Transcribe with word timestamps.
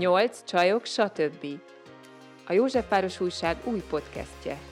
Nyolc 0.00 0.44
csajok, 0.44 0.84
stb. 0.84 1.46
A 2.46 2.52
Józsefváros 2.52 3.20
Újság 3.20 3.56
új 3.64 3.82
podcastje. 3.90 4.69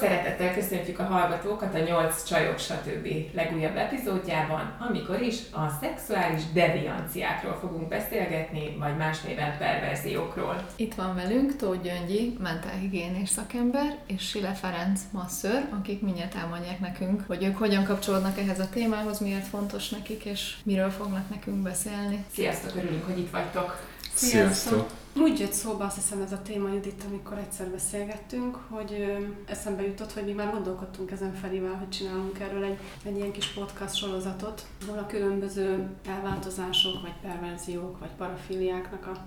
Szeretettel 0.00 0.54
köszöntjük 0.54 0.98
a 0.98 1.02
hallgatókat 1.02 1.74
a 1.74 1.78
8 1.78 2.24
csajok 2.24 2.58
stb. 2.58 3.06
legújabb 3.32 3.76
epizódjában, 3.76 4.76
amikor 4.88 5.20
is 5.20 5.36
a 5.52 5.68
szexuális 5.80 6.42
devianciákról 6.52 7.58
fogunk 7.60 7.88
beszélgetni, 7.88 8.76
vagy 8.78 8.96
más 8.96 9.20
néven 9.20 9.58
perverziókról. 9.58 10.64
Itt 10.76 10.94
van 10.94 11.14
velünk 11.14 11.56
Tóth 11.56 11.82
Gyöngyi, 11.82 12.36
mentálhigiénés 12.38 13.28
szakember, 13.28 13.98
és 14.06 14.28
Sile 14.28 14.52
Ferenc 14.52 15.00
masször, 15.10 15.64
akik 15.78 16.02
mindjárt 16.02 16.34
elmondják 16.34 16.80
nekünk, 16.80 17.24
hogy 17.26 17.44
ők 17.44 17.56
hogyan 17.56 17.84
kapcsolódnak 17.84 18.38
ehhez 18.38 18.60
a 18.60 18.68
témához, 18.68 19.18
miért 19.18 19.46
fontos 19.46 19.88
nekik, 19.88 20.24
és 20.24 20.54
miről 20.62 20.90
fognak 20.90 21.30
nekünk 21.30 21.62
beszélni. 21.62 22.24
Sziasztok, 22.32 22.76
örülünk, 22.76 23.04
hogy 23.04 23.18
itt 23.18 23.30
vagytok! 23.30 23.98
Sziasztok! 24.20 24.90
Úgy 25.16 25.38
jött 25.38 25.52
szóba 25.52 25.84
azt 25.84 25.94
hiszem 25.94 26.22
ez 26.22 26.32
a 26.32 26.42
téma, 26.42 26.68
Judit, 26.68 27.04
amikor 27.08 27.38
egyszer 27.38 27.66
beszélgettünk, 27.66 28.56
hogy 28.68 29.16
eszembe 29.46 29.82
jutott, 29.86 30.12
hogy 30.12 30.24
mi 30.24 30.32
már 30.32 30.50
gondolkodtunk 30.50 31.10
ezen 31.10 31.34
Ferivel, 31.34 31.74
hogy 31.74 31.88
csinálunk 31.88 32.38
erről 32.38 32.64
egy, 32.64 32.78
egy 33.04 33.16
ilyen 33.16 33.32
kis 33.32 33.46
podcast 33.46 33.94
sorozatot, 33.94 34.66
ahol 34.86 34.98
a 34.98 35.06
különböző 35.06 35.88
elváltozások, 36.06 37.02
vagy 37.02 37.12
perverziók, 37.22 37.98
vagy 37.98 38.08
parafiliáknak 38.16 39.06
a, 39.06 39.18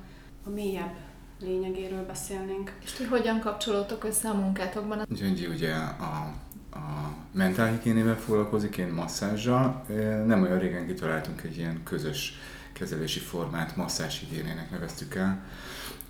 a 0.45 0.49
mélyebb 0.49 0.95
lényegéről 1.39 2.05
beszélnénk. 2.05 2.73
És 2.84 2.91
ti 2.91 3.03
hogyan 3.03 3.39
kapcsolódtok 3.39 4.03
össze 4.03 4.29
a 4.29 4.34
munkátokban? 4.34 5.05
Gyöngyi 5.09 5.45
ugye 5.45 5.73
a, 5.99 6.34
a 6.71 7.15
mentálhigiénével 7.31 8.18
foglalkozik, 8.18 8.77
én 8.77 8.87
masszázsal. 8.87 9.85
Nem 10.25 10.41
olyan 10.41 10.59
régen 10.59 10.87
kitaláltunk 10.87 11.43
egy 11.43 11.57
ilyen 11.57 11.81
közös 11.84 12.34
kezelési 12.74 13.20
formát, 13.20 13.76
masszázshigiénének 13.76 14.71
neveztük 14.71 15.16
el. 15.16 15.46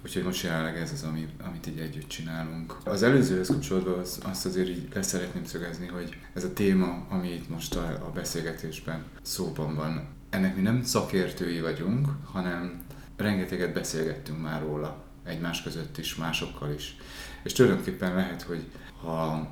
Úgyhogy 0.06 0.24
most 0.24 0.44
jelenleg 0.44 0.78
ez 0.78 0.92
az, 0.92 1.04
ami, 1.04 1.28
amit 1.46 1.68
így 1.68 1.80
együtt 1.80 2.08
csinálunk. 2.08 2.78
Az 2.84 3.04
előzőhöz 3.04 3.48
kapcsolódva 3.48 3.98
az, 3.98 4.20
azt 4.24 4.46
azért 4.46 4.70
így 4.70 4.88
leszeretném 4.94 5.46
szögezni, 5.46 5.88
hogy 5.88 6.18
ez 6.34 6.44
a 6.44 6.54
téma, 6.54 7.06
ami 7.10 7.30
itt 7.30 7.50
most 7.50 7.76
a, 7.76 7.88
a 8.08 8.12
beszélgetésben 8.14 9.04
szóban 9.22 9.76
van, 9.76 10.08
ennek 10.30 10.56
mi 10.56 10.62
nem 10.62 10.84
szakértői 10.84 11.62
vagyunk, 11.62 12.08
hanem 12.32 12.82
rengeteget 13.18 13.74
beszélgettünk 13.74 14.42
már 14.42 14.62
róla 14.62 15.04
egymás 15.24 15.64
között 15.64 15.98
is, 15.98 16.16
másokkal 16.16 16.74
is. 16.74 16.96
És 17.44 17.54
tulajdonképpen 17.54 18.16
lehet, 18.16 18.42
hogy 18.42 18.66
ha, 19.04 19.50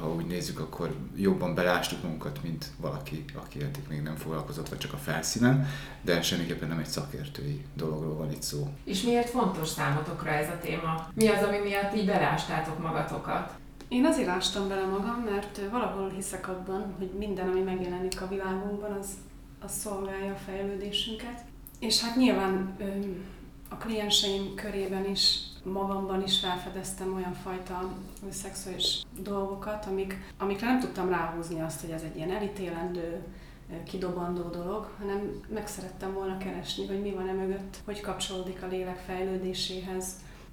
ha 0.00 0.14
úgy 0.14 0.26
nézzük, 0.26 0.58
akkor 0.58 0.94
jobban 1.16 1.54
belástuk 1.54 2.02
magunkat, 2.02 2.42
mint 2.42 2.66
valaki, 2.80 3.24
aki 3.34 3.62
eddig 3.62 3.82
még 3.88 4.02
nem 4.02 4.16
foglalkozott, 4.16 4.68
vagy 4.68 4.78
csak 4.78 4.92
a 4.92 4.96
felszínen, 4.96 5.66
de 6.02 6.22
semmiképpen 6.22 6.68
nem 6.68 6.78
egy 6.78 6.86
szakértői 6.86 7.64
dologról 7.74 8.16
van 8.16 8.30
itt 8.30 8.42
szó. 8.42 8.68
És 8.84 9.02
miért 9.02 9.30
fontos 9.30 9.68
számotokra 9.68 10.30
ez 10.30 10.48
a 10.48 10.58
téma? 10.62 11.08
Mi 11.14 11.28
az, 11.28 11.42
ami 11.42 11.58
miatt 11.58 11.96
így 11.96 12.06
belástátok 12.06 12.82
magatokat? 12.82 13.52
Én 13.88 14.04
azért 14.04 14.28
ástam 14.28 14.68
bele 14.68 14.86
magam, 14.86 15.26
mert 15.30 15.60
valahol 15.70 16.10
hiszek 16.10 16.48
abban, 16.48 16.94
hogy 16.98 17.10
minden, 17.18 17.48
ami 17.48 17.60
megjelenik 17.60 18.20
a 18.20 18.28
világunkban, 18.28 18.92
az, 18.92 19.06
az 19.60 19.72
szolgálja 19.72 20.32
a 20.32 20.36
fejlődésünket. 20.46 21.44
És 21.78 22.00
hát 22.00 22.16
nyilván 22.16 22.76
a 23.68 23.76
klienseim 23.76 24.54
körében 24.54 25.10
is 25.10 25.38
magamban 25.64 26.22
is 26.22 26.40
felfedeztem 26.40 27.14
olyan 27.14 27.34
fajta 27.34 27.92
szexuális 28.30 29.02
dolgokat, 29.18 29.86
amik, 29.86 30.32
amikre 30.38 30.66
nem 30.66 30.80
tudtam 30.80 31.08
ráhúzni 31.08 31.60
azt, 31.60 31.80
hogy 31.80 31.90
ez 31.90 32.02
egy 32.02 32.16
ilyen 32.16 32.30
elítélendő, 32.30 33.22
kidobandó 33.84 34.42
dolog, 34.42 34.88
hanem 34.98 35.40
meg 35.48 35.66
szerettem 35.66 36.12
volna 36.12 36.38
keresni, 36.38 36.86
hogy 36.86 37.00
mi 37.00 37.10
van 37.10 37.28
e 37.28 37.32
mögött, 37.32 37.76
hogy 37.84 38.00
kapcsolódik 38.00 38.62
a 38.62 38.66
lélek 38.66 39.02
fejlődéséhez, 39.06 40.06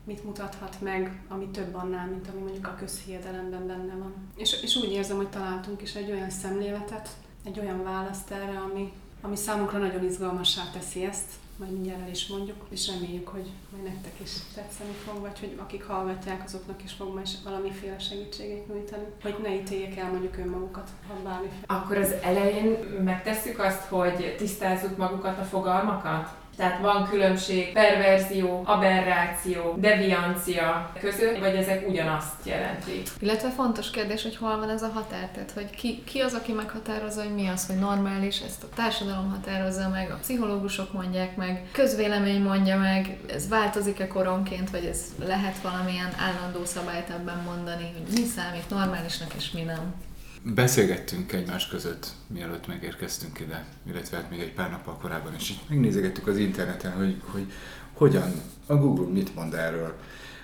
mit 0.04 0.24
mutathat 0.24 0.82
meg, 0.82 1.22
ami 1.28 1.48
több 1.48 1.76
annál, 1.76 2.08
mint 2.08 2.28
ami 2.28 2.42
mondjuk 2.42 2.68
a 2.68 2.76
közhiedelemben 2.76 3.68
benne 3.68 3.94
van. 3.94 4.14
És, 4.36 4.62
és 4.62 4.76
úgy 4.76 4.92
érzem, 4.92 5.18
hogy 5.18 5.30
találtunk 5.30 5.82
is 5.82 5.96
egy 5.96 6.12
olyan 6.12 6.30
szemléletet, 6.30 7.10
egy 7.44 7.60
olyan 7.60 7.84
választ 7.84 8.32
erre, 8.32 8.60
ami, 8.60 8.92
ami 9.22 9.36
számunkra 9.36 9.78
nagyon 9.78 10.04
izgalmassá 10.04 10.62
teszi 10.74 11.04
ezt, 11.04 11.32
majd 11.62 11.74
mindjárt 11.74 12.02
el 12.02 12.10
is 12.10 12.28
mondjuk, 12.28 12.66
és 12.70 12.88
reméljük, 12.88 13.28
hogy 13.28 13.50
majd 13.72 13.84
nektek 13.84 14.14
is 14.24 14.32
tetszeni 14.56 14.92
fog, 15.06 15.22
vagy 15.22 15.40
hogy 15.40 15.58
akik 15.62 15.84
hallgatják, 15.84 16.44
azoknak 16.46 16.84
is 16.84 16.92
fog 16.92 17.14
majd 17.14 17.28
valamiféle 17.44 18.00
segítséget 18.00 18.68
nyújtani, 18.68 19.04
hogy 19.22 19.36
ne 19.42 19.54
ítéljék 19.54 19.98
el 19.98 20.12
mondjuk 20.12 20.38
önmagukat, 20.38 20.90
ha 21.08 21.14
bármiféle. 21.24 21.64
Akkor 21.66 21.98
az 21.98 22.12
elején 22.22 22.78
megtesszük 23.04 23.60
azt, 23.60 23.82
hogy 23.82 24.36
tisztázzuk 24.38 24.98
magukat 24.98 25.40
a 25.40 25.44
fogalmakat? 25.44 26.41
Tehát 26.62 26.82
van 26.82 27.10
különbség 27.10 27.72
perverzió, 27.72 28.62
aberráció, 28.66 29.76
deviancia 29.78 30.92
között, 31.00 31.40
vagy 31.40 31.56
ezek 31.56 31.88
ugyanazt 31.88 32.36
jelentik? 32.44 33.10
Illetve 33.20 33.50
fontos 33.50 33.90
kérdés, 33.92 34.24
hogy 34.24 34.36
hol 34.38 34.58
van 34.58 34.70
ez 34.70 34.82
a 34.82 34.92
határ, 34.94 35.30
tehát 35.34 35.52
hogy 35.52 35.70
ki, 35.70 36.04
ki 36.04 36.20
az, 36.20 36.34
aki 36.34 36.52
meghatározza, 36.52 37.22
hogy 37.22 37.34
mi 37.34 37.48
az, 37.48 37.68
hogy 37.68 37.76
normális, 37.76 38.40
ezt 38.40 38.64
a 38.64 38.68
társadalom 38.76 39.30
határozza 39.30 39.90
meg, 39.90 40.12
a 40.12 40.18
pszichológusok 40.22 40.94
mondják 40.94 41.36
meg, 41.36 41.68
közvélemény 41.72 42.42
mondja 42.42 42.78
meg, 42.78 43.18
ez 43.28 43.48
változik-e 43.48 44.08
koronként, 44.08 44.70
vagy 44.70 44.86
ez 44.86 45.02
lehet 45.26 45.62
valamilyen 45.62 46.14
állandó 46.20 46.66
szabályt 46.66 47.10
ebben 47.10 47.42
mondani, 47.46 47.92
hogy 47.94 48.20
mi 48.20 48.26
számít 48.26 48.70
normálisnak 48.70 49.34
és 49.38 49.52
mi 49.52 49.62
nem. 49.62 49.94
Beszélgettünk 50.44 51.32
egymás 51.32 51.68
között, 51.68 52.12
mielőtt 52.28 52.68
megérkeztünk 52.68 53.40
ide, 53.40 53.66
illetve 53.88 54.18
hát 54.18 54.30
még 54.30 54.40
egy 54.40 54.54
pár 54.54 54.70
nappal 54.70 54.98
korábban 54.98 55.36
is. 55.36 55.54
Megnézegettük 55.70 56.28
az 56.28 56.38
interneten, 56.38 56.92
hogy, 56.92 57.22
hogy 57.26 57.52
hogyan, 57.94 58.32
a 58.66 58.76
Google 58.76 59.14
mit 59.14 59.36
mond 59.36 59.54
erről. 59.54 59.94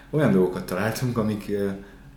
Olyan 0.09 0.31
dolgokat 0.31 0.65
találtunk, 0.65 1.17
amik 1.17 1.51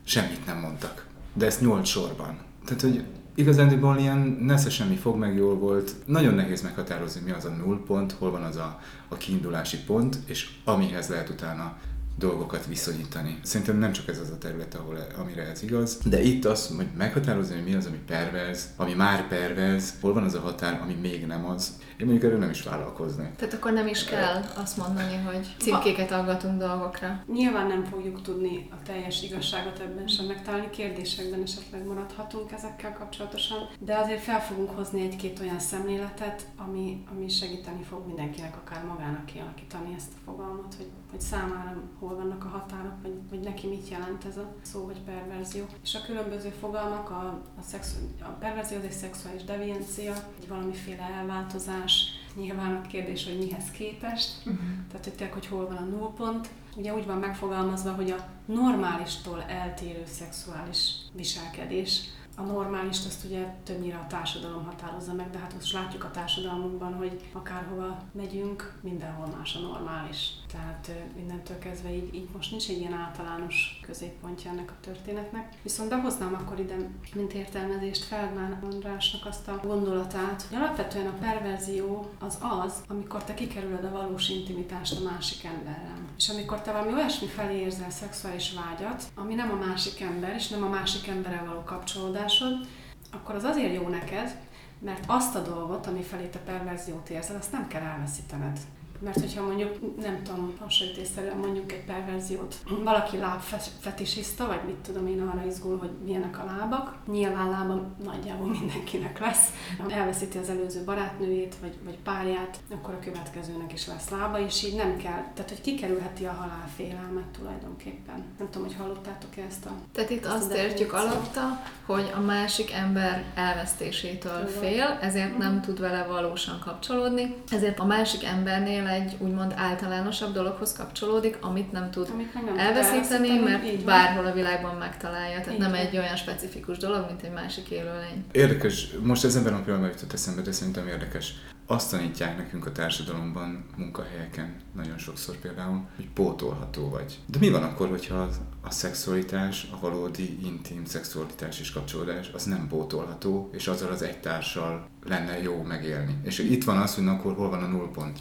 semmit 0.05 0.47
nem 0.47 0.59
mondtak. 0.59 1.07
De 1.33 1.47
ezt 1.47 1.61
nyolc 1.61 1.89
sorban. 1.89 2.39
Tehát, 2.65 2.81
hogy 2.81 3.05
igazándiból 3.35 3.99
ilyen 3.99 4.19
nesze 4.41 4.71
semmi 4.71 4.97
fog 4.97 5.17
meg 5.17 5.37
jól 5.37 5.55
volt. 5.55 5.95
Nagyon 6.07 6.35
nehéz 6.35 6.63
meghatározni, 6.63 7.21
mi 7.25 7.31
az 7.31 7.45
a 7.45 7.49
nullpont, 7.49 8.13
hol 8.13 8.31
van 8.31 8.43
az 8.43 8.57
a, 8.57 8.81
a 9.09 9.17
kiindulási 9.17 9.79
pont, 9.79 10.19
és 10.27 10.51
amihez 10.65 11.09
lehet 11.09 11.29
utána 11.29 11.79
dolgokat 12.21 12.67
viszonyítani. 12.67 13.39
Szerintem 13.43 13.79
nem 13.79 13.93
csak 13.93 14.09
ez 14.09 14.19
az 14.19 14.31
a 14.31 14.39
terület, 14.39 14.75
ahol, 14.75 15.07
amire 15.19 15.43
ez 15.43 15.63
igaz, 15.63 15.99
de 16.05 16.23
itt 16.23 16.45
az, 16.45 16.75
hogy 16.77 16.87
meghatározni, 16.97 17.55
hogy 17.55 17.65
mi 17.65 17.75
az, 17.75 17.87
ami 17.87 17.99
perverz, 18.07 18.69
ami 18.77 18.95
már 18.95 19.29
perverz, 19.29 19.95
hol 20.01 20.13
van 20.13 20.25
az 20.25 20.35
a 20.35 20.41
határ, 20.41 20.81
ami 20.83 20.95
még 20.95 21.27
nem 21.27 21.45
az. 21.47 21.79
Én 21.99 22.07
mondjuk 22.07 22.25
erről 22.25 22.39
nem 22.39 22.51
is 22.51 22.63
vállalkoznék. 22.63 23.35
Tehát 23.37 23.55
akkor 23.55 23.73
nem 23.73 23.87
is 23.87 24.05
kell 24.05 24.43
azt 24.63 24.77
mondani, 24.77 25.17
hogy 25.17 25.55
címkéket 25.59 26.11
aggatunk 26.11 26.59
dolgokra. 26.59 27.25
Nyilván 27.33 27.67
nem 27.67 27.85
fogjuk 27.85 28.23
tudni 28.23 28.69
a 28.71 28.83
teljes 28.83 29.23
igazságot 29.23 29.79
ebben 29.79 30.07
sem 30.07 30.27
megtalálni, 30.27 30.71
kérdésekben 30.71 31.43
esetleg 31.43 31.87
maradhatunk 31.87 32.53
ezekkel 32.53 32.93
kapcsolatosan, 32.93 33.59
de 33.79 33.99
azért 33.99 34.21
fel 34.21 34.41
fogunk 34.41 34.71
hozni 34.71 35.01
egy-két 35.01 35.41
olyan 35.41 35.59
szemléletet, 35.59 36.47
ami, 36.57 37.05
ami 37.11 37.29
segíteni 37.29 37.83
fog 37.83 38.07
mindenkinek, 38.07 38.57
akár 38.57 38.85
magának 38.85 39.27
kialakítani 39.27 39.95
ezt 39.97 40.13
a 40.17 40.31
fogalmat, 40.31 40.75
hogy, 40.77 40.91
hogy 41.11 41.21
számára 41.21 41.83
hol 41.99 42.15
vannak 42.15 42.45
a 42.45 42.49
határok, 42.49 42.95
vagy, 43.03 43.15
vagy 43.31 43.41
neki 43.41 43.67
mit 43.67 43.89
jelent 43.89 44.25
ez 44.25 44.37
a 44.37 44.55
szó, 44.63 44.87
vagy 44.87 45.01
perverzió. 45.01 45.65
És 45.83 45.95
a 45.95 46.01
különböző 46.07 46.49
fogalmak, 46.49 47.11
a, 47.11 47.43
a, 47.59 47.63
szexu, 47.63 47.97
a 48.21 48.29
perverzió 48.29 48.79
az 48.79 48.85
egy 48.85 48.93
szexuális 48.93 49.45
deviencia, 49.45 50.15
egy 50.41 50.49
valamiféle 50.49 51.03
elváltozás, 51.03 52.05
nyilván 52.35 52.75
a 52.75 52.87
kérdés, 52.87 53.25
hogy 53.25 53.39
mihez 53.39 53.71
képest, 53.71 54.31
uh-huh. 54.39 54.61
tehát 54.89 55.05
hogy 55.05 55.15
tényleg, 55.15 55.35
hogy 55.35 55.47
hol 55.47 55.67
van 55.67 55.77
a 55.77 55.85
nullpont. 55.85 56.49
Ugye 56.77 56.95
úgy 56.95 57.07
van 57.07 57.19
megfogalmazva, 57.19 57.93
hogy 57.93 58.11
a 58.11 58.29
normálistól 58.45 59.43
eltérő 59.43 60.03
szexuális 60.07 60.95
viselkedés, 61.13 62.01
a 62.41 62.43
normálist 62.43 63.07
azt 63.07 63.25
ugye 63.25 63.55
többnyire 63.65 63.97
a 63.97 64.07
társadalom 64.07 64.65
határozza 64.65 65.13
meg, 65.13 65.31
de 65.31 65.39
hát 65.39 65.55
most 65.55 65.73
látjuk 65.73 66.05
a 66.05 66.11
társadalmunkban, 66.11 66.95
hogy 66.95 67.21
akárhova 67.33 68.03
megyünk, 68.13 68.79
mindenhol 68.83 69.27
más 69.37 69.55
a 69.55 69.61
normális. 69.61 70.33
Tehát 70.53 70.91
mindentől 71.15 71.59
kezdve 71.59 71.95
így, 71.95 72.15
így 72.15 72.29
most 72.37 72.51
nincs 72.51 72.69
egy 72.69 72.79
ilyen 72.79 72.93
általános 72.93 73.81
középpontja 73.83 74.51
ennek 74.51 74.71
a 74.71 74.81
történetnek. 74.81 75.53
Viszont 75.63 75.89
behoznám 75.89 76.35
akkor 76.35 76.59
ide, 76.59 76.77
mint 77.15 77.33
értelmezést 77.33 78.05
Feldmán 78.05 78.59
Andrásnak 78.63 79.27
azt 79.27 79.49
a 79.49 79.61
gondolatát, 79.63 80.43
hogy 80.43 80.57
alapvetően 80.57 81.07
a 81.07 81.19
perverzió 81.21 82.11
az 82.19 82.39
az, 82.65 82.75
amikor 82.89 83.25
te 83.25 83.35
kikerülöd 83.35 83.85
a 83.85 83.91
valós 83.91 84.29
intimitást 84.29 85.01
a 85.01 85.11
másik 85.11 85.45
emberrel. 85.45 85.99
És 86.17 86.29
amikor 86.29 86.61
te 86.61 86.73
valami 86.73 86.93
olyasmi 86.93 87.27
felé 87.27 87.61
érzel 87.61 87.91
szexuális 87.91 88.53
vágyat, 88.53 89.05
ami 89.15 89.35
nem 89.35 89.51
a 89.51 89.67
másik 89.67 90.01
ember, 90.01 90.35
és 90.35 90.49
nem 90.49 90.63
a 90.63 90.69
másik 90.69 91.07
emberrel 91.07 91.45
való 91.45 91.63
kapcsolódásod, 91.63 92.69
akkor 93.13 93.35
az 93.35 93.45
azért 93.45 93.75
jó 93.75 93.89
neked, 93.89 94.37
mert 94.79 95.05
azt 95.07 95.35
a 95.35 95.43
dolgot, 95.43 95.87
ami 95.87 96.03
felé 96.03 96.27
te 96.27 96.39
perverziót 96.39 97.09
érzel, 97.09 97.37
azt 97.37 97.53
nem 97.53 97.67
kell 97.67 97.83
elveszítened. 97.83 98.59
Mert 99.01 99.21
hogyha 99.21 99.43
mondjuk, 99.43 100.01
nem 100.01 100.23
tudom, 100.23 100.55
hasonlítésszerűen 100.59 101.37
mondjuk 101.37 101.73
egy 101.73 101.85
perverziót, 101.85 102.55
valaki 102.85 103.17
lábfetisista, 103.17 104.47
vagy 104.47 104.61
mit 104.67 104.75
tudom 104.75 105.07
én 105.07 105.21
arra 105.21 105.47
izgul, 105.47 105.79
hogy 105.79 105.91
milyenek 106.05 106.39
a 106.39 106.45
lábak, 106.45 106.95
nyilván 107.07 107.51
lába 107.51 107.87
nagyjából 108.05 108.47
mindenkinek 108.61 109.19
lesz. 109.19 109.49
Ha 109.79 109.91
elveszíti 109.91 110.39
az 110.39 110.49
előző 110.49 110.85
barátnőjét, 110.85 111.55
vagy, 111.61 111.75
vagy 111.85 111.99
párját, 112.05 112.59
akkor 112.71 112.95
a 112.95 112.99
következőnek 112.99 113.73
is 113.73 113.87
lesz 113.87 114.09
lába, 114.11 114.41
és 114.41 114.65
így 114.65 114.75
nem 114.75 114.97
kell, 114.97 115.25
tehát 115.35 115.51
hogy 115.51 115.61
kikerülheti 115.61 116.25
a 116.25 116.33
halálfélelmet 116.33 117.27
tulajdonképpen. 117.39 118.25
Nem 118.39 118.51
tudom, 118.51 118.67
hogy 118.67 118.77
hallottátok-e 118.77 119.43
ezt 119.49 119.67
a... 119.67 119.71
Tehát 119.93 120.11
itt 120.11 120.27
azt 120.27 120.53
értjük 120.53 120.93
alatta, 120.93 121.63
hogy 121.87 122.13
a 122.17 122.21
másik 122.21 122.73
ember 122.73 123.25
elvesztésétől 123.35 124.47
fél, 124.47 124.99
ezért 125.01 125.39
nem 125.39 125.53
mhm. 125.53 125.63
tud 125.63 125.81
vele 125.81 126.05
valósan 126.05 126.59
kapcsolódni, 126.65 127.35
ezért 127.51 127.79
a 127.79 127.85
másik 127.85 128.25
embernél 128.25 128.83
egy 128.91 129.17
úgymond 129.19 129.53
általánosabb 129.57 130.33
dologhoz 130.33 130.73
kapcsolódik, 130.73 131.37
amit 131.41 131.73
nem 131.73 131.91
tud 131.91 132.09
amit 132.13 132.35
nem 132.35 132.59
elveszíteni, 132.59 133.39
mert 133.39 133.85
bárhol 133.85 134.27
a 134.27 134.33
világban 134.33 134.77
megtalálja. 134.77 135.37
Tehát 135.41 135.53
így 135.53 135.59
nem 135.59 135.71
van. 135.71 135.81
egy 135.81 135.97
olyan 135.97 136.17
specifikus 136.17 136.79
dolog, 136.79 137.05
mint 137.07 137.23
egy 137.23 137.33
másik 137.33 137.71
élőlény. 137.71 138.25
Érdekes, 138.33 138.89
most 139.03 139.25
ez 139.25 139.37
ebben 139.37 139.55
a 139.55 139.63
pillanatban 139.63 139.91
jutott 139.91 140.13
eszembe, 140.13 140.43
de 140.43 140.53
szerintem 140.53 140.87
érdekes 140.87 141.35
azt 141.71 141.91
tanítják 141.91 142.37
nekünk 142.37 142.67
a 142.67 142.73
társadalomban, 142.73 143.65
munkahelyeken 143.77 144.55
nagyon 144.75 144.99
sokszor 144.99 145.37
például, 145.37 145.89
hogy 145.97 146.09
pótolható 146.15 146.89
vagy. 146.89 147.19
De 147.27 147.39
mi 147.39 147.51
van 147.51 147.63
akkor, 147.63 147.89
hogyha 147.89 148.29
a 148.61 148.71
szexualitás, 148.71 149.67
a 149.73 149.81
valódi 149.81 150.39
intim 150.45 150.85
szexualitás 150.85 151.61
és 151.61 151.73
kapcsolódás, 151.73 152.31
az 152.35 152.45
nem 152.45 152.69
pótolható, 152.69 153.51
és 153.53 153.67
azzal 153.67 153.91
az 153.91 154.03
egy 154.03 154.21
társal 154.21 154.89
lenne 155.07 155.43
jó 155.43 155.63
megélni. 155.63 156.17
És 156.23 156.39
itt 156.39 156.65
van 156.65 156.77
az, 156.77 156.95
hogy 156.95 157.07
akkor 157.07 157.35
hol 157.35 157.51
van 157.51 157.63
a 157.63 157.67
nullpont. 157.67 158.21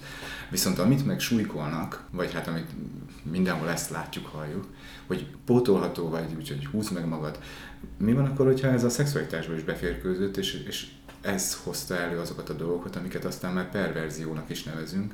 Viszont 0.50 0.80
amit 0.80 1.06
meg 1.06 1.20
súlykolnak, 1.20 2.08
vagy 2.12 2.34
hát 2.34 2.48
amit 2.48 2.70
mindenhol 3.24 3.70
ezt 3.70 3.90
látjuk, 3.90 4.26
halljuk, 4.26 4.68
hogy 5.08 5.28
pótolható 5.46 6.10
vagy, 6.10 6.34
úgyhogy 6.38 6.66
húz 6.66 6.90
meg 6.90 7.08
magad. 7.08 7.40
Mi 7.98 8.14
van 8.14 8.26
akkor, 8.26 8.46
hogyha 8.46 8.68
ez 8.68 8.84
a 8.84 8.90
szexualitásba 8.90 9.56
is 9.56 9.64
beférkőzött, 9.64 10.38
és, 10.38 10.64
és 10.68 10.88
ez 11.22 11.58
hozta 11.64 11.98
elő 11.98 12.20
azokat 12.20 12.50
a 12.50 12.54
dolgokat, 12.54 12.96
amiket 12.96 13.26
aztán 13.26 13.54
már 13.54 13.70
perverziónak 13.70 14.50
is 14.50 14.64
nevezünk, 14.64 15.14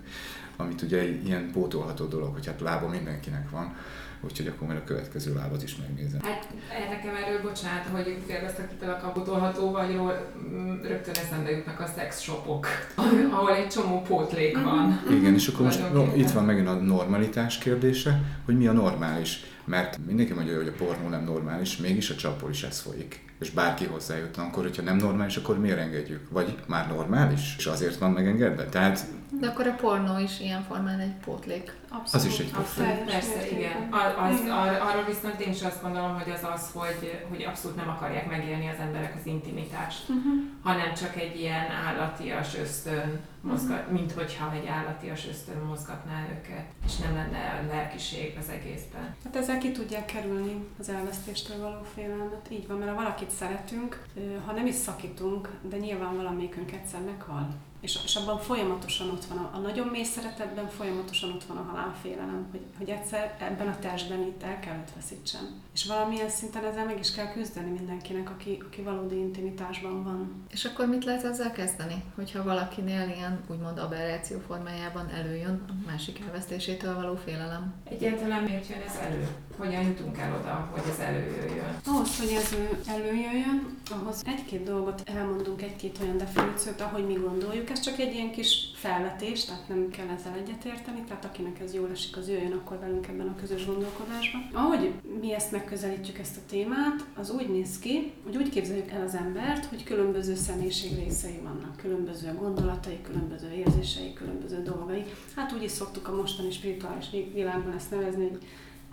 amit 0.56 0.81
ugye 0.81 1.04
ilyen 1.04 1.52
pótolható 1.52 2.06
dolog, 2.06 2.34
hogy 2.34 2.46
hát 2.46 2.60
lába 2.60 2.88
mindenkinek 2.88 3.50
van, 3.50 3.75
úgyhogy 4.22 4.48
akkor 4.48 4.68
majd 4.68 4.80
a 4.80 4.84
következő 4.84 5.34
lábat 5.34 5.63
is 5.63 5.75
megnézem. 5.75 6.19
Hát 6.22 6.48
nekem 6.90 7.16
erről, 7.16 7.42
bocsánat, 7.42 7.86
hogy 7.92 8.18
kérdeztek 8.28 8.72
a 8.81 9.00
kapotolható 9.02 9.72
vagyról, 9.72 10.31
mm, 10.38 10.81
rögtön 10.81 11.13
eszembe 11.13 11.52
jutnak 11.52 11.80
a 11.80 11.88
sex 11.96 12.22
shopok, 12.22 12.68
ahol 13.36 13.56
egy 13.56 13.68
csomó 13.68 14.01
pótlék 14.01 14.63
van. 14.63 15.04
Igen, 15.10 15.34
és 15.34 15.48
akkor 15.48 15.66
most 15.66 15.94
no, 15.94 16.16
itt 16.16 16.31
van 16.31 16.46
megint 16.46 16.68
a 16.68 16.74
normalitás 16.74 17.58
kérdése, 17.58 18.22
hogy 18.46 18.58
mi 18.58 18.68
a 18.68 18.72
normális. 18.72 19.44
Mert 19.65 19.97
mindenki 20.06 20.33
mondja, 20.33 20.56
hogy 20.56 20.67
a 20.67 20.83
pornó 20.83 21.07
nem 21.07 21.23
normális, 21.23 21.77
mégis 21.77 22.09
a 22.09 22.15
csapból 22.15 22.50
is 22.50 22.63
ez 22.63 22.79
folyik 22.79 23.25
és 23.39 23.50
bárki 23.50 23.85
hozzájutna, 23.85 24.44
akkor 24.44 24.63
hogyha 24.63 24.81
nem 24.81 24.95
normális, 24.95 25.38
akkor 25.38 25.59
miért 25.59 25.79
engedjük? 25.79 26.29
Vagy 26.29 26.57
már 26.67 26.88
normális, 26.88 27.56
és 27.57 27.65
azért 27.65 27.97
van 27.97 28.12
megengedve? 28.12 28.65
Tehát... 28.65 29.00
De 29.39 29.47
akkor 29.47 29.67
a 29.67 29.73
pornó 29.73 30.19
is 30.19 30.39
ilyen 30.39 30.63
formán 30.63 31.00
egy 31.00 31.13
pótlék. 31.25 31.73
Abszolút. 31.89 32.13
Az 32.13 32.25
is 32.25 32.39
egy 32.39 32.51
pótlék. 32.51 33.06
Persze, 33.06 33.50
igen. 33.51 33.88
Az, 33.91 34.31
az, 34.31 34.39
ar, 34.50 34.67
arról 34.67 35.03
viszont 35.07 35.41
én 35.41 35.51
is 35.51 35.62
azt 35.62 35.81
gondolom, 35.81 36.19
hogy 36.19 36.31
az 36.33 36.47
az, 36.56 36.69
hogy, 36.73 37.19
hogy 37.29 37.44
abszolút 37.44 37.77
nem 37.77 37.89
akarják 37.89 38.29
megélni 38.29 38.67
az 38.67 38.79
emberek 38.79 39.13
az 39.19 39.25
intimitást, 39.25 40.09
uh-huh. 40.09 40.33
hanem 40.63 40.94
csak 40.94 41.15
egy 41.15 41.39
ilyen 41.39 41.71
állatias 41.88 42.56
ösztön 42.62 43.19
mozgat, 43.45 43.92
mint 43.92 44.12
hogyha 44.12 44.53
egy 44.53 44.68
állatias 44.68 45.27
ösztön 45.27 45.57
mozgatná 45.68 46.27
őket, 46.30 46.65
és 46.86 46.97
nem 46.97 47.13
lenne 47.13 47.65
lelkiség 47.68 48.38
az 48.39 48.50
egészben. 48.50 49.15
Hát 49.24 49.36
ezzel 49.36 49.57
ki 49.57 49.71
tudják 49.71 50.06
kerülni 50.06 50.68
az 50.80 50.89
elvesztéstől 50.89 51.62
való 51.62 51.81
félelmet. 51.94 52.47
Így 52.50 52.68
van, 52.68 52.77
mert 52.77 52.89
ha 52.89 52.95
valakit 52.95 53.30
szeretünk, 53.30 54.03
ha 54.45 54.51
nem 54.51 54.65
is 54.65 54.75
szakítunk, 54.75 55.50
de 55.62 55.77
nyilván 55.77 56.15
valamelyikünk 56.15 56.71
egyszer 56.71 57.01
meghal, 57.01 57.47
és, 57.86 58.00
és 58.04 58.16
abban 58.16 58.40
folyamatosan 58.40 59.10
ott 59.10 59.26
van, 59.26 59.38
a, 59.38 59.50
a 59.54 59.60
nagyon 59.60 59.88
mély 59.88 60.04
szeretetben 60.04 60.70
folyamatosan 60.70 61.32
ott 61.32 61.44
van 61.44 61.58
a 61.58 61.62
halálfélelem, 61.62 62.48
hogy, 62.52 62.62
hogy 62.78 62.90
egyszer 62.90 63.38
ebben 63.40 63.68
a 63.68 63.80
testben 63.80 64.22
itt 64.22 64.44
el 64.44 64.60
kell 64.60 64.76
őt 64.76 64.94
veszítsem. 64.96 65.62
És 65.74 65.86
valamilyen 65.86 66.30
szinten 66.30 66.66
ezzel 66.66 66.86
meg 66.86 67.00
is 67.00 67.12
kell 67.12 67.32
küzdeni 67.32 67.70
mindenkinek, 67.70 68.30
aki, 68.30 68.62
aki 68.66 68.82
valódi 68.82 69.16
intimitásban 69.16 70.04
van. 70.04 70.46
És 70.52 70.66
akkor 70.66 70.88
mit 70.88 71.06
lehet 71.06 71.24
ezzel 71.24 71.52
kezdeni? 71.52 72.04
Hogyha 72.16 72.44
valakinél 72.44 73.14
ilyen 73.16 73.44
úgymond 73.48 73.78
aberráció 73.78 74.40
formájában 74.48 75.10
előjön 75.10 75.66
a 75.68 75.90
másik 75.90 76.20
elvesztésétől 76.20 76.96
való 76.96 77.16
félelem? 77.16 77.74
Egyáltalán 77.90 78.44
miért 78.44 78.68
jön 78.68 78.82
ez 78.88 78.96
elő? 78.96 79.28
Hogyan 79.57 79.84
jutunk 79.84 80.18
el 80.18 80.38
oda, 80.40 80.69
hogy 80.72 80.92
ez 80.92 81.00
előjöjjön? 81.00 81.75
Ahhoz, 81.86 82.19
hogy 82.19 82.31
ez 82.31 82.56
előjöjjön, 82.88 83.78
ahhoz 83.92 84.22
egy-két 84.25 84.63
dolgot 84.63 85.02
elmondunk, 85.06 85.62
egy-két 85.62 85.98
olyan 86.02 86.18
definíciót, 86.18 86.81
ahogy 86.81 87.06
mi 87.07 87.13
gondoljuk. 87.13 87.69
Ez 87.69 87.80
csak 87.80 88.00
egy 88.00 88.13
ilyen 88.13 88.31
kis 88.31 88.72
felvetés, 88.75 89.46
tehát 89.46 89.68
nem 89.68 89.90
kell 89.90 90.07
ezzel 90.07 90.34
egyetérteni, 90.34 91.04
tehát 91.07 91.25
akinek 91.25 91.60
ez 91.60 91.74
jól 91.74 91.90
esik, 91.92 92.18
az 92.18 92.30
jöjjön 92.30 92.52
akkor 92.52 92.80
velünk 92.80 93.07
ebben 93.07 93.28
a 93.28 93.36
közös 93.36 93.66
gondolkodásban. 93.66 94.50
Ahogy 94.54 94.94
mi 95.19 95.34
ezt 95.34 95.52
megközelítjük 95.52 96.18
ezt 96.18 96.38
a 96.38 96.46
témát, 96.50 97.06
az 97.16 97.30
úgy 97.30 97.50
néz 97.50 97.80
ki, 97.80 98.12
hogy 98.24 98.38
úgy 98.38 98.50
képzeljük 98.50 98.92
el 98.92 99.06
az 99.06 99.16
embert, 99.16 99.66
hogy 99.66 99.84
különböző 99.84 100.36
személyiség 100.36 100.96
részei 100.96 101.40
vannak, 101.44 101.78
különböző 101.78 102.34
gondolatai, 102.40 103.00
különböző 103.01 103.51
érzései, 103.51 104.13
különböző 104.13 104.62
dolgai. 104.62 105.04
Hát 105.36 105.54
úgy 105.54 105.63
is 105.63 105.72
szoktuk 105.72 106.08
a 106.08 106.16
mostani 106.16 106.51
spirituális 106.51 107.06
világban 107.34 107.74
ezt 107.75 107.92
nevezni, 107.92 108.28
hogy 108.28 108.44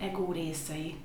ego 0.03 0.31
részei. 0.31 0.95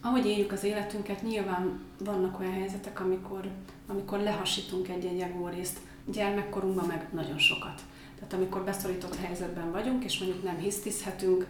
Ahogy 0.00 0.26
éljük 0.26 0.52
az 0.52 0.64
életünket, 0.64 1.22
nyilván 1.22 1.80
vannak 1.98 2.40
olyan 2.40 2.52
helyzetek, 2.52 3.00
amikor, 3.00 3.50
amikor 3.86 4.18
lehasítunk 4.18 4.88
egy-egy 4.88 5.20
ego 5.20 5.48
részt, 5.48 5.78
gyermekkorunkban 6.04 6.86
meg 6.86 7.08
nagyon 7.12 7.38
sokat. 7.38 7.82
Tehát 8.14 8.32
amikor 8.32 8.64
beszorított 8.64 9.16
helyzetben 9.16 9.70
vagyunk, 9.72 10.04
és 10.04 10.18
mondjuk 10.18 10.42
nem 10.42 10.58
hisztizhetünk, 10.58 11.46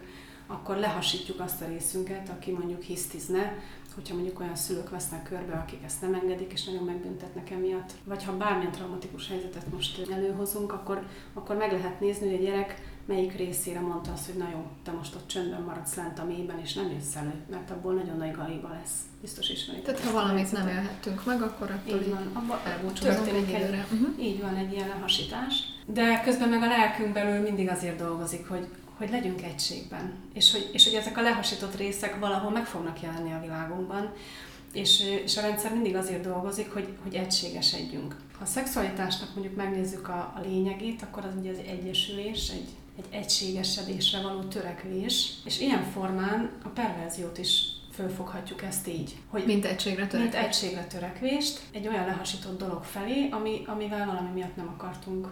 akkor 0.47 0.77
lehasítjuk 0.77 1.39
azt 1.39 1.61
a 1.61 1.67
részünket, 1.67 2.29
aki 2.29 2.51
mondjuk 2.51 2.81
hisztizne, 2.81 3.59
hogyha 3.95 4.15
mondjuk 4.15 4.39
olyan 4.39 4.55
szülők 4.55 4.89
vesznek 4.89 5.23
körbe, 5.23 5.53
akik 5.53 5.83
ezt 5.85 6.01
nem 6.01 6.13
engedik, 6.13 6.51
és 6.51 6.63
nagyon 6.63 6.83
megbüntetnek 6.83 7.49
emiatt. 7.49 7.91
Vagy 8.03 8.23
ha 8.23 8.37
bármilyen 8.37 8.71
traumatikus 8.71 9.27
helyzetet 9.27 9.71
most 9.73 10.11
előhozunk, 10.11 10.73
akkor, 10.73 11.07
akkor 11.33 11.55
meg 11.55 11.71
lehet 11.71 11.99
nézni, 11.99 12.29
hogy 12.29 12.45
a 12.45 12.47
gyerek 12.47 12.96
melyik 13.07 13.35
részére 13.35 13.79
mondta 13.79 14.11
azt, 14.11 14.25
hogy 14.25 14.35
na 14.35 14.49
jó, 14.51 14.65
te 14.83 14.91
most 14.91 15.15
ott 15.15 15.27
csöndben 15.27 15.61
maradsz 15.61 15.95
lent 15.95 16.19
a 16.19 16.23
mélyben, 16.23 16.59
és 16.59 16.73
nem 16.73 16.91
jössz 16.91 17.15
elő, 17.15 17.33
mert 17.49 17.71
abból 17.71 17.93
nagyon 17.93 18.17
nagy 18.17 18.31
galiba 18.31 18.69
lesz. 18.69 18.95
Biztos 19.21 19.49
ismerik. 19.49 19.83
Tehát 19.83 19.99
ha 19.99 20.11
valamit 20.11 20.51
nem 20.51 20.67
élhettünk 20.67 21.25
meg, 21.25 21.41
akkor 21.41 21.71
attól 21.71 22.01
így 22.01 22.09
van. 22.09 22.29
Abba 22.33 22.61
elbúcsúzunk 22.65 23.27
egy 23.27 23.49
időre. 23.49 23.87
Uh-huh. 23.91 24.25
Így 24.25 24.41
van 24.41 24.55
egy 24.55 24.71
ilyen 24.71 24.87
lehasítás. 24.87 25.63
De 25.85 26.21
közben 26.23 26.49
meg 26.49 26.61
a 26.61 26.67
lelkünk 26.67 27.13
belül 27.13 27.41
mindig 27.41 27.69
azért 27.69 27.97
dolgozik, 27.97 28.47
hogy, 28.47 28.67
hogy 28.97 29.09
legyünk 29.09 29.41
egységben, 29.41 30.13
és 30.33 30.51
hogy, 30.51 30.69
és 30.73 30.83
hogy 30.83 30.93
ezek 30.93 31.17
a 31.17 31.21
lehasított 31.21 31.75
részek 31.75 32.19
valahol 32.19 32.51
meg 32.51 32.65
fognak 32.65 33.01
jelenni 33.01 33.33
a 33.33 33.41
világunkban, 33.41 34.13
és, 34.73 35.03
és 35.23 35.37
a 35.37 35.41
rendszer 35.41 35.73
mindig 35.73 35.95
azért 35.95 36.23
dolgozik, 36.23 36.73
hogy, 36.73 36.87
hogy 37.03 37.15
egységesedjünk. 37.15 38.15
Ha 38.37 38.43
a 38.43 38.47
szexualitásnak 38.47 39.33
mondjuk 39.33 39.55
megnézzük 39.55 40.07
a, 40.07 40.33
a 40.35 40.39
lényegét, 40.41 41.01
akkor 41.01 41.25
az 41.25 41.33
ugye 41.39 41.51
az 41.51 41.59
egyesülés, 41.67 42.49
egy, 42.49 42.69
egy 42.97 43.05
egységesedésre 43.09 44.21
való 44.21 44.41
törekvés, 44.41 45.33
és 45.45 45.59
ilyen 45.59 45.83
formán 45.83 46.51
a 46.63 46.67
perverziót 46.67 47.37
is 47.37 47.61
fölfoghatjuk 47.91 48.61
ezt 48.61 48.87
így. 48.87 49.15
Hogy 49.29 49.45
mint 49.45 49.65
egységre 49.65 50.07
törekvést. 50.07 50.33
Mint 50.33 50.45
egységre 50.45 50.85
törekvést, 50.85 51.61
egy 51.71 51.87
olyan 51.87 52.05
lehasított 52.05 52.57
dolog 52.59 52.83
felé, 52.83 53.29
ami, 53.29 53.61
amivel 53.65 54.05
valami 54.05 54.29
miatt 54.33 54.55
nem 54.55 54.67
akartunk 54.67 55.27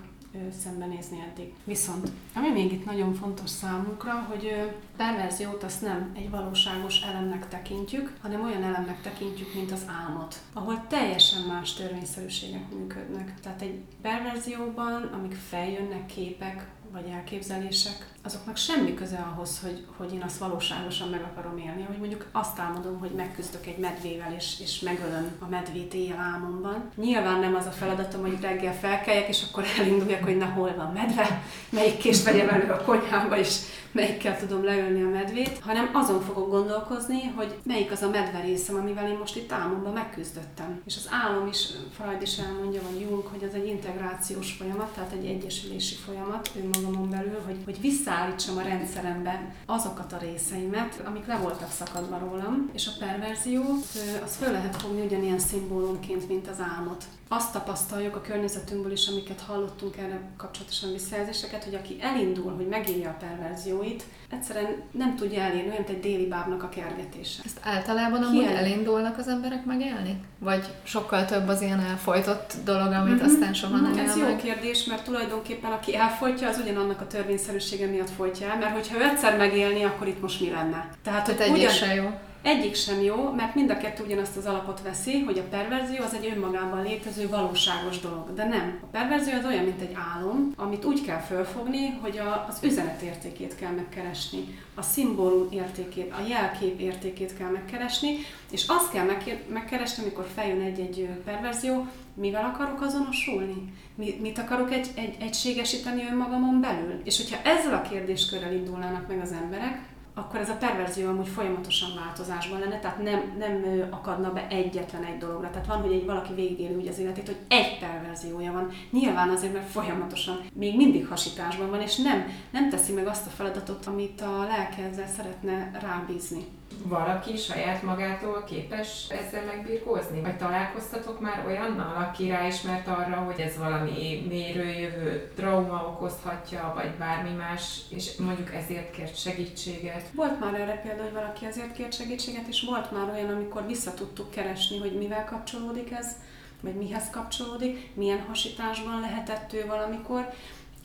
szembenézni 0.64 1.24
eddig. 1.32 1.54
Viszont, 1.64 2.12
ami 2.34 2.50
még 2.50 2.72
itt 2.72 2.86
nagyon 2.86 3.14
fontos 3.14 3.50
számunkra, 3.50 4.14
hogy 4.30 4.72
perverziót 4.98 5.64
azt 5.64 5.82
nem 5.82 6.12
egy 6.16 6.30
valóságos 6.30 7.02
elemnek 7.02 7.48
tekintjük, 7.48 8.18
hanem 8.22 8.44
olyan 8.44 8.64
elemnek 8.64 9.02
tekintjük, 9.02 9.54
mint 9.54 9.72
az 9.72 9.86
álmot, 9.88 10.36
ahol 10.54 10.86
teljesen 10.88 11.42
más 11.42 11.74
törvényszerűségek 11.74 12.70
működnek. 12.70 13.40
Tehát 13.42 13.62
egy 13.62 13.80
perverzióban, 14.02 15.04
amik 15.04 15.34
feljönnek 15.50 16.06
képek, 16.06 16.68
vagy 16.92 17.10
elképzelések, 17.13 18.13
azoknak 18.24 18.58
semmi 18.58 18.94
köze 18.94 19.27
ahhoz, 19.34 19.60
hogy, 19.60 19.86
hogy 19.98 20.13
én 20.13 20.22
azt 20.22 20.38
valóságosan 20.38 21.10
meg 21.10 21.22
akarom 21.22 21.58
élni. 21.58 21.84
Hogy 21.84 21.98
mondjuk 21.98 22.25
azt 22.32 22.60
álmodom, 22.60 23.00
hogy 23.00 23.12
megküzdök 23.12 23.65
egy 23.65 23.77
medvével, 23.77 24.34
és, 24.34 24.60
és 24.60 24.80
megölöm 24.80 25.36
a 25.39 25.48
medvét 25.50 25.94
éjjel 25.94 26.20
álmomban. 26.20 26.89
Nyilván 26.96 27.39
nem 27.39 27.56
az 27.56 27.65
a 27.65 27.72
feladatom, 27.72 28.22
hogy 28.22 28.42
reggel 28.42 28.74
felkeljek, 28.74 29.27
és 29.27 29.44
akkor 29.50 29.63
elinduljak, 29.80 30.24
hogy 30.24 30.38
na 30.38 30.46
hol 30.46 30.74
van 30.75 30.92
medve, 30.94 31.42
melyik 31.70 31.98
kést 31.98 32.24
vegyem 32.24 32.50
elő 32.50 32.72
a 32.72 32.84
konyhába, 32.84 33.38
és 33.38 33.58
melyikkel 33.92 34.39
tudom 34.39 34.63
leölni 34.63 35.01
a 35.01 35.10
medvét, 35.10 35.60
hanem 35.60 35.89
azon 35.94 36.22
fogok 36.22 36.50
gondolkozni, 36.50 37.24
hogy 37.36 37.56
melyik 37.63 37.92
az 37.92 38.01
a 38.01 38.10
medve 38.10 38.42
részem, 38.42 38.75
amivel 38.75 39.10
én 39.10 39.18
most 39.18 39.36
itt 39.36 39.51
álmomban 39.51 39.94
megküzdöttem. 39.94 40.82
És 40.86 40.96
az 40.96 41.10
álom 41.12 41.48
is, 41.48 41.68
Freud 41.98 42.22
is 42.22 42.38
elmondja, 42.38 42.82
vagy 42.89 43.00
Jung, 43.00 43.25
hogy 43.25 43.44
az 43.44 43.54
egy 43.54 43.68
integrációs 43.68 44.51
folyamat, 44.51 44.94
tehát 44.94 45.12
egy 45.12 45.25
egyesülési 45.25 45.96
folyamat 45.96 46.50
önmagában 46.56 46.75
magamon 46.82 47.10
belül, 47.10 47.41
hogy, 47.46 47.58
hogy 47.65 47.82
visszaállítsam 47.82 48.58
a 48.58 48.62
rendszerembe 48.62 49.53
azokat 49.65 50.13
a 50.13 50.17
részeimet, 50.17 51.01
amik 51.05 51.25
le 51.25 51.38
voltak 51.38 51.72
szakadva 51.72 52.17
rólam, 52.17 52.70
és 52.74 52.88
a 52.88 53.05
perverziót 53.05 53.86
az 54.24 54.36
föl 54.36 54.51
lehet 54.51 54.82
fogni 54.82 55.01
ugyanilyen 55.01 55.39
szimbólumként, 55.39 56.27
mint 56.27 56.48
az 56.48 56.60
álmot 56.60 57.03
azt 57.27 57.51
tapasztaljuk 57.51 58.15
a 58.15 58.22
környezetünkből 58.22 58.91
is, 58.91 59.08
amiket 59.08 59.41
hallottunk 59.48 59.98
erre 59.98 60.20
kapcsolatosan 60.38 60.91
visszajelzéseket, 60.91 61.63
hogy 61.63 61.75
aki 61.75 61.98
elindul, 62.01 62.53
hogy 62.55 62.67
megírja 62.67 63.10
a 63.10 63.17
perverzióit, 63.20 64.03
egyszerűen 64.32 64.82
nem 64.91 65.15
tudja 65.15 65.41
elérni, 65.41 65.70
olyan, 65.70 65.75
mint 65.77 65.89
egy 65.89 66.00
déli 66.00 66.27
bábnak 66.27 66.63
a 66.63 66.70
kergetése. 66.70 67.41
Ezt 67.46 67.60
általában 67.63 68.24
amúgy 68.24 68.41
Ilyen. 68.41 68.55
elindulnak 68.55 69.17
az 69.17 69.27
emberek 69.27 69.65
megélni? 69.65 70.22
Vagy 70.39 70.65
sokkal 70.84 71.25
több 71.25 71.48
az 71.48 71.62
ilyen 71.62 71.79
elfolytott 71.79 72.53
dolog, 72.63 72.91
amit 72.91 73.13
mm-hmm. 73.13 73.25
aztán 73.25 73.53
soha 73.53 73.77
nem 73.77 73.98
Ez 73.98 74.17
jó 74.17 74.24
meg? 74.24 74.36
kérdés, 74.36 74.84
mert 74.84 75.03
tulajdonképpen 75.03 75.72
aki 75.72 75.96
elfolytja, 75.96 76.48
az 76.48 76.60
ugyanannak 76.63 77.01
a 77.01 77.08
törvényszerűsége 77.08 77.88
miatt 77.88 78.10
folytja 78.10 78.50
el, 78.50 78.58
mert 78.58 78.74
hogyha 78.74 78.98
ő 78.98 79.03
egyszer 79.03 79.38
megélni, 79.38 79.84
akkor 79.84 80.08
itt 80.08 80.22
most 80.22 80.41
mi 80.41 80.50
lenne? 80.50 80.89
Tehát, 81.03 81.25
Tehát 81.25 81.50
hogy 81.50 81.60
ugyan... 81.60 81.96
jó. 81.96 82.10
Egyik 82.46 82.75
sem 82.75 83.02
jó, 83.02 83.32
mert 83.32 83.56
mind 83.56 83.70
a 83.70 83.78
kettő 83.78 84.04
ugyanazt 84.04 84.38
az 84.38 84.46
alapot 84.46 84.82
veszi, 84.82 85.20
hogy 85.20 85.38
a 85.38 85.50
perverzió 85.50 86.04
az 86.04 86.14
egy 86.14 86.32
önmagában 86.36 86.84
létező 86.84 87.30
valóságos 87.30 88.00
dolog. 88.00 88.34
De 88.34 88.48
nem. 88.48 88.80
A 88.82 88.86
perverzió 88.86 89.34
az 89.38 89.46
olyan, 89.46 89.64
mint 89.64 89.82
egy 89.82 89.96
álom, 90.16 90.52
amit 90.56 90.86
úgy 90.86 91.02
kell 91.06 91.20
fölfogni, 91.20 92.00
hogy 92.02 92.18
a, 92.18 92.46
az 92.50 92.60
üzenet 92.64 93.02
értékét 93.02 93.56
kell 93.56 93.72
megkeresni, 93.72 94.60
a 94.75 94.82
szimbólum 94.82 95.48
értékét, 95.52 96.12
a 96.12 96.28
jelkép 96.28 96.80
értékét 96.80 97.38
kell 97.38 97.50
megkeresni, 97.50 98.18
és 98.52 98.68
azt 98.68 98.92
kell 98.92 99.06
megkeresni, 99.48 100.04
amikor 100.04 100.28
feljön 100.36 100.62
egy-egy 100.62 101.10
perverzió, 101.24 101.88
mivel 102.14 102.46
akarok 102.54 102.82
azonosulni? 102.82 103.74
Mit 103.96 104.38
akarok 104.38 104.72
egy, 104.72 104.88
egy, 104.96 105.16
egységesíteni 105.20 106.06
önmagamon 106.12 106.62
belül? 106.62 107.02
És 107.04 107.18
hogyha 107.18 107.50
ezzel 107.50 107.74
a 107.74 107.82
kérdéskörrel 107.90 108.54
indulnának 108.54 109.08
meg 109.08 109.22
az 109.22 109.32
emberek, 109.32 109.94
akkor 110.18 110.40
ez 110.40 110.50
a 110.50 110.58
perverzió 110.58 111.08
amúgy 111.08 111.28
folyamatosan 111.28 111.90
változásban 111.96 112.60
lenne, 112.60 112.80
tehát 112.80 113.04
nem, 113.04 113.36
nem 113.38 113.88
akadna 113.90 114.34
be 114.34 114.48
egyetlen 114.48 115.04
egy 115.04 115.18
dologra. 115.18 115.50
Tehát 115.50 115.68
van, 115.68 115.82
hogy 115.82 115.92
egy 115.92 116.06
valaki 116.06 116.34
végigéli 116.34 116.74
úgy 116.74 116.88
az 116.88 117.00
életét, 117.00 117.26
hogy 117.26 117.40
egy 117.48 117.80
perverziója 117.80 118.52
van. 118.52 118.70
Nyilván 118.92 119.30
azért, 119.30 119.54
mert 119.54 119.70
folyamatosan 119.70 120.40
még 120.54 120.76
mindig 120.76 121.08
hasításban 121.08 121.70
van, 121.70 121.82
és 121.82 121.96
nem, 121.96 122.26
nem 122.52 122.70
teszi 122.70 122.94
meg 122.94 123.08
azt 123.08 123.28
a 123.28 123.30
feladatot, 123.30 123.86
amit 123.86 124.22
a 124.22 124.44
lelke 124.44 124.84
ezzel 124.84 125.08
szeretne 125.08 125.72
rábízni 125.82 126.46
valaki 126.84 127.38
saját 127.38 127.84
magától 127.84 128.44
képes 128.44 129.08
ezzel 129.10 129.46
megbirkózni? 129.46 130.22
Vagy 130.22 130.38
találkoztatok 130.38 131.20
már 131.20 131.44
olyannal, 131.46 131.96
aki 131.96 132.30
ráismert 132.30 132.88
arra, 132.88 133.16
hogy 133.16 133.40
ez 133.40 133.58
valami 133.58 134.26
mérőjövő 134.28 135.32
trauma 135.36 135.88
okozhatja, 135.88 136.72
vagy 136.76 136.92
bármi 136.92 137.36
más, 137.36 137.82
és 137.90 138.16
mondjuk 138.16 138.54
ezért 138.54 138.92
kért 138.92 139.18
segítséget? 139.18 140.10
Volt 140.14 140.40
már 140.40 140.54
erre 140.54 140.82
példa, 140.82 141.04
hogy 141.04 141.14
valaki 141.14 141.46
ezért 141.46 141.72
kért 141.72 141.94
segítséget, 141.94 142.48
és 142.48 142.64
volt 142.68 142.92
már 142.92 143.10
olyan, 143.10 143.30
amikor 143.30 143.68
vissza 143.68 143.94
tudtuk 143.94 144.32
keresni, 144.32 144.80
hogy 144.80 144.98
mivel 144.98 145.26
kapcsolódik 145.26 145.92
ez, 145.92 146.16
vagy 146.62 146.76
mihez 146.76 147.10
kapcsolódik, 147.10 147.90
milyen 147.94 148.22
hasításban 148.28 149.00
lehetett 149.00 149.54
ő 149.54 149.66
valamikor, 149.68 150.34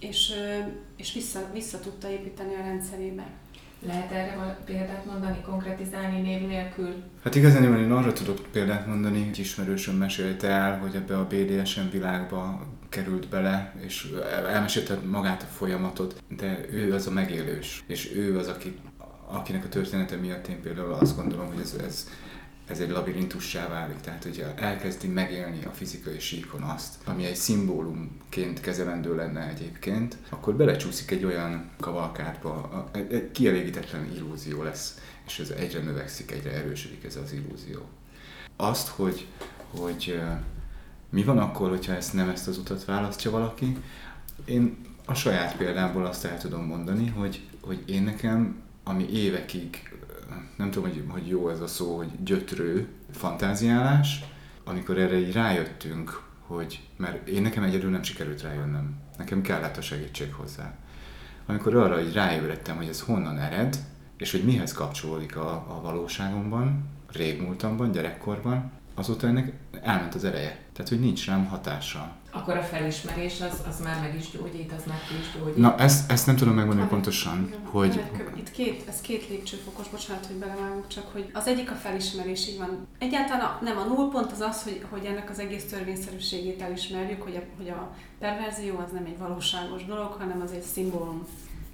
és, 0.01 0.33
és 0.97 1.13
vissza, 1.13 1.41
vissza 1.53 1.81
tudta 1.81 2.09
építeni 2.09 2.55
a 2.55 2.63
rendszerébe. 2.63 3.27
Lehet 3.87 4.13
erre 4.13 4.59
példát 4.65 5.07
mondani, 5.07 5.41
konkretizálni 5.41 6.21
név 6.21 6.47
nélkül? 6.47 6.95
Hát 7.25 7.35
igazán 7.35 7.79
én 7.79 7.93
arra 7.93 8.13
tudok 8.13 8.39
példát 8.53 8.87
mondani, 8.87 9.25
hogy 9.25 9.39
ismerősöm 9.39 9.97
mesélte 9.97 10.49
el, 10.49 10.79
hogy 10.79 10.95
ebbe 10.95 11.19
a 11.19 11.27
BDSM 11.27 11.89
világba 11.91 12.67
került 12.89 13.29
bele, 13.29 13.75
és 13.79 14.13
elmesélte 14.53 14.95
magát 14.95 15.43
a 15.43 15.53
folyamatot, 15.53 16.23
de 16.29 16.67
ő 16.71 16.95
az 16.95 17.07
a 17.07 17.11
megélős, 17.11 17.85
és 17.87 18.13
ő 18.15 18.39
az, 18.39 18.49
aki, 18.49 18.79
akinek 19.27 19.65
a 19.65 19.69
története 19.69 20.17
miatt 20.17 20.47
én 20.47 20.61
például 20.61 20.93
azt 20.93 21.17
gondolom, 21.17 21.47
hogy 21.47 21.61
ez, 21.61 21.77
ez 21.87 22.09
ez 22.71 22.81
egy 22.81 22.91
labirintussá 22.91 23.69
válik, 23.69 24.01
tehát 24.01 24.23
hogy 24.23 24.45
elkezdi 24.57 25.09
megélni 25.09 25.65
a 25.65 25.71
fizikai 25.71 26.19
síkon 26.19 26.63
azt, 26.63 26.95
ami 27.05 27.25
egy 27.25 27.37
szimbólumként 27.37 28.61
kezelendő 28.61 29.15
lenne 29.15 29.49
egyébként, 29.49 30.17
akkor 30.29 30.55
belecsúszik 30.55 31.11
egy 31.11 31.25
olyan 31.25 31.71
kavalkádba, 31.81 32.85
egy 32.93 33.31
kielégítetlen 33.31 34.13
illúzió 34.15 34.63
lesz, 34.63 35.01
és 35.27 35.39
ez 35.39 35.51
egyre 35.51 35.81
növekszik, 35.81 36.31
egyre 36.31 36.53
erősödik 36.53 37.05
ez 37.05 37.17
az 37.17 37.33
illúzió. 37.33 37.81
Azt, 38.57 38.89
hogy, 38.89 39.27
hogy 39.71 40.21
mi 41.11 41.23
van 41.25 41.39
akkor, 41.39 41.69
hogyha 41.69 41.95
ezt 41.95 42.13
nem 42.13 42.29
ezt 42.29 42.49
az 42.49 42.59
utat 42.59 42.85
választja 42.85 43.31
valaki, 43.31 43.77
én 44.45 44.77
a 45.05 45.15
saját 45.15 45.57
példámból 45.57 46.07
azt 46.07 46.25
el 46.25 46.39
tudom 46.39 46.65
mondani, 46.65 47.09
hogy, 47.09 47.41
hogy 47.61 47.83
én 47.87 48.03
nekem, 48.03 48.63
ami 48.85 49.09
évekig 49.13 49.90
nem 50.57 50.71
tudom, 50.71 50.91
hogy, 50.91 51.05
hogy 51.09 51.29
jó 51.29 51.49
ez 51.49 51.61
a 51.61 51.67
szó, 51.67 51.97
hogy 51.97 52.23
gyötrő 52.23 52.89
fantáziálás, 53.11 54.25
amikor 54.65 54.99
erre 54.99 55.19
így 55.19 55.33
rájöttünk, 55.33 56.23
hogy, 56.47 56.89
mert 56.97 57.29
én 57.29 57.43
nekem 57.43 57.63
egyedül 57.63 57.91
nem 57.91 58.03
sikerült 58.03 58.43
rájönnöm, 58.43 58.97
nekem 59.19 59.43
kellett 59.43 59.77
a 59.77 59.81
segítség 59.83 60.33
hozzá. 60.33 60.75
Amikor 61.47 61.77
arra 61.77 62.01
így 62.01 62.13
ráébredtem, 62.13 62.77
hogy 62.77 62.89
ez 62.89 63.01
honnan 63.01 63.39
ered, 63.39 63.77
és 64.17 64.31
hogy 64.31 64.45
mihez 64.45 64.73
kapcsolódik 64.73 65.37
a, 65.37 65.53
a 65.53 65.81
valóságomban, 65.83 66.89
régmúltamban, 67.13 67.91
gyerekkorban, 67.91 68.73
azóta 69.01 69.27
ennek 69.27 69.53
elment 69.83 70.15
az 70.15 70.25
ereje. 70.25 70.59
Tehát, 70.73 70.89
hogy 70.89 71.01
nincs 71.01 71.27
rám 71.27 71.47
hatása. 71.47 72.13
Akkor 72.31 72.57
a 72.57 72.63
felismerés 72.63 73.41
az, 73.41 73.63
az 73.69 73.81
már 73.81 74.01
meg 74.01 74.15
is 74.19 74.31
gyógyít, 74.31 74.73
az 74.73 74.85
már 74.87 74.99
ki 75.09 75.15
is 75.21 75.39
gyógyít. 75.39 75.57
Na, 75.57 75.77
ezt, 75.77 76.11
ezt 76.11 76.27
nem 76.27 76.37
tudom 76.37 76.55
megmondani 76.55 76.83
hát, 76.83 76.91
pontosan, 76.91 77.47
igen. 77.47 77.61
hogy... 77.65 78.03
Itt 78.37 78.51
két, 78.51 78.85
ez 78.89 79.01
két 79.01 79.29
lépcsőfokos, 79.29 79.89
bocsánat, 79.89 80.27
hogy 80.27 80.37
belevágok, 80.37 80.87
csak 80.87 81.13
hogy 81.13 81.31
az 81.33 81.47
egyik 81.47 81.71
a 81.71 81.75
felismerés, 81.75 82.49
így 82.49 82.59
van. 82.59 82.87
Egyáltalán 82.99 83.45
a, 83.45 83.59
nem, 83.63 83.77
a 83.77 83.85
nullpont 83.85 84.33
az 84.33 84.41
az, 84.41 84.63
hogy, 84.63 84.85
hogy 84.91 85.05
ennek 85.05 85.31
az 85.31 85.39
egész 85.39 85.69
törvényszerűségét 85.69 86.63
elismerjük, 86.63 87.23
hogy 87.23 87.37
a, 87.37 87.43
hogy 87.57 87.69
a 87.69 87.91
perverzió 88.19 88.79
az 88.79 88.93
nem 88.93 89.05
egy 89.05 89.19
valóságos 89.19 89.85
dolog, 89.85 90.13
hanem 90.13 90.41
az 90.45 90.53
egy 90.53 90.63
szimbólum 90.63 91.27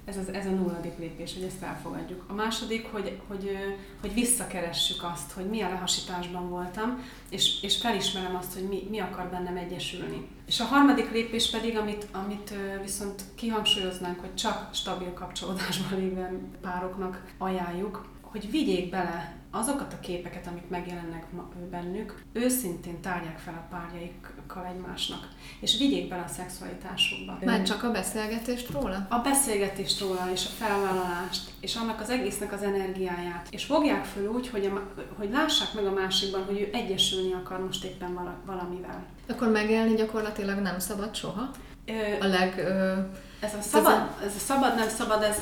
ez, 0.07 0.17
az, 0.17 0.33
ez 0.33 0.45
a 0.45 0.49
nulladik 0.49 0.97
lépés, 0.97 1.33
hogy 1.33 1.43
ezt 1.43 1.61
elfogadjuk. 1.61 2.23
A 2.27 2.33
második, 2.33 2.87
hogy, 2.91 3.19
hogy, 3.27 3.57
hogy 4.01 4.13
visszakeressük 4.13 5.03
azt, 5.13 5.31
hogy 5.31 5.45
milyen 5.45 5.69
lehasításban 5.69 6.49
voltam, 6.49 7.03
és, 7.29 7.63
és 7.63 7.77
felismerem 7.77 8.35
azt, 8.35 8.53
hogy 8.53 8.63
mi, 8.63 8.87
mi 8.89 8.99
akar 8.99 9.29
bennem 9.29 9.57
egyesülni. 9.57 10.27
És 10.45 10.59
a 10.59 10.63
harmadik 10.63 11.11
lépés 11.11 11.49
pedig, 11.49 11.77
amit, 11.77 12.07
amit 12.11 12.53
viszont 12.81 13.23
kihangsúlyoznánk, 13.35 14.19
hogy 14.19 14.35
csak 14.35 14.69
stabil 14.73 15.13
kapcsolódásban 15.13 15.99
lévő 15.99 16.39
pároknak 16.61 17.23
ajánljuk, 17.37 18.05
hogy 18.31 18.51
vigyék 18.51 18.89
bele 18.89 19.35
azokat 19.51 19.93
a 19.93 19.99
képeket, 19.99 20.47
amik 20.47 20.69
megjelennek 20.69 21.25
bennük, 21.71 22.23
őszintén 22.33 23.01
tárják 23.01 23.37
fel 23.37 23.53
a 23.53 23.75
párjaikkal 23.75 24.65
egymásnak, 24.65 25.27
és 25.59 25.77
vigyék 25.77 26.09
bele 26.09 26.23
a 26.23 26.27
szexualitásukba. 26.27 27.37
Már 27.45 27.63
csak 27.63 27.83
a 27.83 27.91
beszélgetést 27.91 28.69
róla? 28.69 29.07
A 29.09 29.17
beszélgetést 29.19 29.99
róla, 29.99 30.29
és 30.33 30.45
a 30.45 30.63
felvállalást, 30.63 31.49
és 31.59 31.75
annak 31.75 32.01
az 32.01 32.09
egésznek 32.09 32.53
az 32.53 32.63
energiáját. 32.63 33.47
És 33.49 33.65
fogják 33.65 34.05
föl 34.05 34.27
úgy, 34.27 34.47
hogy, 34.47 34.65
a, 34.65 34.93
hogy 35.17 35.29
lássák 35.31 35.73
meg 35.73 35.85
a 35.85 35.93
másikban, 35.93 36.45
hogy 36.45 36.59
ő 36.59 36.69
egyesülni 36.73 37.33
akar 37.33 37.65
most 37.65 37.83
éppen 37.83 38.39
valamivel. 38.45 39.05
Akkor 39.27 39.51
megélni 39.51 39.95
gyakorlatilag 39.95 40.59
nem 40.59 40.79
szabad 40.79 41.15
soha? 41.15 41.49
Ö, 41.85 42.25
a 42.25 42.27
leg... 42.27 42.57
Ö, 42.57 42.93
ez 43.39 43.53
a 43.53 43.61
szabad, 43.61 44.09
ez 44.25 44.35
a 44.35 44.39
szabad, 44.39 44.75
nem 44.75 44.89
szabad, 44.89 45.21
ez 45.21 45.37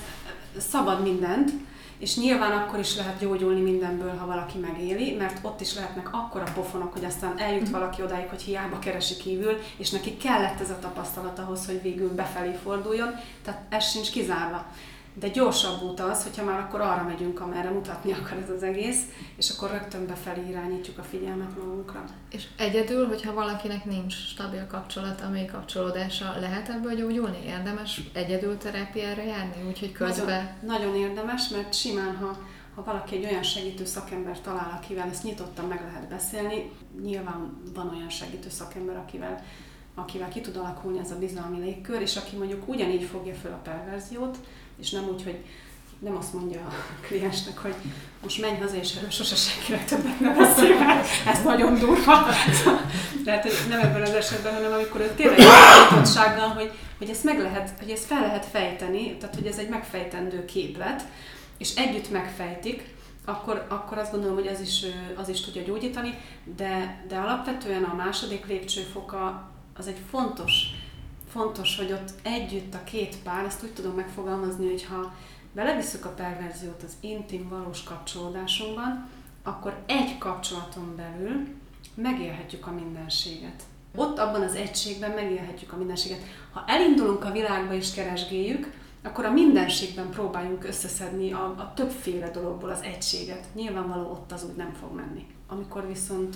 szabad 0.57 1.01
mindent, 1.01 1.51
és 1.97 2.17
nyilván 2.17 2.51
akkor 2.51 2.79
is 2.79 2.95
lehet 2.95 3.19
gyógyulni 3.19 3.61
mindenből, 3.61 4.15
ha 4.17 4.25
valaki 4.25 4.57
megéli, 4.57 5.15
mert 5.15 5.39
ott 5.41 5.61
is 5.61 5.75
lehetnek 5.75 6.13
akkora 6.13 6.51
pofonok, 6.53 6.93
hogy 6.93 7.05
aztán 7.05 7.37
eljut 7.39 7.61
mhm. 7.61 7.71
valaki 7.71 8.01
odáig, 8.01 8.27
hogy 8.29 8.41
hiába 8.41 8.79
keresi 8.79 9.15
kívül, 9.15 9.57
és 9.77 9.89
neki 9.89 10.17
kellett 10.17 10.59
ez 10.59 10.69
a 10.69 10.79
tapasztalat 10.79 11.39
ahhoz, 11.39 11.65
hogy 11.65 11.81
végül 11.81 12.13
befelé 12.13 12.53
forduljon, 12.63 13.09
tehát 13.43 13.61
ez 13.69 13.89
sincs 13.89 14.11
kizárva 14.11 14.65
de 15.19 15.27
gyorsabb 15.27 15.81
út 15.81 15.99
az, 15.99 16.23
hogyha 16.23 16.43
már 16.43 16.59
akkor 16.59 16.81
arra 16.81 17.03
megyünk, 17.03 17.39
amerre 17.39 17.69
mutatni 17.69 18.11
akar 18.11 18.37
ez 18.37 18.49
az 18.49 18.63
egész, 18.63 19.01
és 19.37 19.49
akkor 19.49 19.71
rögtön 19.71 20.07
befelé 20.07 20.49
irányítjuk 20.49 20.97
a 20.97 21.03
figyelmet 21.03 21.57
magunkra. 21.57 22.03
És 22.31 22.47
egyedül, 22.57 23.07
hogyha 23.07 23.33
valakinek 23.33 23.85
nincs 23.85 24.13
stabil 24.13 24.67
kapcsolata, 24.67 25.29
még 25.29 25.51
kapcsolódása, 25.51 26.39
lehet 26.39 26.69
ebből 26.69 26.95
gyógyulni? 26.95 27.45
Érdemes 27.45 28.01
egyedül 28.13 28.57
terápiára 28.57 29.23
járni, 29.23 29.67
úgyhogy 29.67 29.91
közben... 29.91 30.57
Nagyon, 30.61 30.89
nagyon 30.89 30.95
érdemes, 30.95 31.49
mert 31.49 31.73
simán, 31.73 32.15
ha, 32.15 32.37
ha 32.75 32.83
valaki 32.83 33.15
egy 33.15 33.25
olyan 33.25 33.43
segítő 33.43 33.85
szakember 33.85 34.41
talál, 34.41 34.79
akivel 34.81 35.09
ezt 35.09 35.23
nyitottan 35.23 35.65
meg 35.65 35.81
lehet 35.85 36.07
beszélni, 36.07 36.71
nyilván 37.01 37.61
van 37.73 37.89
olyan 37.95 38.09
segítő 38.09 38.49
szakember, 38.49 38.95
akivel 38.95 39.43
akivel 39.97 40.29
ki 40.29 40.41
tud 40.41 40.55
alakulni 40.55 40.99
ez 40.99 41.11
a 41.11 41.17
bizalmi 41.17 41.59
légkör, 41.59 42.01
és 42.01 42.15
aki 42.15 42.35
mondjuk 42.35 42.67
ugyanígy 42.67 43.03
fogja 43.03 43.33
föl 43.33 43.51
a 43.51 43.61
perverziót, 43.63 44.37
és 44.85 44.91
nem 44.91 45.07
úgy, 45.13 45.23
hogy 45.23 45.37
nem 45.99 46.17
azt 46.17 46.33
mondja 46.33 46.59
a 46.59 46.73
kliensnek, 47.07 47.57
hogy 47.57 47.75
most 48.23 48.41
menj 48.41 48.59
haza, 48.59 48.75
és 48.75 48.95
erről 48.95 49.09
sose 49.09 49.35
senkinek 49.35 49.85
többet 49.85 50.19
ne 50.19 50.29
beszél, 50.29 50.75
ez 51.27 51.43
nagyon 51.43 51.79
durva. 51.79 52.25
Tehát 53.25 53.47
nem 53.69 53.79
ebben 53.79 54.01
az 54.01 54.13
esetben, 54.13 54.53
hanem 54.53 54.71
amikor 54.71 55.01
ő 55.01 55.13
tényleg 55.15 55.37
nyitottsággal, 55.37 56.47
hogy 56.47 56.71
hogy 56.97 57.09
ezt 57.09 57.23
meg 57.23 57.39
lehet, 57.39 57.73
hogy 57.79 57.89
ezt 57.89 58.05
fel 58.05 58.21
lehet 58.21 58.45
fejteni, 58.45 59.17
tehát 59.17 59.35
hogy 59.35 59.45
ez 59.45 59.57
egy 59.57 59.69
megfejtendő 59.69 60.45
képlet, 60.45 61.03
és 61.57 61.75
együtt 61.75 62.11
megfejtik, 62.11 62.93
akkor, 63.25 63.65
akkor 63.69 63.97
azt 63.97 64.11
gondolom, 64.11 64.35
hogy 64.35 64.47
az 64.47 64.61
is, 64.61 64.85
az 65.15 65.29
is 65.29 65.41
tudja 65.41 65.61
gyógyítani, 65.61 66.17
de, 66.55 67.03
de 67.07 67.17
alapvetően 67.17 67.83
a 67.83 67.95
második 67.95 68.45
lépcsőfoka 68.45 69.51
az 69.77 69.87
egy 69.87 69.99
fontos, 70.09 70.51
fontos, 71.35 71.77
hogy 71.77 71.91
ott 71.91 72.13
együtt 72.23 72.73
a 72.73 72.83
két 72.83 73.17
pár, 73.23 73.45
ezt 73.45 73.63
úgy 73.63 73.73
tudom 73.73 73.95
megfogalmazni, 73.95 74.69
hogy 74.69 74.85
ha 74.85 75.15
belevisszük 75.53 76.05
a 76.05 76.09
perverziót 76.09 76.83
az 76.83 76.93
intim, 76.99 77.49
valós 77.49 77.83
kapcsolódásunkban, 77.83 79.09
akkor 79.43 79.83
egy 79.85 80.17
kapcsolaton 80.17 80.95
belül 80.95 81.47
megélhetjük 81.93 82.67
a 82.67 82.71
mindenséget. 82.71 83.63
Ott 83.95 84.19
abban 84.19 84.41
az 84.41 84.55
egységben 84.55 85.11
megélhetjük 85.11 85.73
a 85.73 85.77
mindenséget. 85.77 86.21
Ha 86.51 86.63
elindulunk 86.67 87.23
a 87.23 87.31
világba 87.31 87.73
és 87.73 87.93
keresgéljük, 87.93 88.73
akkor 89.03 89.25
a 89.25 89.31
mindenségben 89.31 90.09
próbáljunk 90.09 90.63
összeszedni 90.63 91.31
a, 91.31 91.45
a 91.45 91.73
többféle 91.75 92.29
dologból 92.29 92.69
az 92.69 92.81
egységet. 92.81 93.45
Nyilvánvaló 93.53 94.09
ott 94.09 94.31
az 94.31 94.45
úgy 94.49 94.55
nem 94.55 94.73
fog 94.79 94.95
menni. 94.95 95.25
Amikor 95.47 95.87
viszont 95.87 96.35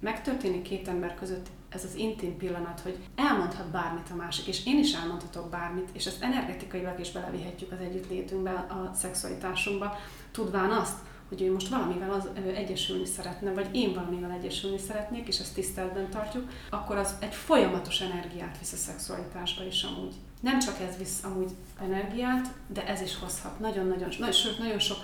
megtörténik 0.00 0.62
két 0.62 0.88
ember 0.88 1.14
között 1.14 1.46
ez 1.70 1.84
az 1.84 1.94
intim 1.94 2.36
pillanat, 2.36 2.80
hogy 2.80 2.98
elmondhat 3.16 3.70
bármit 3.70 4.10
a 4.12 4.14
másik, 4.14 4.46
és 4.46 4.66
én 4.66 4.78
is 4.78 4.94
elmondhatok 4.94 5.50
bármit, 5.50 5.88
és 5.92 6.06
ezt 6.06 6.22
energetikailag 6.22 7.00
is 7.00 7.10
belevihetjük 7.10 7.72
az 7.72 7.78
együttlétünkbe, 7.80 8.50
a 8.50 8.90
szexualitásunkba, 8.94 9.96
tudván 10.30 10.70
azt, 10.70 10.98
hogy 11.28 11.42
ő 11.42 11.52
most 11.52 11.68
valamivel 11.68 12.10
az, 12.10 12.28
ö, 12.34 12.48
egyesülni 12.48 13.04
szeretne, 13.04 13.52
vagy 13.52 13.68
én 13.72 13.94
valamivel 13.94 14.30
egyesülni 14.30 14.78
szeretnék, 14.78 15.28
és 15.28 15.38
ezt 15.38 15.54
tiszteletben 15.54 16.10
tartjuk, 16.10 16.50
akkor 16.70 16.96
az 16.96 17.14
egy 17.20 17.34
folyamatos 17.34 18.00
energiát 18.00 18.58
visz 18.58 18.72
a 18.72 18.76
szexualitásba 18.76 19.64
is 19.64 19.82
amúgy. 19.82 20.14
Nem 20.40 20.58
csak 20.58 20.80
ez 20.80 20.96
visz 20.96 21.24
amúgy 21.24 21.50
energiát, 21.80 22.48
de 22.66 22.86
ez 22.86 23.00
is 23.00 23.18
hozhat. 23.18 23.58
Nagyon-nagyon, 23.58 24.08
nagyon, 24.18 24.32
sőt, 24.32 24.58
nagyon 24.58 24.78
sok 24.78 24.98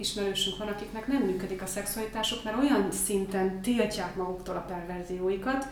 ismerősünk 0.00 0.58
van, 0.58 0.68
akiknek 0.68 1.06
nem 1.06 1.22
működik 1.22 1.62
a 1.62 1.66
szexualitásuk, 1.66 2.44
mert 2.44 2.56
olyan 2.56 2.92
szinten 2.92 3.62
tiltják 3.62 4.16
maguktól 4.16 4.56
a 4.56 4.64
perverzióikat, 4.68 5.66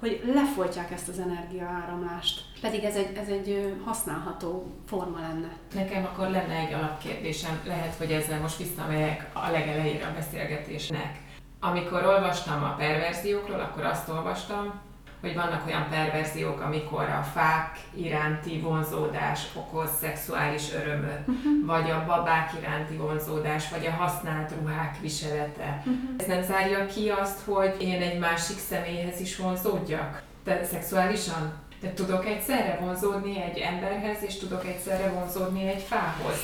hogy 0.00 0.22
lefolytják 0.34 0.90
ezt 0.90 1.08
az 1.08 1.18
energiaáramlást. 1.18 2.42
Pedig 2.60 2.84
ez 2.84 2.96
egy, 2.96 3.16
ez 3.16 3.28
egy 3.28 3.74
használható 3.84 4.72
forma 4.86 5.20
lenne. 5.20 5.56
Nekem 5.74 6.04
akkor 6.04 6.28
lenne 6.30 6.54
egy 6.54 6.72
alapkérdésem, 6.72 7.60
lehet, 7.66 7.94
hogy 7.94 8.10
ezzel 8.10 8.40
most 8.40 8.58
visszamegyek 8.58 9.30
a 9.32 9.50
legelejére 9.50 10.06
a 10.06 10.14
beszélgetésnek. 10.14 11.22
Amikor 11.60 12.04
olvastam 12.06 12.62
a 12.62 12.74
perverziókról, 12.74 13.60
akkor 13.60 13.84
azt 13.84 14.08
olvastam, 14.08 14.80
hogy 15.24 15.34
vannak 15.34 15.66
olyan 15.66 15.86
perverziók, 15.90 16.60
amikor 16.60 17.02
a 17.02 17.22
fák 17.22 17.78
iránti 17.94 18.58
vonzódás 18.58 19.46
okoz 19.54 19.90
szexuális 20.00 20.72
örömöt, 20.72 21.20
uh-huh. 21.26 21.66
vagy 21.66 21.90
a 21.90 22.04
babák 22.06 22.52
iránti 22.60 22.96
vonzódás, 22.96 23.70
vagy 23.70 23.86
a 23.86 23.90
használt 23.90 24.52
ruhák 24.60 25.00
viselete. 25.00 25.78
Uh-huh. 25.78 25.94
Ez 26.18 26.26
nem 26.26 26.42
zárja 26.42 26.86
ki 26.86 27.08
azt, 27.08 27.40
hogy 27.44 27.76
én 27.80 28.02
egy 28.02 28.18
másik 28.18 28.58
személyhez 28.58 29.20
is 29.20 29.36
vonzódjak? 29.36 30.22
Te 30.44 30.64
szexuálisan? 30.64 31.52
De 31.80 31.92
tudok 31.92 32.26
egyszerre 32.26 32.78
vonzódni 32.80 33.42
egy 33.42 33.58
emberhez, 33.58 34.22
és 34.22 34.38
tudok 34.38 34.66
egyszerre 34.66 35.08
vonzódni 35.08 35.68
egy 35.68 35.82
fához. 35.82 36.38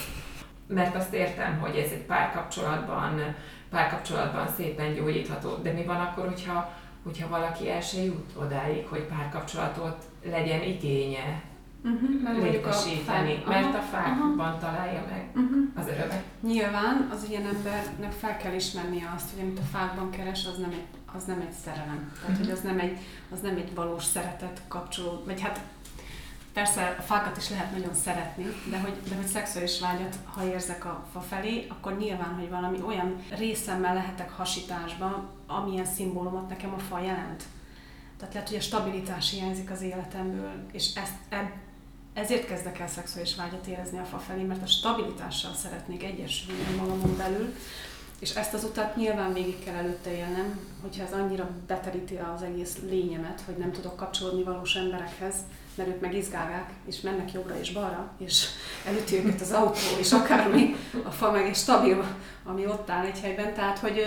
Mert 0.66 0.96
azt 0.96 1.12
értem, 1.14 1.58
hogy 1.58 1.76
ez 1.76 1.90
egy 1.90 2.04
párkapcsolatban, 2.06 3.34
párkapcsolatban 3.70 4.48
szépen 4.56 4.94
gyógyítható. 4.94 5.54
De 5.62 5.72
mi 5.72 5.84
van 5.84 5.96
akkor, 5.96 6.24
hogyha 6.24 6.72
hogyha 7.04 7.28
valaki 7.28 7.70
el 7.70 7.80
se 7.80 8.02
jut 8.02 8.32
odáig, 8.36 8.86
hogy 8.86 9.00
párkapcsolatot 9.06 10.04
legyen 10.24 10.62
igénye 10.62 11.42
uh-huh, 11.84 12.22
mert 12.22 12.42
létesíteni, 12.42 13.42
a 13.44 13.48
mert 13.48 13.74
a 13.74 13.80
fákban 13.80 14.30
uh-huh. 14.36 14.60
találja 14.60 15.04
meg 15.10 15.28
uh-huh. 15.34 15.58
az 15.74 15.86
örömet. 15.86 16.24
Nyilván 16.42 17.08
az 17.12 17.26
ilyen 17.28 17.46
embernek 17.46 18.12
fel 18.12 18.36
kell 18.36 18.54
ismernie 18.54 19.12
azt, 19.16 19.30
hogy 19.34 19.42
amit 19.42 19.58
a 19.58 19.76
fákban 19.76 20.10
keres, 20.10 20.46
az 20.46 20.58
nem 20.58 20.70
egy, 20.70 20.86
az 21.16 21.24
nem 21.24 21.40
egy 21.40 21.52
szerelem. 21.64 22.12
Tehát, 22.14 22.30
uh-huh. 22.30 22.38
hogy 22.38 22.50
az 22.50 22.60
nem 22.60 22.78
egy, 22.78 22.98
az 23.32 23.40
nem 23.40 23.56
egy 23.56 23.74
valós 23.74 24.04
szeretet 24.04 24.62
kapcsolód, 24.68 25.24
vagy 25.24 25.40
hát 25.40 25.60
Persze 26.52 26.96
a 26.98 27.02
fákat 27.02 27.36
is 27.36 27.50
lehet 27.50 27.70
nagyon 27.70 27.94
szeretni, 27.94 28.44
de 28.70 28.78
hogy, 28.78 29.00
de 29.08 29.14
hogy 29.14 29.26
szexuális 29.26 29.80
vágyat, 29.80 30.16
ha 30.24 30.46
érzek 30.46 30.84
a 30.84 31.06
fa 31.12 31.20
felé, 31.20 31.66
akkor 31.68 31.98
nyilván, 31.98 32.34
hogy 32.34 32.48
valami 32.48 32.82
olyan 32.86 33.22
részemmel 33.36 33.94
lehetek 33.94 34.30
hasításban, 34.30 35.28
amilyen 35.46 35.84
szimbólumot 35.84 36.48
nekem 36.48 36.74
a 36.74 36.78
fa 36.78 37.00
jelent. 37.00 37.44
Tehát 38.18 38.34
lehet, 38.34 38.48
hogy 38.48 38.58
a 38.58 38.62
stabilitás 38.62 39.30
hiányzik 39.30 39.70
az 39.70 39.82
életemből, 39.82 40.52
és 40.72 40.94
ezt, 40.94 41.14
eb, 41.28 41.48
ezért 42.14 42.46
kezdek 42.46 42.78
el 42.78 42.88
szexuális 42.88 43.36
vágyat 43.36 43.66
érezni 43.66 43.98
a 43.98 44.04
fa 44.04 44.18
felé, 44.18 44.42
mert 44.42 44.62
a 44.62 44.66
stabilitással 44.66 45.54
szeretnék 45.54 46.02
egyesülni 46.02 46.74
magamon 46.76 47.16
belül, 47.16 47.54
és 48.18 48.34
ezt 48.34 48.54
az 48.54 48.64
utat 48.64 48.96
nyilván 48.96 49.32
végig 49.32 49.64
kell 49.64 49.74
előtte 49.74 50.12
élnem, 50.12 50.58
hogyha 50.80 51.04
ez 51.04 51.12
annyira 51.12 51.50
beteríti 51.66 52.18
az 52.34 52.42
egész 52.42 52.78
lényemet, 52.88 53.42
hogy 53.46 53.56
nem 53.56 53.72
tudok 53.72 53.96
kapcsolódni 53.96 54.42
valós 54.42 54.74
emberekhez, 54.74 55.34
mert 55.80 55.94
ők 55.94 56.00
meg 56.00 56.14
izgálják, 56.14 56.70
és 56.86 57.00
mennek 57.00 57.32
jobbra 57.32 57.58
és 57.58 57.72
balra, 57.72 58.12
és 58.18 58.46
előtti 58.86 59.16
őket 59.16 59.40
az 59.40 59.52
autó, 59.52 59.98
és 59.98 60.12
akármi, 60.12 60.76
a 61.04 61.10
fa 61.10 61.30
meg 61.30 61.46
egy 61.46 61.56
stabil, 61.56 62.04
ami 62.44 62.66
ott 62.66 62.90
áll 62.90 63.04
egy 63.04 63.20
helyben. 63.20 63.54
Tehát, 63.54 63.78
hogy 63.78 64.06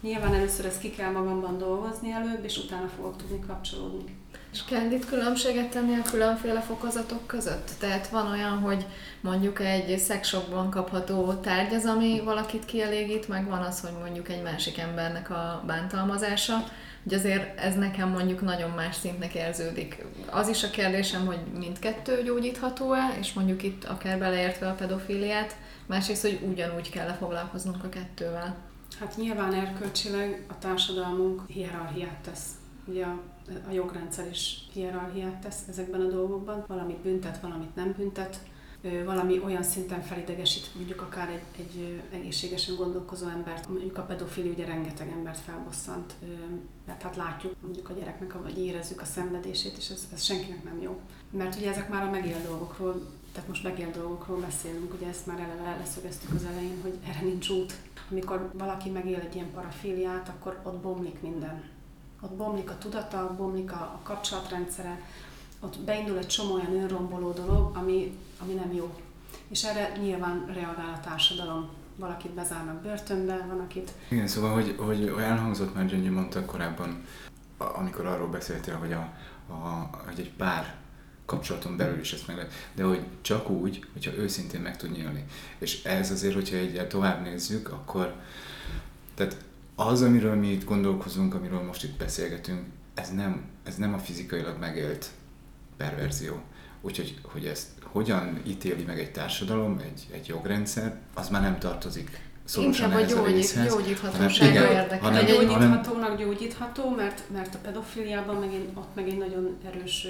nyilván 0.00 0.34
először 0.34 0.66
ezt 0.66 0.80
ki 0.80 0.90
kell 0.90 1.10
magamban 1.10 1.58
dolgozni 1.58 2.10
előbb, 2.10 2.44
és 2.44 2.56
utána 2.56 2.88
fogok 2.96 3.16
tudni 3.16 3.40
kapcsolódni. 3.46 4.16
És 4.52 4.64
kell 4.64 4.90
itt 4.90 5.06
különbséget 5.06 5.70
tenni 5.70 5.94
a 5.94 6.10
különféle 6.10 6.60
fokozatok 6.60 7.26
között? 7.26 7.70
Tehát 7.78 8.08
van 8.08 8.30
olyan, 8.30 8.58
hogy 8.58 8.86
mondjuk 9.20 9.60
egy 9.60 9.98
szexokban 9.98 10.70
kapható 10.70 11.32
tárgy 11.32 11.74
az, 11.74 11.84
ami 11.84 12.20
valakit 12.24 12.64
kielégít, 12.64 13.28
meg 13.28 13.48
van 13.48 13.62
az, 13.62 13.80
hogy 13.80 13.92
mondjuk 14.00 14.28
egy 14.28 14.42
másik 14.42 14.78
embernek 14.78 15.30
a 15.30 15.62
bántalmazása, 15.66 16.64
hogy 17.04 17.14
azért 17.14 17.58
ez 17.58 17.74
nekem 17.74 18.08
mondjuk 18.08 18.40
nagyon 18.40 18.70
más 18.70 18.96
szintnek 18.96 19.34
érződik. 19.34 20.04
Az 20.30 20.48
is 20.48 20.62
a 20.62 20.70
kérdésem, 20.70 21.26
hogy 21.26 21.38
mindkettő 21.58 22.22
gyógyítható-e, 22.22 23.16
és 23.18 23.32
mondjuk 23.32 23.62
itt 23.62 23.84
akár 23.84 24.18
beleértve 24.18 24.68
a 24.68 24.74
pedofiliát, 24.74 25.56
másrészt, 25.86 26.22
hogy 26.22 26.40
ugyanúgy 26.50 26.90
kell 26.90 27.12
foglalkoznunk 27.12 27.84
a 27.84 27.88
kettővel. 27.88 28.56
Hát 29.00 29.16
nyilván 29.16 29.54
erkölcsileg 29.54 30.44
a 30.48 30.58
társadalmunk 30.58 31.42
hierarchiát 31.46 32.18
tesz. 32.22 32.48
Ugye 32.84 33.04
a, 33.04 33.20
a 33.68 33.72
jogrendszer 33.72 34.26
is 34.30 34.56
hierarchiát 34.72 35.40
tesz 35.40 35.62
ezekben 35.68 36.00
a 36.00 36.08
dolgokban. 36.08 36.64
Valamit 36.66 36.96
büntet, 36.96 37.40
valamit 37.40 37.74
nem 37.74 37.94
büntet 37.96 38.36
valami 39.04 39.40
olyan 39.44 39.62
szinten 39.62 40.02
felidegesít, 40.02 40.74
mondjuk 40.74 41.00
akár 41.00 41.28
egy, 41.30 41.60
egy 41.60 42.02
egészségesen 42.12 42.76
gondolkozó 42.76 43.28
embert, 43.28 43.68
mondjuk 43.68 43.98
a 43.98 44.02
pedofili 44.02 44.48
ugye 44.48 44.64
rengeteg 44.64 45.08
embert 45.08 45.38
felbosszant, 45.38 46.14
mert 46.86 47.02
hát 47.02 47.16
látjuk 47.16 47.54
mondjuk 47.60 47.88
a 47.88 47.92
gyereknek, 47.92 48.42
vagy 48.42 48.58
érezzük 48.58 49.00
a 49.00 49.04
szenvedését, 49.04 49.76
és 49.76 49.88
ez, 49.88 50.08
ez 50.12 50.22
senkinek 50.22 50.64
nem 50.64 50.80
jó. 50.80 51.00
Mert 51.30 51.56
ugye 51.56 51.70
ezek 51.70 51.88
már 51.88 52.02
a 52.02 52.10
megélt 52.10 52.46
dolgokról, 52.46 53.06
tehát 53.32 53.48
most 53.48 53.62
megélt 53.62 53.94
dolgokról 53.94 54.40
beszélünk, 54.40 54.94
ugye 54.94 55.08
ezt 55.08 55.26
már 55.26 55.38
eleve 55.40 55.76
leszögeztük 55.78 56.34
az 56.34 56.44
elején, 56.44 56.78
hogy 56.82 56.98
erre 57.08 57.20
nincs 57.22 57.48
út. 57.48 57.74
Amikor 58.10 58.50
valaki 58.52 58.90
megél 58.90 59.18
egy 59.18 59.34
ilyen 59.34 59.50
parafiliát, 59.52 60.28
akkor 60.28 60.60
ott 60.62 60.80
bomlik 60.80 61.20
minden. 61.20 61.62
Ott 62.20 62.32
bomlik 62.32 62.70
a 62.70 62.78
tudata, 62.78 63.34
bomlik 63.36 63.72
a, 63.72 63.74
a 63.74 64.00
kapcsolatrendszere, 64.02 65.00
ott 65.64 65.78
beindul 65.78 66.18
egy 66.18 66.26
csomó 66.26 66.54
olyan 66.54 66.82
önromboló 66.82 67.32
dolog, 67.32 67.76
ami, 67.76 68.18
ami 68.38 68.52
nem 68.52 68.72
jó. 68.72 68.94
És 69.48 69.64
erre 69.64 69.92
nyilván 70.02 70.44
reagál 70.46 70.92
a 70.94 71.00
társadalom. 71.00 71.68
Valakit 71.96 72.30
bezárnak 72.30 72.82
börtönbe, 72.82 73.46
van 73.48 73.60
akit... 73.60 73.92
Igen, 74.08 74.26
szóval, 74.26 74.52
hogy, 74.52 74.74
hogy 74.78 75.12
elhangzott 75.18 75.74
már 75.74 75.86
Gyöngyi 75.86 76.08
mondta 76.08 76.44
korábban, 76.44 77.04
amikor 77.58 78.06
arról 78.06 78.28
beszéltél, 78.28 78.74
hogy, 78.74 78.92
a, 78.92 79.12
a, 79.48 79.90
hogy 80.06 80.18
egy 80.20 80.30
pár 80.30 80.74
kapcsolaton 81.26 81.76
belül 81.76 82.00
is 82.00 82.12
ezt 82.12 82.26
meg 82.26 82.36
lehet, 82.36 82.52
de 82.74 82.84
hogy 82.84 83.04
csak 83.20 83.50
úgy, 83.50 83.84
hogyha 83.92 84.14
őszintén 84.14 84.60
meg 84.60 84.76
tud 84.76 84.90
nyílni. 84.90 85.24
És 85.58 85.84
ez 85.84 86.10
azért, 86.10 86.34
hogyha 86.34 86.56
egy 86.56 86.88
tovább 86.88 87.22
nézzük, 87.22 87.68
akkor 87.68 88.14
tehát 89.14 89.36
az, 89.74 90.02
amiről 90.02 90.34
mi 90.34 90.48
itt 90.48 90.64
gondolkozunk, 90.64 91.34
amiről 91.34 91.62
most 91.62 91.84
itt 91.84 91.98
beszélgetünk, 91.98 92.64
ez 92.94 93.10
nem, 93.10 93.44
ez 93.62 93.76
nem 93.76 93.94
a 93.94 93.98
fizikailag 93.98 94.58
megélt 94.58 95.10
perverzió. 95.76 96.42
Úgyhogy 96.80 97.18
hogy 97.22 97.46
ezt 97.46 97.68
hogyan 97.82 98.40
ítéli 98.46 98.82
meg 98.82 98.98
egy 98.98 99.12
társadalom, 99.12 99.78
egy, 99.78 100.06
egy 100.10 100.26
jogrendszer, 100.26 100.96
az 101.14 101.28
már 101.28 101.42
nem 101.42 101.58
tartozik 101.58 102.22
szorosan 102.44 102.90
Inkább 102.90 103.02
a 103.02 103.06
gyógyít, 103.06 103.68
gyógyíthatósága 103.68 104.70
érdekel. 104.72 104.98
Hanem, 105.00 105.26
gyógyíthatónak 105.26 106.18
gyógyítható, 106.18 106.88
mert, 106.88 107.22
mert 107.32 107.54
a 107.54 107.58
pedofiliában 107.58 108.36
megint, 108.36 108.68
ott 108.74 108.94
meg 108.94 109.08
egy 109.08 109.18
nagyon 109.18 109.56
erős 109.66 110.06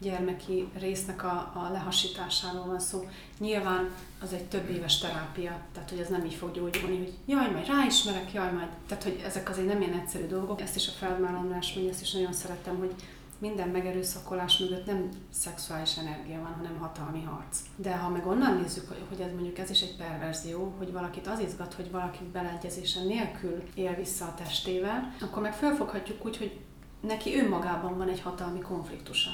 gyermeki 0.00 0.68
résznek 0.78 1.24
a, 1.24 1.52
a 1.54 1.68
lehasításáról 1.72 2.66
van 2.66 2.80
szó. 2.80 3.08
Nyilván 3.38 3.90
az 4.22 4.32
egy 4.32 4.44
több 4.44 4.70
éves 4.70 4.98
terápia, 4.98 5.60
tehát 5.72 5.90
hogy 5.90 5.98
ez 5.98 6.08
nem 6.08 6.24
így 6.24 6.34
fog 6.34 6.52
gyógyulni, 6.52 6.96
hogy 6.96 7.12
jaj, 7.26 7.50
majd 7.50 7.66
ráismerek, 7.66 8.32
jaj, 8.32 8.52
majd. 8.52 8.68
Tehát, 8.88 9.02
hogy 9.02 9.22
ezek 9.24 9.50
azért 9.50 9.66
nem 9.66 9.80
ilyen 9.80 9.98
egyszerű 10.00 10.26
dolgok. 10.26 10.60
Ezt 10.60 10.76
is 10.76 10.88
a 10.88 10.92
felmállalás 10.98 11.72
mondja, 11.72 11.92
ezt 11.92 12.02
is 12.02 12.12
nagyon 12.12 12.32
szeretem, 12.32 12.76
hogy 12.78 12.94
minden 13.40 13.68
megerőszakolás 13.68 14.58
mögött 14.58 14.86
nem 14.86 15.08
szexuális 15.30 15.96
energia 15.96 16.40
van, 16.40 16.54
hanem 16.56 16.78
hatalmi 16.78 17.22
harc. 17.22 17.58
De 17.76 17.96
ha 17.96 18.08
meg 18.08 18.26
onnan 18.26 18.56
nézzük, 18.56 18.88
hogy, 19.08 19.20
ez 19.20 19.32
mondjuk 19.32 19.58
ez 19.58 19.70
is 19.70 19.82
egy 19.82 19.96
perverzió, 19.96 20.74
hogy 20.78 20.92
valakit 20.92 21.26
az 21.26 21.38
izgat, 21.38 21.74
hogy 21.74 21.90
valaki 21.90 22.24
beleegyezése 22.32 23.02
nélkül 23.02 23.62
él 23.74 23.94
vissza 23.94 24.24
a 24.24 24.34
testével, 24.34 25.14
akkor 25.20 25.42
meg 25.42 25.54
felfoghatjuk 25.54 26.26
úgy, 26.26 26.36
hogy 26.36 26.60
neki 27.00 27.38
önmagában 27.38 27.98
van 27.98 28.08
egy 28.08 28.20
hatalmi 28.20 28.60
konfliktusa. 28.60 29.30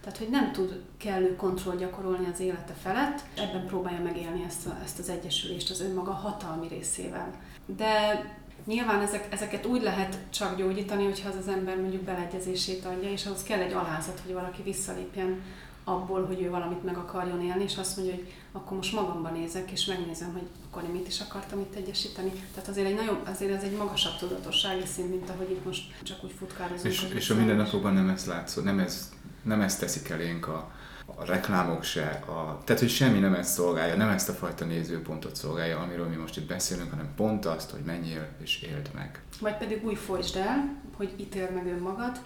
Tehát, 0.00 0.18
hogy 0.18 0.28
nem 0.28 0.52
tud 0.52 0.82
kellő 0.96 1.36
kontroll 1.36 1.76
gyakorolni 1.76 2.28
az 2.32 2.40
élete 2.40 2.72
felett, 2.82 3.20
ebben 3.36 3.66
próbálja 3.66 4.02
megélni 4.02 4.44
ezt, 4.46 4.66
a, 4.66 4.78
ezt 4.82 4.98
az 4.98 5.08
egyesülést 5.08 5.70
az 5.70 5.80
önmaga 5.80 6.12
hatalmi 6.12 6.68
részével. 6.68 7.30
De 7.66 8.24
nyilván 8.64 9.00
ezek, 9.00 9.26
ezeket 9.30 9.66
úgy 9.66 9.82
lehet 9.82 10.18
csak 10.30 10.56
gyógyítani, 10.56 11.04
hogyha 11.04 11.28
az 11.28 11.36
az 11.36 11.48
ember 11.48 11.80
mondjuk 11.80 12.02
beleegyezését 12.02 12.84
adja, 12.84 13.10
és 13.10 13.26
ahhoz 13.26 13.42
kell 13.42 13.60
egy 13.60 13.72
alázat, 13.72 14.20
hogy 14.24 14.32
valaki 14.32 14.62
visszalépjen 14.62 15.42
abból, 15.84 16.26
hogy 16.26 16.42
ő 16.42 16.50
valamit 16.50 16.84
meg 16.84 16.96
akarjon 16.96 17.42
élni, 17.42 17.62
és 17.62 17.76
azt 17.76 17.96
mondja, 17.96 18.14
hogy 18.14 18.32
akkor 18.52 18.76
most 18.76 18.92
magamban 18.92 19.32
nézek, 19.32 19.70
és 19.70 19.84
megnézem, 19.84 20.32
hogy 20.32 20.46
akkor 20.68 20.82
én 20.82 20.90
mit 20.90 21.06
is 21.06 21.20
akartam 21.20 21.60
itt 21.60 21.74
egyesíteni. 21.74 22.30
Tehát 22.54 22.68
azért, 22.68 22.86
egy 22.86 22.94
nagyon, 22.94 23.20
azért 23.24 23.52
ez 23.52 23.62
egy 23.62 23.76
magasabb 23.76 24.16
tudatossági 24.18 24.86
szint, 24.86 25.10
mint 25.10 25.30
ahogy 25.30 25.50
itt 25.50 25.64
most 25.64 26.02
csak 26.02 26.24
úgy 26.24 26.34
futkározunk. 26.38 26.94
És, 26.94 27.06
és 27.14 27.30
a 27.30 27.34
mindennapokban 27.34 27.94
nem 27.94 28.08
ez 28.08 28.26
látszó, 28.26 28.62
nem 28.62 28.78
ez, 28.78 29.12
nem 29.42 29.60
ezt 29.60 29.80
teszik 29.80 30.08
elénk 30.08 30.46
a, 30.46 30.72
a 31.06 31.24
reklámok 31.24 31.82
se, 31.82 32.22
a, 32.26 32.62
tehát 32.64 32.80
hogy 32.80 32.90
semmi 32.90 33.18
nem 33.18 33.34
ezt 33.34 33.52
szolgálja, 33.52 33.96
nem 33.96 34.08
ezt 34.08 34.28
a 34.28 34.32
fajta 34.32 34.64
nézőpontot 34.64 35.36
szolgálja, 35.36 35.78
amiről 35.78 36.06
mi 36.08 36.16
most 36.16 36.36
itt 36.36 36.48
beszélünk, 36.48 36.90
hanem 36.90 37.14
pont 37.16 37.44
azt, 37.44 37.70
hogy 37.70 37.80
menjél 37.80 38.28
és 38.42 38.62
éld 38.62 38.90
meg. 38.94 39.22
Vagy 39.40 39.56
pedig 39.56 39.84
úgy 39.84 39.98
folytsd 39.98 40.36
el, 40.36 40.82
hogy 40.96 41.14
ítél 41.16 41.50
meg 41.50 41.66
önmagad. 41.66 42.20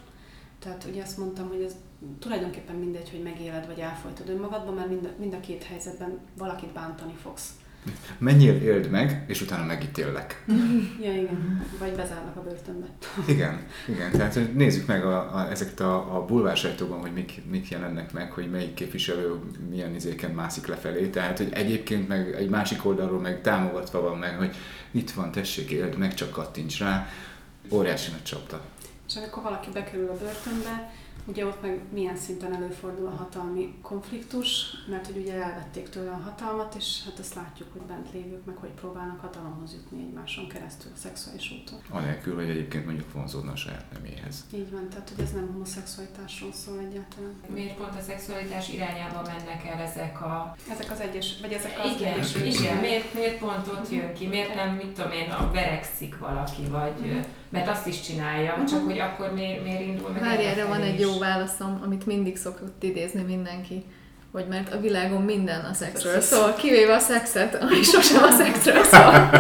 Tehát 0.59 0.85
ugye 0.91 1.03
azt 1.03 1.19
mondtam, 1.19 1.49
hogy 1.49 1.63
ez 1.63 1.73
tulajdonképpen 2.19 2.77
mindegy, 2.77 3.11
hogy 3.11 3.23
megéled 3.23 3.67
vagy 3.67 3.79
elfolytod 3.79 4.29
önmagadban, 4.29 4.75
mert 4.75 4.89
mind 4.89 5.05
a, 5.05 5.21
mind 5.21 5.35
a 5.35 5.41
két 5.41 5.63
helyzetben 5.63 6.19
valakit 6.37 6.73
bántani 6.73 7.15
fogsz. 7.23 7.51
Menjél, 8.19 8.63
éld 8.63 8.91
meg, 8.91 9.25
és 9.27 9.41
utána 9.41 9.65
megítéllek. 9.65 10.45
ja, 11.05 11.13
igen. 11.13 11.67
Vagy 11.79 11.93
bezárnak 11.95 12.37
a 12.37 12.43
börtönbe. 12.43 12.87
igen, 13.27 13.67
igen. 13.89 14.11
Tehát 14.11 14.35
hogy 14.35 14.55
nézzük 14.55 14.87
meg 14.87 15.05
a, 15.05 15.37
a, 15.37 15.51
ezeket 15.51 15.81
a, 15.81 16.17
a 16.17 16.25
bulvársajtóban, 16.25 17.01
hogy 17.01 17.13
mik, 17.13 17.43
mik 17.51 17.69
jelennek 17.69 18.13
meg, 18.13 18.33
hogy 18.33 18.51
melyik 18.51 18.75
képviselő 18.75 19.41
milyen 19.71 19.95
izéken 19.95 20.31
mászik 20.31 20.67
lefelé. 20.67 21.07
Tehát, 21.07 21.39
hogy 21.39 21.49
egyébként 21.53 22.09
meg 22.09 22.35
egy 22.35 22.49
másik 22.49 22.85
oldalról 22.85 23.21
meg 23.21 23.41
támogatva 23.41 24.01
van 24.01 24.19
meg, 24.19 24.37
hogy 24.37 24.57
itt 24.91 25.11
van, 25.11 25.33
tessék, 25.33 25.71
éld 25.71 25.99
meg, 25.99 26.15
csak 26.15 26.31
kattints 26.31 26.79
rá. 26.79 27.09
Óriási 27.71 28.11
nagy 28.11 28.23
csapta. 28.23 28.61
És 29.09 29.17
amikor 29.17 29.43
valaki 29.43 29.69
bekerül 29.73 30.09
a 30.09 30.17
börtönbe, 30.17 30.91
Ugye 31.25 31.47
ott 31.47 31.63
meg 31.63 31.81
milyen 31.93 32.17
szinten 32.17 32.55
előfordul 32.55 33.07
a 33.07 33.11
hatalmi 33.11 33.75
konfliktus, 33.83 34.65
mert 34.91 35.07
hogy 35.07 35.17
ugye 35.17 35.33
elvették 35.43 35.89
tőle 35.89 36.11
a 36.11 36.21
hatalmat, 36.25 36.75
és 36.75 37.03
hát 37.05 37.19
azt 37.19 37.35
látjuk, 37.35 37.69
hogy 37.73 37.83
bent 37.83 38.13
lévők 38.13 38.45
meg 38.45 38.57
hogy 38.57 38.71
próbálnak 38.71 39.21
hatalomhoz 39.21 39.73
jutni 39.73 40.03
egymáson 40.03 40.49
keresztül 40.49 40.91
a 40.95 40.99
szexuális 40.99 41.53
úton. 41.61 41.79
Anélkül, 41.91 42.35
hogy 42.35 42.49
egyébként 42.49 42.85
mondjuk 42.85 43.13
vonzódna 43.13 43.53
a 43.53 43.57
saját 43.57 43.85
neméhez. 43.93 44.47
Így 44.55 44.71
van, 44.71 44.89
tehát 44.89 45.13
hogy 45.17 45.25
ez 45.25 45.33
nem 45.33 45.49
homoszexualitásról 45.53 46.53
szól 46.53 46.79
egyáltalán. 46.79 47.35
Miért 47.47 47.77
pont 47.77 47.99
a 47.99 48.03
szexualitás 48.03 48.73
irányába 48.73 49.23
mennek 49.23 49.65
el 49.67 49.81
ezek 49.81 50.21
a... 50.21 50.57
Ezek 50.71 50.91
az 50.91 51.01
egyes, 51.01 51.41
vagy 51.41 51.53
ezek 51.53 51.79
az 51.85 51.91
Igen, 52.01 52.13
egyes 52.13 52.35
igen. 52.35 52.77
Miért, 52.77 53.15
miért 53.15 53.39
pont 53.39 53.67
ott 53.67 53.91
jön 53.91 54.15
ki? 54.15 54.27
Miért 54.27 54.55
nem, 54.55 54.75
mit 54.75 54.93
tudom 54.93 55.13
én, 55.13 55.31
a 55.31 55.51
verekszik 55.51 56.19
valaki, 56.19 56.65
vagy... 56.67 56.99
Uh-huh 57.01 57.25
mert 57.49 57.69
azt 57.69 57.87
is 57.87 58.01
csinálja, 58.01 58.51
uh-huh. 58.51 58.69
csak 58.69 58.85
hogy 58.85 58.99
akkor 58.99 59.33
miért, 59.33 59.65
miért 59.65 59.81
indul 59.81 60.11
meg 60.11 60.23
Várj, 60.23 60.45
erre 60.45 60.65
van 60.65 60.83
egy 60.83 61.01
jó 61.01 61.19
válaszom, 61.19 61.81
amit 61.85 62.07
mindig 62.07 62.37
szokott 62.37 62.83
idézni 62.83 63.23
mindenki, 63.23 63.85
hogy 64.33 64.47
mert 64.49 64.73
a 64.73 64.81
világon 64.81 65.23
minden 65.23 65.65
a 65.65 65.75
szexről 65.75 66.21
szól, 66.21 66.53
kivéve 66.53 66.95
a 66.95 66.99
szexet, 66.99 67.55
ami 67.55 67.83
sosem 67.83 68.23
a 68.23 68.31
szexről 68.31 68.85
szól. 68.85 69.31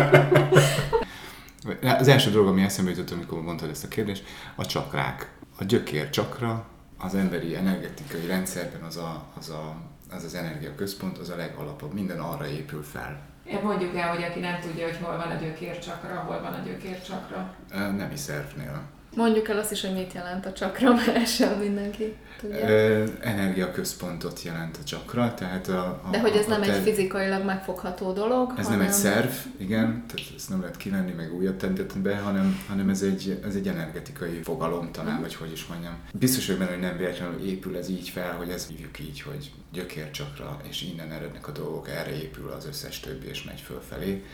Az 1.98 2.08
első 2.08 2.30
dolog, 2.30 2.48
ami 2.48 2.62
eszembe 2.62 2.90
jutott, 2.90 3.10
amikor 3.10 3.42
mondtad 3.42 3.70
ezt 3.70 3.84
a 3.84 3.88
kérdést, 3.88 4.24
a 4.54 4.66
csakrák. 4.66 5.30
A 5.58 5.64
gyökér 5.64 6.10
csakra 6.10 6.66
az 6.98 7.14
emberi 7.14 7.56
energetikai 7.56 8.26
rendszerben 8.26 8.82
az 8.82 8.96
a, 8.96 9.24
az, 9.38 9.48
a, 9.48 9.76
az, 10.10 10.24
az 10.24 10.34
energiaközpont, 10.34 11.18
az 11.18 11.28
a 11.28 11.36
legalapabb. 11.36 11.94
Minden 11.94 12.20
arra 12.20 12.46
épül 12.46 12.82
fel. 12.82 13.20
Mondjuk 13.62 13.96
el, 13.96 14.08
hogy 14.08 14.22
aki 14.22 14.40
nem 14.40 14.60
tudja, 14.60 14.84
hogy 14.84 14.98
hol 15.02 15.16
van 15.16 15.30
a 15.30 15.40
gyökércsakra, 15.40 16.14
hol 16.14 16.40
van 16.40 16.52
a 16.52 16.62
gyökércsakra. 16.64 17.54
Nemi 17.70 18.16
szervnél. 18.16 18.80
Mondjuk 19.16 19.48
el 19.48 19.58
azt 19.58 19.72
is, 19.72 19.80
hogy 19.80 19.92
mit 19.94 20.12
jelent 20.12 20.46
a 20.46 20.52
csakra, 20.52 20.94
mert 20.94 21.26
sem 21.26 21.58
mindenki 21.58 22.16
tudja. 22.40 22.66
energiaközpontot 23.20 24.42
jelent 24.42 24.76
a 24.76 24.84
csakra, 24.84 25.34
tehát 25.34 25.68
a, 25.68 26.00
a 26.04 26.08
De 26.10 26.20
hogy 26.20 26.36
ez 26.36 26.46
a, 26.46 26.48
nem 26.48 26.60
a 26.60 26.64
egy 26.64 26.82
fizikailag 26.82 27.44
megfogható 27.44 28.12
dolog, 28.12 28.52
Ez 28.56 28.64
hanem... 28.64 28.78
nem 28.78 28.88
egy 28.88 28.94
szerv, 28.94 29.30
igen, 29.56 30.04
tehát 30.06 30.32
ezt 30.36 30.48
nem 30.48 30.60
lehet 30.60 30.76
kivenni, 30.76 31.12
meg 31.12 31.34
újat 31.34 31.54
tenni 31.54 31.86
be, 32.02 32.16
hanem, 32.16 32.62
hanem 32.68 32.88
ez, 32.88 33.02
egy, 33.02 33.40
ez 33.46 33.54
egy 33.54 33.68
energetikai 33.68 34.42
fogalom 34.42 34.92
talán, 34.92 35.18
mm. 35.18 35.20
vagy 35.20 35.34
hogy 35.34 35.52
is 35.52 35.66
mondjam. 35.66 35.94
Biztos 36.12 36.46
hogy 36.46 36.56
benne, 36.56 36.70
hogy 36.70 36.80
nem 36.80 36.96
véletlenül 36.96 37.46
épül 37.46 37.76
ez 37.76 37.88
így 37.88 38.08
fel, 38.08 38.32
hogy 38.32 38.48
ez 38.48 38.66
hívjuk 38.66 39.00
így, 39.00 39.20
hogy 39.20 39.50
gyökércsakra, 39.72 40.60
és 40.68 40.82
innen 40.82 41.12
erednek 41.12 41.48
a 41.48 41.52
dolgok, 41.52 41.88
erre 41.88 42.22
épül 42.22 42.50
az 42.50 42.66
összes 42.66 43.00
többi, 43.00 43.28
és 43.28 43.44
megy 43.44 43.60
fölfelé, 43.60 44.24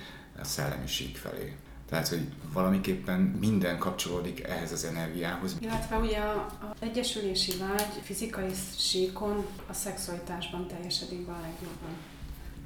a 0.41 0.45
szellemiség 0.45 1.17
felé. 1.17 1.57
Tehát, 1.88 2.09
hogy 2.09 2.29
valamiképpen 2.53 3.20
minden 3.20 3.79
kapcsolódik 3.79 4.42
ehhez 4.42 4.73
az 4.73 4.85
energiához. 4.85 5.57
Illetve 5.61 5.97
ugye 5.97 6.18
az 6.18 6.77
egyesülési 6.79 7.53
vágy 7.59 8.03
fizikai 8.03 8.51
síkon 8.77 9.47
a 9.66 9.73
szexualitásban 9.73 10.66
teljesedik 10.66 11.27
be 11.27 11.33
a 11.33 11.40
legjobban. 11.40 11.97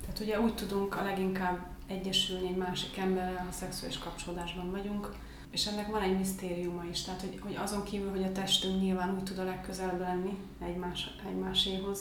Tehát 0.00 0.20
ugye 0.20 0.40
úgy 0.40 0.54
tudunk 0.54 0.96
a 0.96 1.02
leginkább 1.02 1.66
egyesülni 1.86 2.48
egy 2.48 2.56
másik 2.56 2.96
emberrel, 2.96 3.44
ha 3.44 3.52
szexuális 3.52 3.98
kapcsolódásban 3.98 4.70
vagyunk, 4.70 5.12
és 5.50 5.66
ennek 5.66 5.90
van 5.90 6.02
egy 6.02 6.18
misztériuma 6.18 6.84
is, 6.90 7.02
tehát 7.02 7.20
hogy, 7.20 7.40
hogy 7.42 7.56
azon 7.62 7.84
kívül, 7.84 8.10
hogy 8.10 8.22
a 8.22 8.32
testünk 8.32 8.80
nyilván 8.80 9.14
úgy 9.14 9.22
tud 9.22 9.38
a 9.38 9.44
legközelebb 9.44 10.00
lenni 10.00 10.38
egymás, 10.64 11.16
egymáséhoz, 11.28 12.00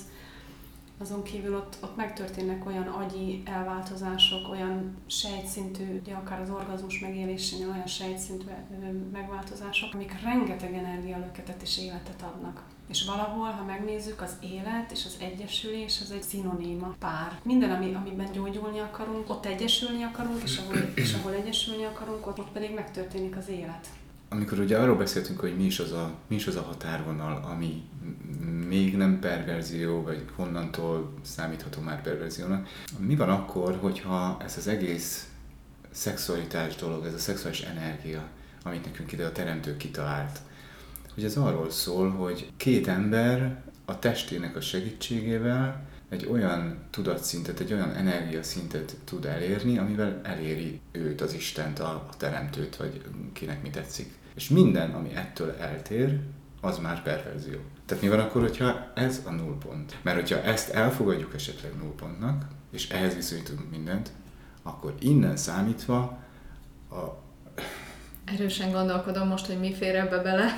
azon 0.99 1.23
kívül 1.23 1.55
ott, 1.55 1.77
ott 1.83 1.95
megtörténnek 1.95 2.65
olyan 2.65 2.87
agyi 2.87 3.41
elváltozások, 3.45 4.49
olyan 4.49 4.97
sejtszintű, 5.07 5.99
ugye 6.01 6.13
akár 6.13 6.41
az 6.41 6.49
orgazmus 6.49 6.99
megélésénél 6.99 7.69
olyan 7.69 7.87
sejtszintű 7.87 8.45
megváltozások, 9.11 9.93
amik 9.93 10.21
rengeteg 10.23 10.73
energialöketet 10.73 11.61
és 11.61 11.77
életet 11.77 12.21
adnak. 12.21 12.63
És 12.89 13.05
valahol, 13.05 13.49
ha 13.49 13.63
megnézzük, 13.63 14.21
az 14.21 14.37
élet 14.41 14.91
és 14.91 15.05
az 15.05 15.17
egyesülés 15.19 15.99
az 16.01 16.11
egy 16.11 16.23
szinoníma, 16.23 16.95
pár. 16.99 17.39
Minden, 17.43 17.71
ami, 17.71 17.93
amiben 17.93 18.31
gyógyulni 18.31 18.79
akarunk, 18.79 19.29
ott 19.29 19.45
egyesülni 19.45 20.03
akarunk, 20.03 20.43
és 20.43 20.57
ahol, 20.57 20.77
és 20.95 21.13
ahol 21.13 21.33
egyesülni 21.33 21.83
akarunk, 21.83 22.27
ott, 22.27 22.39
ott 22.39 22.51
pedig 22.51 22.73
megtörténik 22.73 23.37
az 23.37 23.49
élet 23.49 23.87
amikor 24.29 24.59
ugye 24.59 24.77
arról 24.77 24.95
beszéltünk, 24.95 25.39
hogy 25.39 25.55
mi 25.55 25.63
is 25.63 25.79
az 25.79 25.91
a, 25.91 26.13
mi 26.27 26.35
is 26.35 26.47
az 26.47 26.55
a 26.55 26.61
határvonal, 26.61 27.43
ami 27.51 27.83
még 28.67 28.97
nem 28.97 29.19
perverzió, 29.19 30.01
vagy 30.01 30.25
honnantól 30.35 31.13
számítható 31.21 31.81
már 31.81 32.01
perverziónak, 32.01 32.67
mi 32.99 33.15
van 33.15 33.29
akkor, 33.29 33.77
hogyha 33.81 34.37
ez 34.43 34.57
az 34.57 34.67
egész 34.67 35.27
szexualitás 35.91 36.75
dolog, 36.75 37.05
ez 37.05 37.13
a 37.13 37.17
szexuális 37.17 37.61
energia, 37.61 38.27
amit 38.63 38.85
nekünk 38.85 39.11
ide 39.11 39.25
a 39.25 39.31
teremtő 39.31 39.77
kitalált, 39.77 40.39
hogy 41.13 41.23
ez 41.23 41.37
arról 41.37 41.69
szól, 41.69 42.09
hogy 42.09 42.51
két 42.57 42.87
ember 42.87 43.63
a 43.85 43.99
testének 43.99 44.55
a 44.55 44.61
segítségével 44.61 45.85
egy 46.09 46.27
olyan 46.31 46.77
tudatszintet, 46.89 47.59
egy 47.59 47.73
olyan 47.73 47.93
energiaszintet 47.93 48.95
tud 49.03 49.25
elérni, 49.25 49.77
amivel 49.77 50.19
eléri 50.23 50.79
őt, 50.91 51.21
az 51.21 51.33
Istent, 51.33 51.79
a, 51.79 51.89
a 51.89 52.15
teremtőt, 52.17 52.75
vagy 52.75 53.01
kinek 53.33 53.61
mi 53.61 53.69
tetszik. 53.69 54.13
És 54.35 54.49
minden, 54.49 54.91
ami 54.91 55.15
ettől 55.15 55.55
eltér, 55.59 56.19
az 56.61 56.77
már 56.77 57.03
perverzió. 57.03 57.57
Tehát 57.85 58.03
mi 58.03 58.09
van 58.09 58.19
akkor, 58.19 58.41
hogyha 58.41 58.91
ez 58.95 59.21
a 59.25 59.31
nullpont? 59.31 59.95
Mert 60.01 60.17
hogyha 60.17 60.41
ezt 60.41 60.69
elfogadjuk 60.69 61.33
esetleg 61.33 61.71
nullpontnak, 61.81 62.45
és 62.71 62.89
ehhez 62.89 63.15
viszonyítunk 63.15 63.69
mindent, 63.71 64.11
akkor 64.63 64.95
innen 64.99 65.37
számítva 65.37 66.17
a... 66.89 67.25
Erősen 68.25 68.71
gondolkodom 68.71 69.27
most, 69.27 69.45
hogy 69.45 69.59
mi 69.59 69.73
fér 69.73 69.95
ebbe 69.95 70.17
bele. 70.17 70.57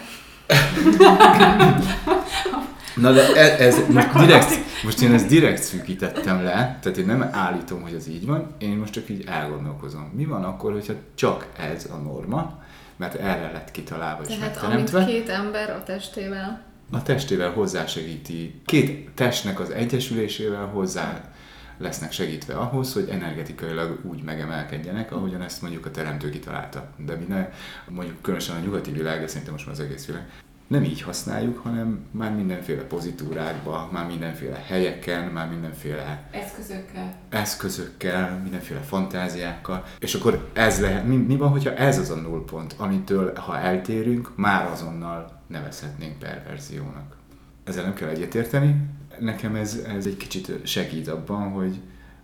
Na 2.95 3.11
de 3.11 3.35
ez, 3.35 3.59
ez 3.59 3.87
most, 3.87 4.13
direkt, 4.13 4.68
most 4.83 5.01
én 5.01 5.13
ezt 5.13 5.27
direkt 5.27 5.61
szűkítettem 5.61 6.43
le, 6.43 6.77
tehát 6.81 6.97
én 6.97 7.05
nem 7.05 7.29
állítom, 7.31 7.81
hogy 7.81 7.93
ez 7.93 8.07
így 8.07 8.25
van, 8.25 8.55
én 8.57 8.77
most 8.77 8.93
csak 8.93 9.09
így 9.09 9.23
elgondolkozom. 9.27 10.11
Mi 10.15 10.25
van 10.25 10.43
akkor, 10.43 10.71
hogyha 10.71 10.93
csak 11.15 11.47
ez 11.57 11.87
a 11.91 11.95
norma, 11.95 12.63
mert 12.97 13.15
erre 13.15 13.51
lett 13.51 13.71
kitalálva 13.71 14.23
és 14.27 14.35
Tehát 14.37 14.63
amit 14.63 15.05
két 15.05 15.29
ember 15.29 15.69
a 15.69 15.83
testével. 15.83 16.61
A 16.91 17.03
testével 17.03 17.51
hozzásegíti, 17.51 18.61
két 18.65 19.09
testnek 19.09 19.59
az 19.59 19.69
egyesülésével 19.69 20.65
hozzá 20.65 21.31
lesznek 21.77 22.11
segítve 22.11 22.53
ahhoz, 22.53 22.93
hogy 22.93 23.07
energetikailag 23.09 23.99
úgy 24.05 24.23
megemelkedjenek, 24.23 25.11
ahogyan 25.11 25.41
ezt 25.41 25.61
mondjuk 25.61 25.85
a 25.85 25.91
teremtő 25.91 26.29
kitalálta. 26.29 26.89
De 26.97 27.15
mi 27.15 27.25
ne, 27.27 27.49
mondjuk 27.87 28.21
különösen 28.21 28.55
a 28.55 28.59
nyugati 28.59 28.91
világ, 28.91 29.19
de 29.19 29.27
szerintem 29.27 29.53
most 29.53 29.65
már 29.65 29.75
az 29.75 29.81
egész 29.81 30.05
világ, 30.05 30.29
nem 30.69 30.83
így 30.83 31.01
használjuk, 31.01 31.57
hanem 31.57 32.05
már 32.11 32.35
mindenféle 32.35 32.81
pozitúrákba, 32.81 33.89
már 33.91 34.07
mindenféle 34.07 34.63
helyeken, 34.67 35.27
már 35.27 35.49
mindenféle 35.49 36.27
eszközökkel, 36.31 37.13
eszközökkel 37.29 38.39
mindenféle 38.43 38.79
fantáziákkal, 38.79 39.83
és 39.99 40.13
akkor 40.13 40.49
ez 40.53 40.79
lehet, 40.81 41.07
mi, 41.07 41.15
mi 41.15 41.35
van, 41.35 41.49
hogyha 41.49 41.73
ez 41.73 41.97
az 41.97 42.09
a 42.09 42.15
nullpont, 42.15 42.75
amitől 42.77 43.35
ha 43.35 43.57
eltérünk, 43.57 44.31
már 44.35 44.71
azonnal 44.71 45.41
nevezhetnénk 45.47 46.19
perverziónak. 46.19 47.15
Ezzel 47.63 47.83
nem 47.83 47.93
kell 47.93 48.09
egyetérteni, 48.09 48.75
nekem 49.19 49.55
ez, 49.55 49.79
ez 49.97 50.05
egy 50.05 50.17
kicsit 50.17 50.67
segít 50.67 51.07
abban, 51.07 51.51
hogy 51.51 51.79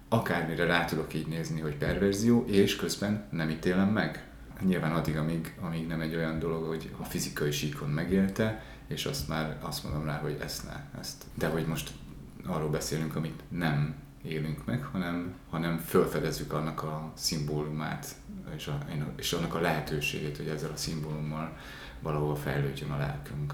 akármire 0.10 0.66
rá 0.66 0.86
tudok 0.86 1.14
így 1.14 1.28
nézni, 1.28 1.60
hogy 1.60 1.76
perverzió, 1.76 2.46
és 2.48 2.76
közben 2.76 3.24
nem 3.30 3.50
ítélem 3.50 3.90
meg. 3.90 4.25
Nyilván 4.62 4.92
addig, 4.92 5.18
amíg, 5.18 5.58
amíg 5.62 5.88
nem 5.88 6.02
egy 6.02 6.16
olyan 6.16 6.40
dolog, 6.40 6.68
hogy 6.68 6.92
a 7.00 7.04
fizikai 7.04 7.52
síkon 7.52 7.90
megélte, 7.90 8.64
és 8.88 9.06
azt 9.06 9.28
már 9.28 9.58
azt 9.62 9.84
mondom 9.84 10.06
rá, 10.06 10.18
hogy 10.18 10.38
ezt 10.42 10.64
ne, 10.66 11.00
ezt. 11.00 11.26
De 11.34 11.48
hogy 11.48 11.66
most 11.66 11.92
arról 12.46 12.70
beszélünk, 12.70 13.16
amit 13.16 13.44
nem 13.48 13.96
élünk 14.24 14.66
meg, 14.66 14.84
hanem, 14.84 15.34
hanem 15.50 15.78
felfedezzük 15.78 16.54
annak 16.54 16.84
a 16.84 17.12
szimbólumát, 17.14 18.16
és, 18.56 18.68
a, 18.68 18.78
és 19.16 19.34
annak 19.34 19.56
a 19.56 19.60
lehetőségét, 19.60 20.38
hogy 20.38 20.48
ezzel 20.48 20.72
a 20.72 20.78
szimbólummal 20.78 21.58
valahol 22.02 22.36
fejlődjön 22.36 22.92
a 22.92 22.98
lelkünk. 22.98 23.54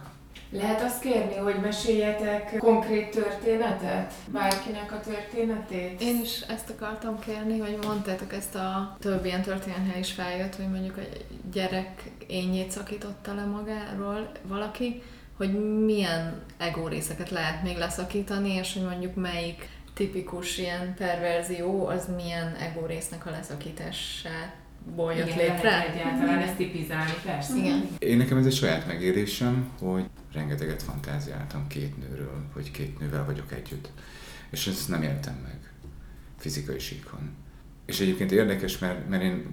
Lehet 0.52 0.82
azt 0.82 1.02
kérni, 1.02 1.36
hogy 1.36 1.56
meséljetek 1.62 2.58
konkrét 2.58 3.10
történetet? 3.10 4.13
Bárkinek 4.28 4.91
a 4.91 5.00
történetét? 5.00 6.02
Én 6.02 6.22
is 6.22 6.41
ezt 6.41 6.70
akartam 6.70 7.20
kérni, 7.20 7.60
hogy 7.60 7.78
mondtátok 7.86 8.34
ezt 8.34 8.56
a 8.56 8.98
több 9.00 9.26
ilyen 9.26 9.41
történethely 9.41 10.00
is 10.00 10.12
feljött, 10.12 10.56
hogy 10.56 10.70
mondjuk 10.70 10.98
egy 10.98 11.26
gyerek 11.52 12.04
ényét 12.28 12.72
szakította 12.72 13.34
le 13.34 13.46
magáról 13.46 14.32
valaki, 14.44 15.02
hogy 15.38 15.80
milyen 15.86 16.41
ego 16.58 16.88
részeket 16.88 17.30
lehet 17.30 17.63
még 17.63 17.78
leszakítani, 17.78 18.50
és 18.50 18.74
hogy 18.74 18.84
mondjuk 18.84 19.15
melyik 19.15 19.70
tipikus 19.94 20.58
ilyen 20.58 20.94
perverzió, 20.98 21.86
az 21.86 22.08
milyen 22.15 22.56
ego 22.56 22.86
résznek 22.86 23.26
a 23.26 23.30
leszakítását 23.30 24.61
ból 24.96 25.13
jött 25.13 25.28
Igen, 25.28 25.38
létre. 25.38 25.91
egyáltalán 25.94 26.39
ezt 26.39 26.56
tipizálni, 26.56 27.13
persze. 27.24 27.58
Igen. 27.58 27.88
Én 28.00 28.17
nekem 28.17 28.38
ez 28.38 28.46
egy 28.46 28.54
saját 28.54 28.88
megérésem, 28.88 29.70
hogy 29.80 30.06
rengeteget 30.34 30.84
fantáziáltam 30.84 31.67
két 31.67 31.98
nőről, 31.98 32.44
hogy 32.54 32.72
két 32.72 33.00
nővel 33.00 33.26
vagyok 33.26 33.52
együtt. 33.52 33.89
És 34.50 34.67
ezt 34.67 34.89
nem 34.89 35.02
éltem 35.02 35.36
meg 35.44 35.72
fizikai 36.38 36.80
síkon. 36.80 37.36
És 37.86 38.00
egyébként 38.00 38.32
érdekes, 38.32 38.78
mert, 38.78 39.10
mert 39.10 39.24
én 39.24 39.46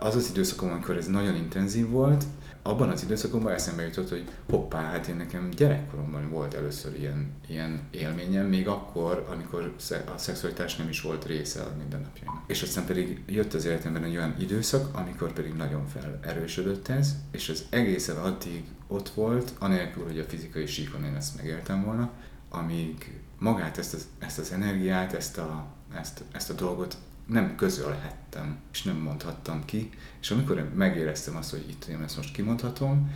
az 0.00 0.14
az 0.14 0.28
időszakom, 0.30 0.70
amikor 0.70 0.96
ez 0.96 1.06
nagyon 1.06 1.36
intenzív 1.36 1.88
volt, 1.88 2.24
abban 2.68 2.88
az 2.88 3.02
időszakomban 3.02 3.52
eszembe 3.52 3.82
jutott, 3.82 4.08
hogy 4.08 4.24
hoppá, 4.50 4.82
hát 4.82 5.06
én 5.06 5.16
nekem 5.16 5.50
gyerekkoromban 5.50 6.30
volt 6.30 6.54
először 6.54 6.98
ilyen, 6.98 7.32
ilyen 7.46 7.80
élményem, 7.90 8.46
még 8.46 8.68
akkor, 8.68 9.26
amikor 9.30 9.74
a 10.14 10.18
szexualitás 10.18 10.76
nem 10.76 10.88
is 10.88 11.00
volt 11.00 11.24
része 11.24 11.62
a 11.62 11.72
mindennapjainak. 11.78 12.42
És 12.46 12.62
aztán 12.62 12.86
pedig 12.86 13.22
jött 13.26 13.54
az 13.54 13.64
életemben 13.64 14.04
egy 14.04 14.16
olyan 14.16 14.34
időszak, 14.38 14.96
amikor 14.96 15.32
pedig 15.32 15.52
nagyon 15.52 15.86
felerősödött 15.86 16.88
ez, 16.88 17.14
és 17.30 17.48
az 17.48 17.64
egészen 17.70 18.16
addig 18.16 18.64
ott 18.86 19.08
volt, 19.08 19.52
anélkül, 19.58 20.04
hogy 20.04 20.18
a 20.18 20.24
fizikai 20.24 20.66
síkon 20.66 21.04
én 21.04 21.14
ezt 21.14 21.36
megéltem 21.36 21.84
volna, 21.84 22.10
amíg 22.48 23.20
magát 23.38 23.78
ezt 23.78 23.94
az, 23.94 24.06
ezt 24.18 24.38
az 24.38 24.52
energiát, 24.52 25.12
ezt 25.12 25.38
a, 25.38 25.66
ezt, 25.94 26.22
ezt 26.32 26.50
a 26.50 26.54
dolgot 26.54 26.96
nem 27.28 27.56
közölhettem, 27.56 28.56
és 28.72 28.82
nem 28.82 28.96
mondhattam 28.96 29.64
ki, 29.64 29.90
és 30.20 30.30
amikor 30.30 30.70
megéreztem 30.74 31.36
azt, 31.36 31.50
hogy 31.50 31.64
itt 31.68 31.84
én 31.84 32.02
ezt 32.02 32.16
most 32.16 32.32
kimondhatom, 32.32 33.10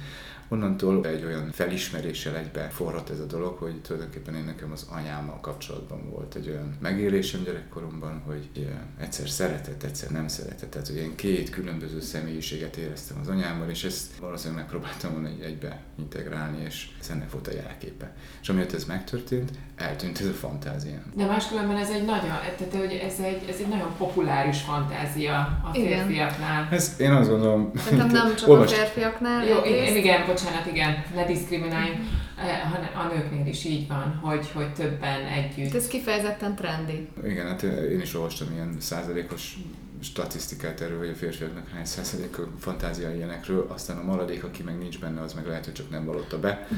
onnantól 0.52 1.06
egy 1.06 1.24
olyan 1.24 1.50
felismeréssel 1.52 2.36
egybe 2.36 2.68
forrott 2.68 3.10
ez 3.10 3.20
a 3.20 3.24
dolog, 3.24 3.58
hogy 3.58 3.80
tulajdonképpen 3.80 4.34
én 4.34 4.44
nekem 4.44 4.72
az 4.72 4.86
anyámmal 4.90 5.40
kapcsolatban 5.40 6.10
volt 6.10 6.34
egy 6.34 6.48
olyan 6.48 6.76
megélésem 6.80 7.42
gyerekkoromban, 7.44 8.22
hogy 8.26 8.68
egyszer 9.00 9.28
szeretett, 9.28 9.82
egyszer 9.82 10.10
nem 10.10 10.28
szeretett. 10.28 10.70
Tehát, 10.70 10.86
hogy 10.86 10.96
én 10.96 11.14
két 11.14 11.50
különböző 11.50 12.00
személyiséget 12.00 12.76
éreztem 12.76 13.16
az 13.20 13.28
anyámmal, 13.28 13.68
és 13.70 13.84
ezt 13.84 14.16
valószínűleg 14.20 14.62
megpróbáltam 14.62 15.12
volna 15.12 15.28
egybe 15.42 15.80
integrálni, 15.98 16.62
és 16.64 16.88
ez 17.00 17.08
ennek 17.10 17.30
volt 17.30 17.48
a 17.48 17.52
jelképe. 17.52 18.14
És 18.42 18.48
amiatt 18.48 18.72
ez 18.72 18.84
megtörtént, 18.84 19.50
eltűnt 19.76 20.20
ez 20.20 20.26
a 20.26 20.32
fantáziám. 20.32 21.12
De 21.14 21.26
máskülönben 21.26 21.76
ez 21.76 21.90
egy 21.90 22.04
nagyon, 22.04 22.38
tehát 22.58 22.74
hogy 22.74 22.92
ez 22.92 23.20
egy, 23.20 23.48
ez 23.48 23.56
egy 23.58 23.68
nagyon 23.68 23.94
populáris 23.98 24.60
fantázia 24.60 25.34
a 25.38 25.70
Igen. 25.72 26.06
férfiaknál. 26.06 26.68
Ez 26.70 26.94
én 26.98 27.12
azt 27.12 27.28
gondolom... 27.28 27.70
Szerintem 27.76 28.08
nem 28.08 28.34
csak 28.36 28.48
Olvast- 28.48 28.72
a 28.72 28.76
férfiaknál. 28.76 29.44
Jó, 29.46 29.62
egyrészt. 29.62 29.96
igen, 29.96 29.96
igen, 29.96 30.26
bocsánat, 30.42 30.66
igen, 30.66 31.04
ne 31.14 31.24
diszkrimináljunk, 31.24 32.00
Eh, 32.42 32.70
hanem 32.72 32.90
a 32.94 33.14
nőknél 33.14 33.46
is 33.46 33.64
így 33.64 33.88
van, 33.88 34.18
hogy, 34.22 34.50
hogy 34.54 34.72
többen 34.72 35.24
együtt. 35.24 35.74
Ez 35.74 35.86
kifejezetten 35.86 36.54
trendi. 36.54 37.08
Igen, 37.24 37.46
hát 37.46 37.62
én 37.62 38.00
is 38.00 38.14
olvastam 38.14 38.52
ilyen 38.52 38.76
százalékos 38.80 39.56
statisztikát 40.02 40.80
erről, 40.80 40.98
hogy 40.98 41.08
a 41.08 41.14
férfiaknak 41.14 41.68
hány 41.68 41.84
százalék 41.84 42.38
a 42.38 42.48
fantázia 42.58 43.14
ilyenekről, 43.14 43.66
aztán 43.68 43.96
a 43.98 44.02
maradék, 44.02 44.44
aki 44.44 44.62
meg 44.62 44.78
nincs 44.78 45.00
benne, 45.00 45.20
az 45.20 45.32
meg 45.32 45.46
lehet, 45.46 45.64
hogy 45.64 45.74
csak 45.74 45.90
nem 45.90 46.04
vallotta 46.04 46.38
be. 46.38 46.68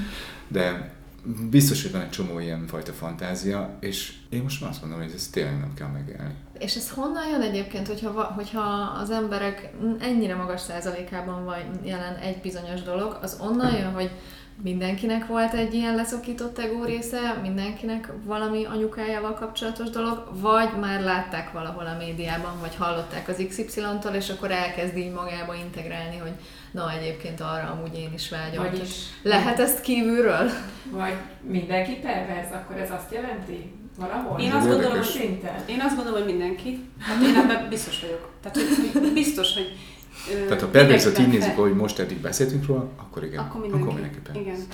De 0.49 0.95
biztos, 1.51 1.83
hogy 1.83 1.93
van 1.93 2.01
egy 2.01 2.11
csomó 2.11 2.39
ilyen 2.39 2.67
fajta 2.67 2.93
fantázia, 2.93 3.77
és 3.81 4.13
én 4.29 4.43
most 4.43 4.61
már 4.61 4.71
azt 4.71 4.81
mondom, 4.81 5.01
hogy 5.01 5.13
ezt 5.15 5.33
tényleg 5.33 5.59
nem 5.59 5.75
kell 5.75 5.89
megélni. 5.89 6.35
És 6.59 6.77
ez 6.77 6.91
honnan 6.91 7.29
jön 7.29 7.41
egyébként, 7.41 7.87
hogyha, 7.87 8.23
hogyha 8.23 8.61
az 9.01 9.11
emberek 9.11 9.71
ennyire 10.01 10.35
magas 10.35 10.61
százalékában 10.61 11.45
van 11.45 11.81
jelen 11.85 12.15
egy 12.15 12.41
bizonyos 12.41 12.83
dolog, 12.83 13.19
az 13.23 13.37
onnan 13.41 13.75
jön, 13.75 13.93
hogy 13.93 14.11
mindenkinek 14.63 15.27
volt 15.27 15.53
egy 15.53 15.75
ilyen 15.75 15.95
leszokított 15.95 16.59
ego 16.59 16.85
része, 16.85 17.39
mindenkinek 17.43 18.13
valami 18.25 18.65
anyukájával 18.65 19.35
kapcsolatos 19.35 19.91
dolog, 19.91 20.29
vagy 20.33 20.69
már 20.81 21.01
látták 21.01 21.53
valahol 21.53 21.87
a 21.87 21.97
médiában, 21.99 22.61
vagy 22.61 22.75
hallották 22.75 23.29
az 23.29 23.45
XY-tól, 23.49 24.13
és 24.13 24.31
akkor 24.31 24.51
elkezd 24.51 24.97
így 24.97 25.13
magába 25.13 25.55
integrálni, 25.55 26.17
hogy 26.17 26.33
na 26.71 26.93
egyébként 26.93 27.41
arra 27.41 27.71
amúgy 27.71 27.99
én 27.99 28.11
is 28.15 28.31
vágyom. 28.31 28.65
Vagyis, 28.65 28.91
Lehet 29.23 29.61
ezt 29.61 29.81
kívülről? 29.81 30.51
vagy 30.91 31.15
mindenki 31.41 31.93
perverz, 31.93 32.53
akkor 32.53 32.77
ez 32.77 32.91
azt 32.91 33.13
jelenti? 33.13 33.73
Valahol? 33.99 34.41
Én 34.41 34.53
azt 34.53 34.69
gondolom, 34.69 34.97
hogy-. 34.97 35.43
Én 35.67 35.81
azt 35.81 35.97
gondolom, 35.97 36.23
hogy 36.23 36.35
mindenki. 36.35 36.89
Hát 36.99 37.23
én 37.23 37.37
ebben 37.37 37.69
biztos 37.69 38.01
vagyok. 38.01 38.31
Tehát 38.43 38.57
hogy, 38.93 39.13
biztos, 39.13 39.55
hogy 39.55 39.77
Tehát 40.47 40.61
ha 40.61 40.69
perverziót 40.69 41.19
így 41.19 41.29
nézzük, 41.29 41.43
fel- 41.43 41.55
hogy 41.55 41.75
most 41.75 41.99
eddig 41.99 42.19
beszéltünk 42.19 42.67
róla, 42.67 42.91
akkor 42.97 43.25
igen. 43.25 43.39
Akkor 43.39 43.61
mindenki. 43.61 43.83
Akkor 43.83 43.95
mindenképpen. 43.95 44.35
Igen. 44.35 44.67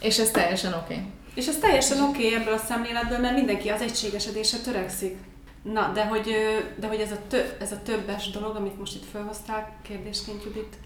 És 0.00 0.18
ez 0.18 0.30
teljesen 0.30 0.72
oké. 0.72 0.94
Okay. 0.94 1.06
És 1.34 1.46
ez 1.46 1.58
teljesen 1.58 2.02
oké 2.02 2.26
okay 2.26 2.40
ebből 2.40 2.54
a 2.54 2.58
szemléletből, 2.58 3.18
mert 3.18 3.36
mindenki 3.36 3.68
az 3.68 3.80
egységesedésre 3.80 4.58
törekszik. 4.58 5.16
Na, 5.62 5.90
de 5.94 6.06
hogy, 6.06 6.34
de 6.80 6.86
hogy 6.86 7.00
ez, 7.00 7.12
a 7.12 7.18
tö, 7.28 7.42
ez 7.60 7.72
a 7.72 7.82
többes 7.82 8.30
dolog, 8.30 8.56
amit 8.56 8.78
most 8.78 8.94
itt 8.94 9.04
felhoztál 9.12 9.76
kérdésként, 9.82 10.44
Judit, 10.44 10.76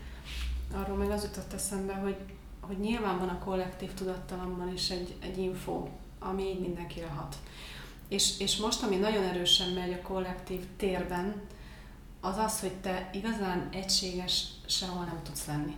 arról 0.75 0.97
meg 0.97 1.11
az 1.11 1.23
jutott 1.23 1.53
eszembe, 1.53 1.93
hogy, 1.93 2.17
hogy 2.61 2.79
nyilván 2.79 3.19
van 3.19 3.29
a 3.29 3.39
kollektív 3.45 3.95
tudattalamban 3.95 4.73
is 4.73 4.91
egy, 4.91 5.15
egy 5.21 5.39
info, 5.39 5.89
ami 6.19 6.43
így 6.43 6.61
mindenkire 6.61 7.07
hat. 7.07 7.37
És, 8.09 8.39
és 8.39 8.57
most, 8.57 8.83
ami 8.83 8.97
nagyon 8.97 9.25
erősen 9.25 9.69
megy 9.69 9.93
a 9.93 10.07
kollektív 10.07 10.61
térben, 10.77 11.35
az 12.25 12.37
az, 12.37 12.61
hogy 12.61 12.73
te 12.73 13.11
igazán 13.13 13.69
egységes 13.73 14.47
sehol 14.67 15.05
nem 15.05 15.21
tudsz 15.23 15.47
lenni. 15.47 15.77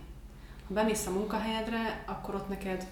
Ha 0.67 0.73
bemész 0.73 1.07
a 1.07 1.11
munkahelyedre, 1.11 2.03
akkor 2.07 2.35
ott 2.35 2.49
neked 2.49 2.87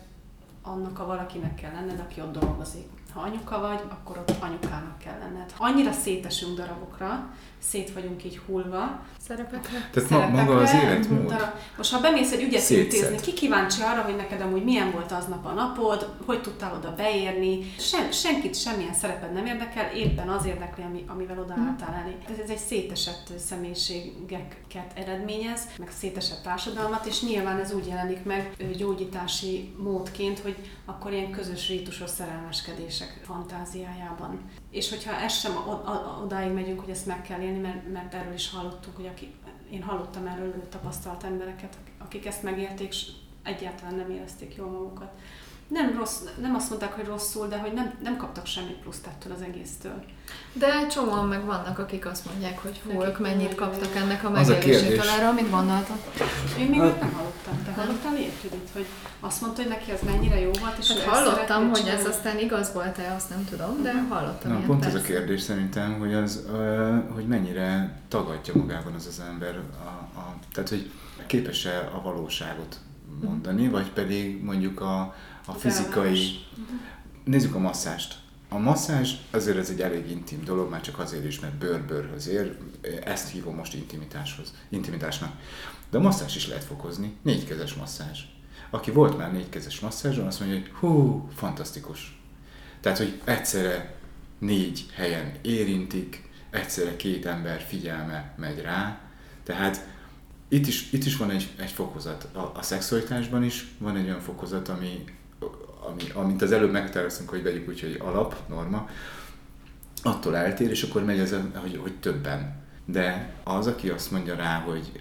annak 0.62 1.00
a 1.00 1.06
valakinek 1.06 1.56
kell 1.56 1.72
lenned, 1.72 2.00
aki 2.00 2.22
ott 2.22 2.40
dolgozik. 2.40 2.88
Ha 3.14 3.22
anyuka 3.22 3.60
vagy, 3.60 3.82
akkor 3.90 4.18
ott 4.18 4.36
anyukának 4.40 4.98
kell 4.98 5.20
lenned. 5.20 5.54
Annyira 5.58 5.92
szétesünk 5.92 6.58
darabokra, 6.58 7.34
szét 7.70 7.94
vagyunk 7.94 8.24
így 8.24 8.40
hullva, 8.46 9.02
Szerepekre? 9.28 9.90
Tehát 9.92 10.10
ma, 10.10 10.28
maga 10.44 10.56
az 10.58 10.70
szerepekre, 10.70 10.94
életmód. 10.94 11.54
Most 11.78 11.94
ha 11.94 12.02
bemész 12.02 12.32
egy 12.32 12.42
ügyet 12.42 12.62
Szétszed. 12.62 12.94
intézni, 12.94 13.20
ki 13.26 13.34
kíváncsi 13.34 13.82
arra, 13.82 14.02
hogy 14.02 14.16
neked 14.16 14.42
amúgy 14.42 14.64
milyen 14.64 14.92
volt 14.92 15.12
aznap 15.12 15.46
a 15.46 15.52
napod, 15.52 16.10
hogy 16.26 16.42
tudtál 16.42 16.74
oda 16.76 16.94
beérni, 16.96 17.60
Sen, 17.80 18.12
senkit 18.12 18.56
semmilyen 18.56 18.94
szereped 18.94 19.34
nem 19.34 19.46
érdekel, 19.46 19.96
éppen 19.96 20.30
az 20.30 20.46
érdekli, 20.46 20.84
ami, 20.84 21.04
amivel 21.08 21.40
odaálltál 21.40 22.02
elé. 22.04 22.16
Ez, 22.32 22.44
ez 22.44 22.50
egy 22.50 22.58
szétesett 22.58 23.32
személyiségeket 23.38 24.92
eredményez, 24.96 25.62
meg 25.78 25.92
szétesett 26.00 26.44
társadalmat, 26.44 27.06
és 27.06 27.22
nyilván 27.22 27.60
ez 27.60 27.74
úgy 27.74 27.88
jelenik 27.88 28.24
meg 28.24 28.56
gyógyítási 28.78 29.74
módként, 29.78 30.40
hogy 30.40 30.56
akkor 30.86 31.12
ilyen 31.12 31.32
közös 31.32 31.68
rítusos 31.68 32.10
szerelmeskedések 32.10 33.20
fantáziájában. 33.26 34.40
És 34.72 34.90
hogyha 34.90 35.16
ez 35.16 35.34
sem 35.34 35.52
odáig 36.24 36.52
megyünk, 36.52 36.80
hogy 36.80 36.90
ezt 36.90 37.06
meg 37.06 37.22
kell 37.22 37.42
élni, 37.42 37.53
mert, 37.62 37.92
mert 37.92 38.14
erről 38.14 38.34
is 38.34 38.50
hallottuk, 38.50 38.96
hogy 38.96 39.08
aki, 39.08 39.34
én 39.72 39.84
hallottam 39.84 40.28
erről 40.28 40.70
tapasztalt 40.70 41.24
embereket, 41.24 41.78
akik 41.98 42.26
ezt 42.26 42.44
megélték, 42.44 42.88
és 42.88 43.08
egyáltalán 43.44 43.96
nem 43.96 44.12
érezték 44.12 44.56
jól 44.56 44.70
magukat. 44.70 45.12
Nem, 45.68 45.96
rossz, 45.98 46.18
nem 46.42 46.56
azt 46.56 46.70
mondták, 46.70 46.94
hogy 46.94 47.06
rosszul, 47.06 47.48
de 47.48 47.58
hogy 47.58 47.74
nem, 47.74 47.94
nem 48.04 48.18
kaptak 48.18 48.46
semmi 48.46 48.76
pluszt 48.82 49.08
ettől 49.08 49.34
az 49.34 49.42
egésztől. 49.42 50.04
De 50.54 50.88
csomóan 50.88 51.28
meg 51.28 51.46
vannak, 51.46 51.80
akik 51.80 52.06
azt 52.06 52.26
mondják, 52.26 52.60
hogy 52.60 52.82
hú, 52.86 53.04
ők 53.04 53.20
mennyit 53.20 53.56
kaptak 53.56 53.96
ennek 53.96 54.24
a 54.24 54.30
megélésétől. 54.30 55.10
Erről 55.20 55.32
mit 55.32 55.50
gondoltak? 55.50 55.98
Én 56.60 56.66
még 56.70 56.80
Hát- 56.80 57.00
nem 57.02 57.14
hallottam. 57.14 57.64
Te 57.66 57.72
hallottál 57.72 58.18
ilyet, 58.18 58.44
Judit, 58.44 58.70
hogy 58.74 58.86
azt 59.20 59.42
mondta, 59.42 59.62
hogy 59.62 59.70
neki 59.72 59.92
az 59.92 60.00
mennyire 60.06 60.40
jó 60.40 60.52
volt, 60.60 60.78
és 60.80 60.92
Hát 60.92 61.00
hallottam, 61.00 61.70
hogy 61.70 61.88
ez 61.88 62.06
aztán 62.06 62.40
igaz 62.40 62.74
volt-e, 62.74 63.14
azt 63.16 63.30
nem 63.30 63.46
tudom, 63.50 63.82
de 63.82 64.06
hallottam 64.10 64.52
Na, 64.52 64.56
ilyet, 64.56 64.68
pont 64.68 64.86
ez 64.86 64.94
a 64.94 64.98
persze. 64.98 65.14
kérdés 65.14 65.42
szerintem, 65.42 66.00
hogy, 66.00 66.14
az, 66.14 66.46
hogy 67.14 67.28
mennyire 67.28 67.98
tagadja 68.08 68.54
magában 68.56 68.94
az 68.94 69.06
az 69.08 69.22
ember, 69.30 69.60
a, 69.84 69.88
a, 70.20 70.36
tehát 70.54 70.70
hogy 70.70 70.92
képes-e 71.28 71.90
a 71.96 72.02
valóságot 72.02 72.80
mondani, 73.22 73.70
vagy 73.70 73.92
pedig 73.92 74.44
mondjuk 74.44 74.82
a, 74.82 75.16
a 75.46 75.52
fizikai... 75.52 76.46
Nézzük 77.24 77.56
a 77.56 77.60
masszást. 77.60 78.16
A 78.50 78.58
masszázs 78.58 79.14
azért 79.32 79.58
ez 79.58 79.70
egy 79.70 79.82
elég 79.82 80.10
intim 80.10 80.44
dolog, 80.44 80.70
már 80.70 80.82
csak 80.82 81.00
azért 81.00 81.26
is, 81.26 81.40
mert 81.40 81.54
bőr-bőrhöz 81.54 82.28
ér, 82.28 82.58
ezt 83.04 83.30
hívom 83.30 83.56
most 83.56 83.74
intimitáshoz, 83.74 84.54
intimitásnak. 84.70 85.32
De 85.90 85.98
a 85.98 86.02
masszázs 86.02 86.36
is 86.36 86.48
lehet 86.48 86.64
fokozni, 86.64 87.16
négykezes 87.22 87.74
masszázs. 87.74 88.20
Aki 88.70 88.92
volt 88.92 89.18
már 89.18 89.32
négykezes 89.32 89.80
masszázson, 89.80 90.28
azt 90.28 90.40
mondja, 90.40 90.60
hogy 90.60 90.72
hú, 90.80 91.28
fantasztikus. 91.36 92.20
Tehát, 92.80 92.98
hogy 92.98 93.22
egyszerre 93.24 93.96
négy 94.40 94.86
helyen 94.94 95.32
érintik, 95.42 96.30
egyszerre 96.50 96.96
két 96.96 97.26
ember 97.26 97.62
figyelme 97.62 98.34
megy 98.38 98.62
rá, 98.62 99.00
tehát 99.44 99.88
itt 100.48 100.68
is, 100.68 100.92
itt 100.92 101.06
is 101.06 101.18
van 101.18 101.30
egy, 101.30 101.50
egy 101.58 101.72
fokozat. 101.72 102.24
A, 102.24 102.52
a 102.56 102.62
szexualitásban 102.62 103.44
is 103.44 103.66
van 103.78 103.98
egy 103.98 104.06
olyan 104.06 104.20
fokozat, 104.20 104.70
ami, 104.70 105.04
ami, 105.92 106.04
amint 106.14 106.42
az 106.42 106.52
előbb 106.52 106.72
megterveztünk, 106.72 107.30
hogy 107.30 107.44
vegyük 107.44 107.68
úgy, 107.68 107.82
hogy 107.82 107.98
alap, 108.00 108.36
norma, 108.50 108.90
attól 110.04 110.36
eltér, 110.36 110.70
és 110.70 110.84
akkor 110.84 111.04
megy 111.04 111.20
az, 111.20 111.36
hogy, 111.56 111.78
hogy 111.82 112.00
többen. 112.00 112.62
De 112.86 113.34
az, 113.44 113.68
aki 113.68 113.90
azt 113.90 114.12
mondja 114.12 114.36
rá, 114.36 114.60
hogy 114.60 114.92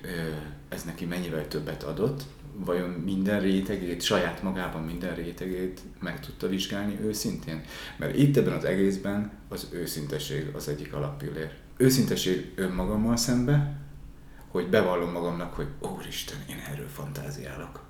ez 0.69 0.83
neki 0.83 1.05
mennyivel 1.05 1.49
többet 1.49 1.83
adott, 1.83 2.23
vajon 2.55 2.91
minden 2.91 3.41
rétegét, 3.41 4.03
saját 4.03 4.43
magában 4.43 4.83
minden 4.83 5.15
rétegét 5.15 5.81
meg 6.01 6.21
tudta 6.21 6.49
vizsgálni 6.49 6.99
őszintén? 7.01 7.65
Mert 7.97 8.17
itt 8.17 8.37
ebben 8.37 8.53
az 8.53 8.65
egészben 8.65 9.31
az 9.49 9.69
őszinteség 9.73 10.51
az 10.55 10.69
egyik 10.69 10.95
alappillér. 10.95 11.53
Őszinteség 11.77 12.53
önmagammal 12.55 13.17
szembe, 13.17 13.77
hogy 14.49 14.69
bevallom 14.69 15.13
magamnak, 15.13 15.55
hogy 15.55 15.67
Úristen, 15.81 16.39
én 16.49 16.63
erről 16.73 16.89
fantáziálok. 16.89 17.83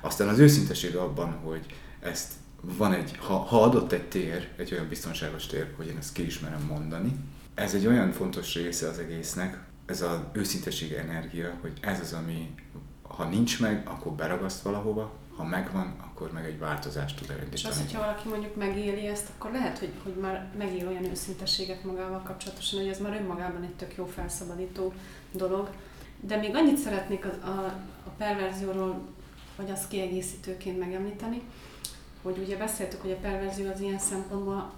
Aztán 0.00 0.28
az 0.28 0.38
őszinteség 0.38 0.96
abban, 0.96 1.32
hogy 1.32 1.66
ezt 2.04 2.32
van 2.60 2.92
egy, 2.92 3.16
ha, 3.16 3.34
ha 3.34 3.62
adott 3.62 3.92
egy 3.92 4.08
tér, 4.08 4.48
egy 4.56 4.72
olyan 4.72 4.88
biztonságos 4.88 5.46
tér, 5.46 5.72
hogy 5.76 5.86
én 5.86 5.96
ezt 5.96 6.12
ki 6.12 6.26
is 6.26 6.40
merem 6.40 6.62
mondani, 6.62 7.16
ez 7.54 7.74
egy 7.74 7.86
olyan 7.86 8.12
fontos 8.12 8.54
része 8.54 8.88
az 8.88 8.98
egésznek, 8.98 9.62
ez 9.86 10.02
az 10.02 10.18
őszinteség 10.32 10.92
energia, 10.92 11.52
hogy 11.60 11.72
ez 11.80 12.00
az, 12.00 12.12
ami 12.12 12.54
ha 13.02 13.24
nincs 13.24 13.60
meg, 13.60 13.88
akkor 13.88 14.12
beragaszt 14.12 14.62
valahova, 14.62 15.12
ha 15.36 15.44
megvan, 15.44 15.94
akkor 15.98 16.32
meg 16.32 16.44
egy 16.44 16.58
változást 16.58 17.16
tud 17.16 17.26
És 17.52 17.64
az, 17.64 17.70
elindítani. 17.70 17.82
hogyha 17.82 17.98
valaki 18.00 18.28
mondjuk 18.28 18.56
megéli 18.56 19.06
ezt, 19.06 19.28
akkor 19.36 19.50
lehet, 19.50 19.78
hogy, 19.78 19.92
hogy 20.02 20.14
már 20.14 20.50
megél 20.58 20.88
olyan 20.88 21.04
őszinteséget 21.04 21.84
magával 21.84 22.22
kapcsolatosan, 22.22 22.80
hogy 22.80 22.88
ez 22.88 23.00
már 23.00 23.20
önmagában 23.20 23.62
egy 23.62 23.74
tök 23.74 23.96
jó 23.96 24.06
felszabadító 24.06 24.92
dolog. 25.32 25.70
De 26.20 26.36
még 26.36 26.54
annyit 26.54 26.76
szeretnék 26.76 27.24
a, 27.24 27.46
a, 27.46 27.64
a 28.06 28.10
perverzióról, 28.16 29.00
vagy 29.56 29.70
azt 29.70 29.88
kiegészítőként 29.88 30.78
megemlíteni, 30.78 31.42
hogy 32.24 32.38
ugye 32.38 32.56
beszéltük, 32.56 33.00
hogy 33.00 33.10
a 33.10 33.16
perverzió 33.16 33.70
az 33.70 33.80
ilyen 33.80 33.98
szempontból 33.98 34.72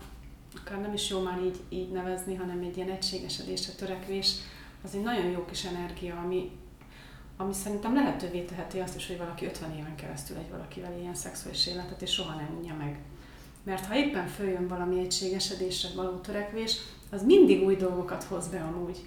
akár 0.60 0.80
nem 0.80 0.92
is 0.92 1.10
jó 1.10 1.20
már 1.20 1.38
így, 1.44 1.60
így 1.68 1.90
nevezni, 1.90 2.34
hanem 2.34 2.62
egy 2.62 2.76
ilyen 2.76 2.90
egységesedésre 2.90 3.72
törekvés, 3.72 4.32
az 4.84 4.94
egy 4.94 5.02
nagyon 5.02 5.30
jó 5.30 5.44
kis 5.44 5.64
energia, 5.64 6.16
ami, 6.24 6.50
ami 7.36 7.52
szerintem 7.52 7.94
lehetővé 7.94 8.40
teheti 8.40 8.78
azt 8.78 8.96
is, 8.96 9.06
hogy 9.06 9.18
valaki 9.18 9.44
50 9.44 9.76
éven 9.78 9.94
keresztül 9.94 10.36
egy 10.36 10.50
valakivel 10.50 10.98
ilyen 10.98 11.14
szexuális 11.14 11.66
életet, 11.66 12.02
és 12.02 12.12
soha 12.12 12.34
nem 12.34 12.56
unja 12.58 12.74
meg. 12.74 12.98
Mert 13.62 13.86
ha 13.86 13.96
éppen 13.96 14.26
följön 14.26 14.68
valami 14.68 15.00
egységesedésre 15.00 15.88
való 15.94 16.16
törekvés, 16.16 16.76
az 17.10 17.22
mindig 17.24 17.64
új 17.64 17.76
dolgokat 17.76 18.24
hoz 18.24 18.48
be 18.48 18.60
amúgy. 18.60 19.04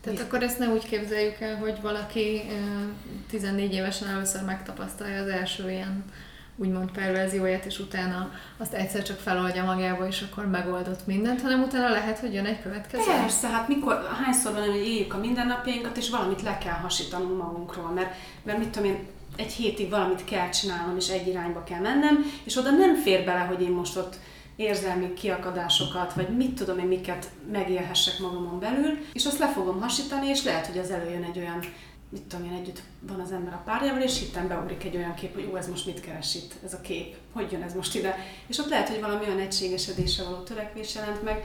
Tehát 0.00 0.20
akkor 0.20 0.42
ezt 0.42 0.58
ne 0.58 0.68
úgy 0.68 0.86
képzeljük 0.86 1.40
el, 1.40 1.56
hogy 1.56 1.80
valaki 1.82 2.42
ö, 2.50 2.88
14 3.28 3.72
évesen 3.72 4.08
először 4.08 4.44
megtapasztalja 4.44 5.22
az 5.22 5.28
első 5.28 5.70
ilyen 5.70 6.04
úgymond 6.56 6.90
perverzióját, 6.90 7.64
és 7.64 7.78
utána 7.78 8.30
azt 8.58 8.72
egyszer 8.72 9.02
csak 9.02 9.18
feloldja 9.18 9.64
magába, 9.64 10.06
és 10.06 10.24
akkor 10.30 10.46
megoldott 10.46 11.06
mindent, 11.06 11.40
hanem 11.40 11.62
utána 11.62 11.88
lehet, 11.88 12.18
hogy 12.18 12.34
jön 12.34 12.44
egy 12.44 12.62
következő. 12.62 13.02
Persze, 13.06 13.48
hát 13.48 13.68
mikor, 13.68 14.08
hányszor 14.24 14.52
van, 14.52 14.62
hogy 14.62 14.86
éljük 14.86 15.14
a 15.14 15.18
mindennapjainkat, 15.18 15.96
és 15.96 16.10
valamit 16.10 16.42
le 16.42 16.58
kell 16.58 16.78
hasítanunk 16.82 17.42
magunkról, 17.42 17.90
mert, 17.90 18.14
mert 18.42 18.58
mit 18.58 18.68
tudom 18.68 18.88
én, 18.88 18.98
egy 19.36 19.52
hétig 19.52 19.90
valamit 19.90 20.24
kell 20.24 20.48
csinálnom, 20.48 20.96
és 20.96 21.08
egy 21.08 21.26
irányba 21.26 21.64
kell 21.64 21.80
mennem, 21.80 22.24
és 22.44 22.56
oda 22.56 22.70
nem 22.70 22.94
fér 22.96 23.24
bele, 23.24 23.40
hogy 23.40 23.62
én 23.62 23.70
most 23.70 23.96
ott 23.96 24.16
érzelmi 24.56 25.12
kiakadásokat, 25.12 26.12
vagy 26.14 26.28
mit 26.28 26.54
tudom 26.54 26.78
én, 26.78 26.86
miket 26.86 27.26
megélhessek 27.52 28.18
magamon 28.18 28.58
belül, 28.58 28.98
és 29.12 29.26
azt 29.26 29.38
le 29.38 29.48
fogom 29.48 29.80
hasítani, 29.80 30.26
és 30.26 30.44
lehet, 30.44 30.66
hogy 30.66 30.78
az 30.78 30.90
előjön 30.90 31.22
egy 31.22 31.38
olyan, 31.38 31.58
mit 32.14 32.22
tudom 32.22 32.46
én, 32.46 32.52
együtt 32.52 32.82
van 33.00 33.20
az 33.20 33.32
ember 33.32 33.52
a 33.52 33.62
párjával, 33.64 34.02
és 34.02 34.18
hittem 34.18 34.48
beugrik 34.48 34.84
egy 34.84 34.96
olyan 34.96 35.14
kép, 35.14 35.34
hogy 35.34 35.48
ú, 35.52 35.56
ez 35.56 35.68
most 35.68 35.86
mit 35.86 36.00
keres 36.00 36.34
itt, 36.34 36.54
ez 36.64 36.74
a 36.74 36.80
kép, 36.80 37.16
hogy 37.32 37.52
jön 37.52 37.62
ez 37.62 37.74
most 37.74 37.94
ide. 37.94 38.16
És 38.46 38.58
ott 38.58 38.68
lehet, 38.68 38.88
hogy 38.88 39.00
valami 39.00 39.24
olyan 39.26 39.38
egységesedésre 39.38 40.24
való 40.24 40.42
törekvés 40.42 40.94
jelent 40.94 41.22
meg, 41.22 41.44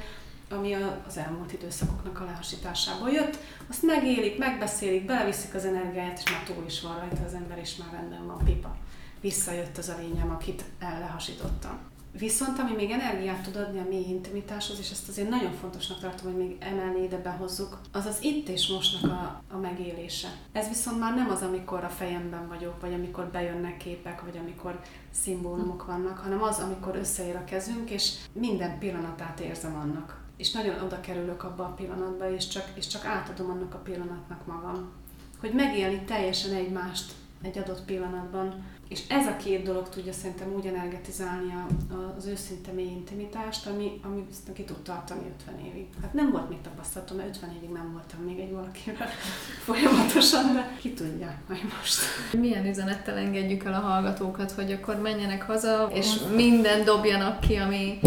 ami 0.49 0.73
az 1.07 1.17
elmúlt 1.17 1.53
időszakoknak 1.53 2.19
a 2.19 2.25
lehasításából 2.25 3.09
jött, 3.09 3.37
azt 3.69 3.83
megélik, 3.83 4.37
megbeszélik, 4.37 5.05
beleviszik 5.05 5.53
az 5.53 5.65
energiáját, 5.65 6.21
és 6.25 6.31
már 6.31 6.43
túl 6.43 6.63
is 6.65 6.81
van 6.81 6.99
rajta 6.99 7.23
az 7.25 7.33
ember, 7.33 7.57
és 7.57 7.75
már 7.75 7.91
rendben 7.91 8.25
van 8.25 8.43
pipa. 8.45 8.75
Visszajött 9.21 9.77
az 9.77 9.89
a 9.89 9.97
lényem, 9.99 10.31
akit 10.31 10.63
ellehasítottam. 10.79 11.88
Viszont 12.11 12.59
ami 12.59 12.71
még 12.75 12.91
energiát 12.91 13.43
tud 13.43 13.55
adni 13.55 13.79
a 13.79 13.87
mély 13.89 14.05
intimitáshoz, 14.07 14.79
és 14.79 14.91
ezt 14.91 15.07
azért 15.07 15.29
nagyon 15.29 15.51
fontosnak 15.51 15.99
tartom, 15.99 16.31
hogy 16.31 16.41
még 16.41 16.57
emellé 16.59 17.03
ide 17.03 17.17
behozzuk, 17.17 17.79
az 17.91 18.05
az 18.05 18.23
itt 18.23 18.47
és 18.47 18.67
mostnak 18.67 19.11
a, 19.11 19.41
a 19.53 19.57
megélése. 19.57 20.27
Ez 20.51 20.67
viszont 20.67 20.99
már 20.99 21.15
nem 21.15 21.29
az, 21.29 21.41
amikor 21.41 21.83
a 21.83 21.89
fejemben 21.89 22.47
vagyok, 22.47 22.81
vagy 22.81 22.93
amikor 22.93 23.25
bejönnek 23.25 23.77
képek, 23.77 24.21
vagy 24.21 24.37
amikor 24.37 24.79
szimbólumok 25.11 25.85
vannak, 25.85 26.17
hanem 26.17 26.41
az, 26.43 26.59
amikor 26.59 26.95
összeér 26.95 27.35
a 27.35 27.43
kezünk, 27.43 27.89
és 27.89 28.13
minden 28.33 28.79
pillanatát 28.79 29.39
érzem 29.39 29.75
annak. 29.75 30.21
És 30.37 30.51
nagyon 30.51 30.83
oda 30.83 30.99
kerülök 30.99 31.43
abba 31.43 31.63
a 31.63 31.73
pillanatba, 31.73 32.31
és 32.33 32.47
csak, 32.47 32.71
és 32.75 32.87
csak 32.87 33.05
átadom 33.05 33.49
annak 33.49 33.73
a 33.73 33.77
pillanatnak 33.77 34.45
magam. 34.45 34.91
Hogy 35.39 35.53
megélni 35.53 36.03
teljesen 36.03 36.53
egymást 36.53 37.13
egy 37.41 37.57
adott 37.57 37.85
pillanatban. 37.85 38.63
És 38.89 38.99
ez 39.07 39.25
a 39.27 39.35
két 39.35 39.63
dolog 39.63 39.89
tudja 39.89 40.13
szerintem 40.13 40.53
úgy 40.53 40.65
energetizálni 40.65 41.53
a, 41.53 41.93
a, 41.93 42.13
az 42.17 42.25
őszinte 42.25 42.71
mély 42.71 42.85
intimitást, 42.85 43.67
ami, 43.67 43.99
ami 44.03 44.25
viszont 44.27 44.53
ki 44.53 44.63
tud 44.63 44.77
tartani 44.77 45.21
50 45.39 45.59
évig. 45.65 45.85
Hát 46.01 46.13
nem 46.13 46.31
volt 46.31 46.49
még 46.49 46.61
tapasztalatom, 46.61 47.17
mert 47.17 47.29
50 47.29 47.55
évig 47.57 47.69
nem 47.69 47.91
voltam 47.91 48.19
még 48.25 48.39
egy 48.39 48.51
valakivel 48.51 49.07
folyamatosan, 49.67 50.53
de 50.53 50.77
ki 50.79 50.93
tudja 50.93 51.41
majd 51.47 51.61
most. 51.77 51.99
Milyen 52.37 52.65
üzenettel 52.65 53.17
engedjük 53.17 53.63
el 53.63 53.73
a 53.73 53.79
hallgatókat, 53.79 54.51
hogy 54.51 54.71
akkor 54.71 54.95
menjenek 54.95 55.41
haza, 55.41 55.89
és 55.93 56.15
minden 56.35 56.83
dobjanak 56.83 57.39
ki, 57.39 57.55
ami, 57.55 57.99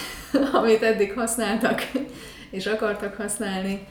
amit 0.62 0.82
eddig 0.82 1.12
használtak, 1.12 1.82
és 2.50 2.66
akartak 2.66 3.14
használni, 3.14 3.86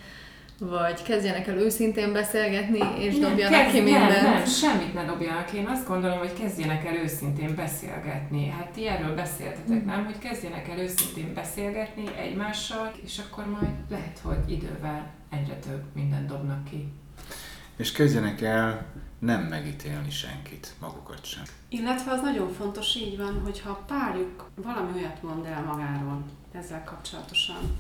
vagy 0.60 1.02
kezdjenek 1.04 1.48
el 1.48 1.58
őszintén 1.58 2.14
beszélgetni, 2.14 3.04
és 3.04 3.16
Nem, 3.16 3.30
dobjanak 3.30 3.60
kezd- 3.60 3.74
ki 3.76 3.82
mindent. 3.82 4.22
Nem, 4.22 4.34
nem, 4.34 4.46
semmit 4.46 4.94
ne 4.94 5.06
dobjanak. 5.06 5.52
Én 5.54 5.66
azt 5.68 5.88
gondolom, 5.88 6.18
hogy 6.18 6.34
kezdjenek 6.34 6.86
el 6.86 6.96
őszintén 6.96 7.56
beszélgetni. 7.56 8.48
Hát 8.48 8.70
ti 8.70 8.88
erről 8.88 9.16
beszéltetek, 9.16 9.86
nem? 9.86 10.06
Hogy 10.06 10.18
kezdjenek 10.18 10.68
el 10.70 10.80
őszintén 10.80 11.34
beszélgetni 11.34 12.04
egymással, 12.18 12.92
és 13.04 13.20
akkor 13.20 13.46
majd 13.50 13.74
lehet, 13.90 14.20
hogy 14.24 14.52
idővel 14.52 15.12
egyre 15.30 15.56
több 15.56 15.84
mindent 15.94 16.28
dobnak 16.28 16.64
ki. 16.64 16.88
És 17.76 17.92
kezdjenek 17.92 18.42
el 18.42 18.86
nem 19.20 19.42
megítélni 19.42 20.10
senkit, 20.12 20.74
magukat 20.82 21.26
sem. 21.26 21.44
Illetve 21.70 22.12
az 22.12 22.22
nagyon 22.22 22.52
fontos, 22.54 22.96
így 22.96 23.18
van, 23.18 23.42
hogy 23.44 23.62
ha 23.62 23.70
a 23.70 23.84
párjuk 23.88 24.50
valami 24.56 24.92
olyat 24.96 25.24
mond 25.24 25.46
el 25.46 25.64
magáról 25.64 26.24
ezzel 26.52 26.84
kapcsolatosan, 26.84 27.78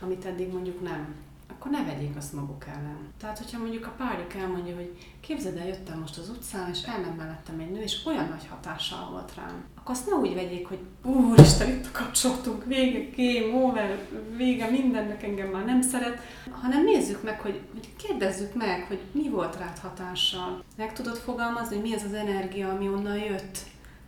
amit 0.00 0.24
eddig 0.24 0.52
mondjuk 0.52 0.82
nem, 0.82 1.14
akkor 1.48 1.70
ne 1.70 1.84
vegyék 1.84 2.16
azt 2.16 2.32
maguk 2.32 2.64
ellen. 2.66 3.12
Tehát, 3.20 3.38
hogyha 3.38 3.58
mondjuk 3.58 3.86
a 3.86 3.94
párjuk 3.96 4.34
elmondja, 4.34 4.74
hogy 4.74 4.98
képzeld 5.20 5.56
el, 5.56 5.66
jöttem 5.66 5.98
most 5.98 6.18
az 6.18 6.28
utcán, 6.28 6.70
és 6.70 6.82
elment 6.82 7.16
mellettem 7.16 7.58
egy 7.58 7.70
nő, 7.70 7.82
és 7.82 8.06
olyan 8.06 8.28
nagy 8.28 8.46
hatással 8.50 9.10
volt 9.10 9.34
rám, 9.36 9.64
akkor 9.76 9.94
azt 9.94 10.06
ne 10.06 10.14
úgy 10.14 10.34
vegyék, 10.34 10.66
hogy 10.66 10.78
úristen, 11.04 11.68
itt 11.68 11.90
a 11.96 12.58
vége, 12.66 13.08
game 13.16 13.64
over, 13.64 14.08
vége 14.36 14.70
mindennek 14.70 15.22
engem 15.22 15.48
már 15.48 15.64
nem 15.64 15.82
szeret, 15.82 16.20
hanem 16.50 16.84
nézzük 16.84 17.22
meg, 17.22 17.40
hogy, 17.40 17.60
hogy 17.72 17.88
kérdezzük 17.96 18.54
meg, 18.54 18.84
hogy 18.88 19.00
mi 19.12 19.28
volt 19.28 19.56
rád 19.56 19.78
hatással. 19.78 20.64
Meg 20.76 20.92
tudod 20.92 21.16
fogalmazni, 21.16 21.74
hogy 21.74 21.88
mi 21.88 21.94
az 21.94 22.02
az 22.02 22.12
energia, 22.12 22.68
ami 22.68 22.88
onnan 22.88 23.18
jött, 23.18 23.58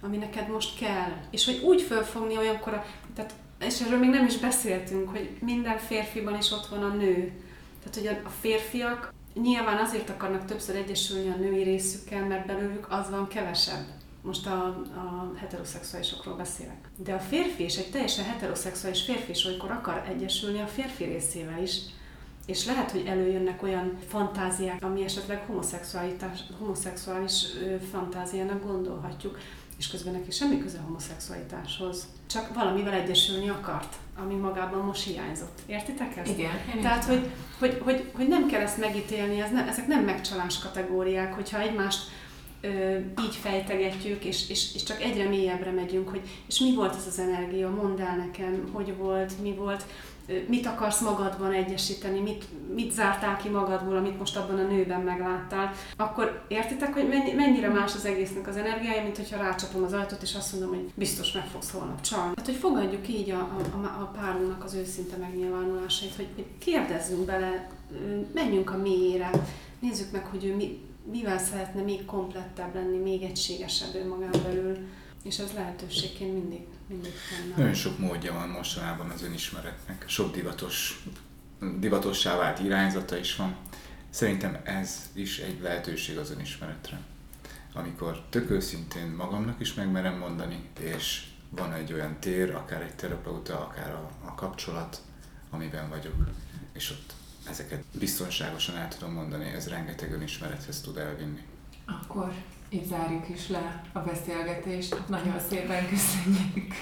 ami 0.03 0.16
neked 0.16 0.51
most 0.51 0.78
kell. 0.78 1.12
És 1.30 1.45
hogy 1.45 1.61
úgy 1.64 1.82
fölfogni 1.82 2.36
olyankor, 2.36 2.74
a, 2.74 2.84
tehát, 3.14 3.34
és 3.61 3.81
erről 3.81 3.99
még 3.99 4.11
nem 4.11 4.27
is 4.27 4.39
beszéltünk, 4.39 5.09
hogy 5.09 5.31
minden 5.41 5.79
férfiban 5.79 6.39
is 6.39 6.51
ott 6.53 6.67
van 6.67 6.83
a 6.83 6.95
nő. 6.95 7.33
Tehát, 7.79 7.95
hogy 7.95 8.07
a, 8.25 8.29
férfiak 8.41 9.13
nyilván 9.35 9.79
azért 9.85 10.09
akarnak 10.11 10.45
többször 10.45 10.77
egyesülni 10.77 11.29
a 11.29 11.37
női 11.37 11.63
részükkel, 11.63 12.27
mert 12.27 12.47
belőlük 12.47 12.87
az 12.91 13.11
van 13.11 13.29
kevesebb. 13.29 13.85
Most 14.23 14.47
a, 14.47 14.65
a 14.77 15.33
heteroszexuálisokról 15.37 16.37
beszélek. 16.37 16.89
De 16.97 17.13
a 17.13 17.19
férfi 17.19 17.63
és 17.63 17.77
egy 17.77 17.91
teljesen 17.91 18.25
heteroszexuális 18.25 19.03
férfi 19.03 19.31
is 19.31 19.45
olykor 19.45 19.71
akar 19.71 20.05
egyesülni 20.09 20.61
a 20.61 20.67
férfi 20.67 21.05
részével 21.05 21.63
is, 21.63 21.79
és 22.47 22.67
lehet, 22.67 22.91
hogy 22.91 23.07
előjönnek 23.07 23.63
olyan 23.63 23.99
fantáziák, 24.09 24.85
ami 24.85 25.05
esetleg 25.05 25.47
homoszexuális 26.59 27.47
fantáziának 27.91 28.65
gondolhatjuk, 28.67 29.39
és 29.81 29.89
közben 29.89 30.12
neki 30.12 30.31
semmi 30.31 30.61
köze 30.62 30.78
a 30.78 30.85
homoszexualitáshoz. 30.87 32.07
Csak 32.26 32.55
valamivel 32.55 32.93
egyesülni 32.93 33.49
akart, 33.49 33.97
ami 34.22 34.35
magában 34.35 34.85
most 34.85 35.05
hiányzott. 35.05 35.59
Értitek 35.66 36.16
ezt? 36.16 36.31
Igen. 36.31 36.51
Tehát, 36.81 37.05
hogy, 37.05 37.31
hogy, 37.59 37.81
hogy, 37.85 38.11
hogy 38.14 38.28
nem 38.28 38.47
kell 38.47 38.61
ezt 38.61 38.78
megítélni, 38.78 39.41
ez 39.41 39.51
nem, 39.51 39.68
ezek 39.68 39.87
nem 39.87 40.05
megcsalás 40.05 40.59
kategóriák, 40.59 41.35
hogyha 41.35 41.61
egymást 41.61 42.01
ö, 42.61 42.97
így 42.99 43.35
fejtegetjük, 43.41 44.24
és, 44.24 44.49
és, 44.49 44.74
és 44.74 44.83
csak 44.83 45.03
egyre 45.03 45.28
mélyebbre 45.28 45.70
megyünk, 45.70 46.09
hogy 46.09 46.20
és 46.47 46.59
mi 46.59 46.74
volt 46.74 46.95
ez 46.97 47.07
az 47.07 47.18
energia, 47.18 47.70
mondd 47.70 48.01
el 48.01 48.16
nekem, 48.16 48.70
hogy 48.72 48.97
volt, 48.97 49.43
mi 49.43 49.55
volt, 49.55 49.85
mit 50.49 50.66
akarsz 50.66 51.01
magadban 51.01 51.53
egyesíteni, 51.53 52.20
mit, 52.20 52.45
mit 52.74 52.93
zártál 52.93 53.37
ki 53.37 53.49
magadból, 53.49 53.97
amit 53.97 54.18
most 54.18 54.37
abban 54.37 54.59
a 54.59 54.66
nőben 54.66 55.01
megláttál, 55.01 55.72
akkor 55.97 56.45
értitek, 56.49 56.95
hogy 56.95 57.09
mennyi, 57.09 57.33
mennyire 57.33 57.68
más 57.68 57.95
az 57.95 58.05
egésznek 58.05 58.49
az 58.49 58.57
energiája, 58.57 59.03
mint 59.03 59.16
hogyha 59.16 59.43
rácsapom 59.43 59.83
az 59.83 59.93
ajtót, 59.93 60.22
és 60.22 60.35
azt 60.35 60.53
mondom, 60.53 60.70
hogy 60.70 60.93
biztos 60.95 61.33
meg 61.33 61.47
fogsz 61.47 61.70
holnap 61.70 62.01
csalni. 62.01 62.33
Hát, 62.37 62.47
hogy 62.47 62.55
fogadjuk 62.55 63.09
így 63.09 63.31
a, 63.31 63.39
a, 63.72 63.85
a 64.01 64.11
párunknak 64.20 64.64
az 64.64 64.74
őszinte 64.74 65.16
megnyilvánulásait, 65.16 66.14
hogy, 66.16 66.28
hogy 66.35 66.47
kérdezzünk 66.59 67.24
bele, 67.24 67.68
menjünk 68.35 68.70
a 68.70 68.76
mélyére, 68.76 69.31
nézzük 69.81 70.12
meg, 70.12 70.26
hogy 70.26 70.45
ő 70.45 70.57
mi, 70.57 70.81
mivel 71.11 71.39
szeretne 71.39 71.83
még 71.83 72.05
komplettebb 72.05 72.74
lenni, 72.74 72.97
még 72.97 73.22
egységesebb 73.22 73.95
önmagán 73.95 74.35
belül, 74.45 74.76
és 75.22 75.39
ez 75.39 75.53
lehetőségként 75.55 76.33
mindig. 76.33 76.61
Nagyon 77.57 77.74
sok 77.74 77.99
módja 77.99 78.32
van 78.32 78.49
mostanában 78.49 79.11
az 79.11 79.22
önismeretnek. 79.22 80.05
Sok 80.07 80.34
divatos, 80.34 81.05
divatossá 81.78 82.36
vált 82.36 82.59
irányzata 82.59 83.16
is 83.16 83.36
van. 83.36 83.57
Szerintem 84.11 84.61
ez 84.64 85.11
is 85.12 85.38
egy 85.38 85.61
lehetőség 85.61 86.18
az 86.18 86.30
önismeretre. 86.30 87.01
Amikor 87.72 88.22
tök 88.28 88.51
őszintén 88.51 89.07
magamnak 89.07 89.61
is 89.61 89.74
megmerem 89.74 90.18
mondani, 90.18 90.68
és 90.80 91.24
van 91.49 91.72
egy 91.72 91.93
olyan 91.93 92.16
tér, 92.20 92.55
akár 92.55 92.82
egy 92.82 92.95
terapeuta, 92.95 93.61
akár 93.61 93.91
a, 93.95 94.11
a 94.24 94.34
kapcsolat, 94.34 95.03
amiben 95.51 95.88
vagyok, 95.88 96.14
és 96.72 96.91
ott 96.91 97.12
ezeket 97.49 97.84
biztonságosan 97.99 98.76
el 98.76 98.88
tudom 98.88 99.12
mondani, 99.12 99.45
ez 99.45 99.68
rengeteg 99.68 100.12
önismerethez 100.12 100.80
tud 100.80 100.97
elvinni. 100.97 101.43
Akkor 101.86 102.34
itt 102.71 102.87
zárjuk 102.87 103.29
is 103.35 103.49
le 103.49 103.83
a 103.93 103.99
beszélgetést. 103.99 104.97
Nagyon 105.09 105.41
szépen 105.51 105.89
köszönjük, 105.89 106.75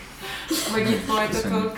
hogy 0.72 0.90
itt 0.90 1.06
voltatok. 1.06 1.76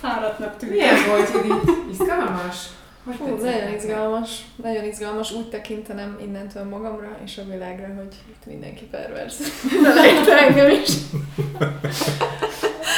Fáradtnak 0.00 0.56
tűnik. 0.56 0.74
Milyen 0.74 1.06
volt, 1.08 1.30
Judit? 1.32 1.70
Izgalmas? 1.90 2.66
Hogy 3.04 3.14
Fú, 3.14 3.26
nagyon 3.26 3.74
izgalmas, 3.74 4.44
nagyon 4.56 4.84
izgalmas. 4.84 5.32
Úgy 5.32 5.48
tekintenem 5.48 6.18
innentől 6.20 6.64
magamra 6.64 7.18
és 7.24 7.38
a 7.38 7.44
világra, 7.50 7.94
hogy 7.94 8.14
itt 8.28 8.46
mindenki 8.46 8.84
pervers. 8.84 9.34
Beleérte 9.82 10.38
engem 10.38 10.70
is. 10.70 10.90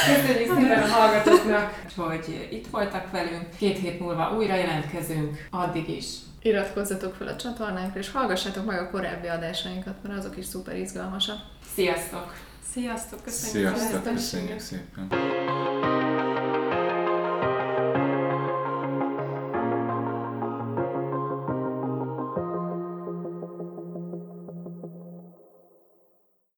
Köszönjük 0.05 0.57
szépen 0.57 0.83
a 0.83 0.87
hallgatóknak, 0.87 1.83
hogy 1.95 2.47
itt 2.51 2.67
voltak 2.67 3.11
velünk. 3.11 3.49
Két 3.57 3.79
hét 3.79 3.99
múlva 3.99 4.33
újra 4.37 4.55
jelentkezünk. 4.55 5.47
Addig 5.51 5.89
is 5.89 6.05
Iratkozzatok 6.45 7.13
fel 7.13 7.27
a 7.27 7.35
csatornánkra, 7.35 7.99
és 7.99 8.11
hallgassátok 8.11 8.65
meg 8.65 8.79
a 8.79 8.89
korábbi 8.89 9.27
adásainkat, 9.27 9.95
mert 10.03 10.17
azok 10.17 10.37
is 10.37 10.45
szuper 10.45 10.77
izgalmasak. 10.77 11.37
Sziasztok! 11.73 12.33
Sziasztok, 12.71 13.23
köszönjük! 13.23 13.75
Sziasztok, 13.75 14.03
köszönjük 14.03 14.59
szépen! 14.59 15.07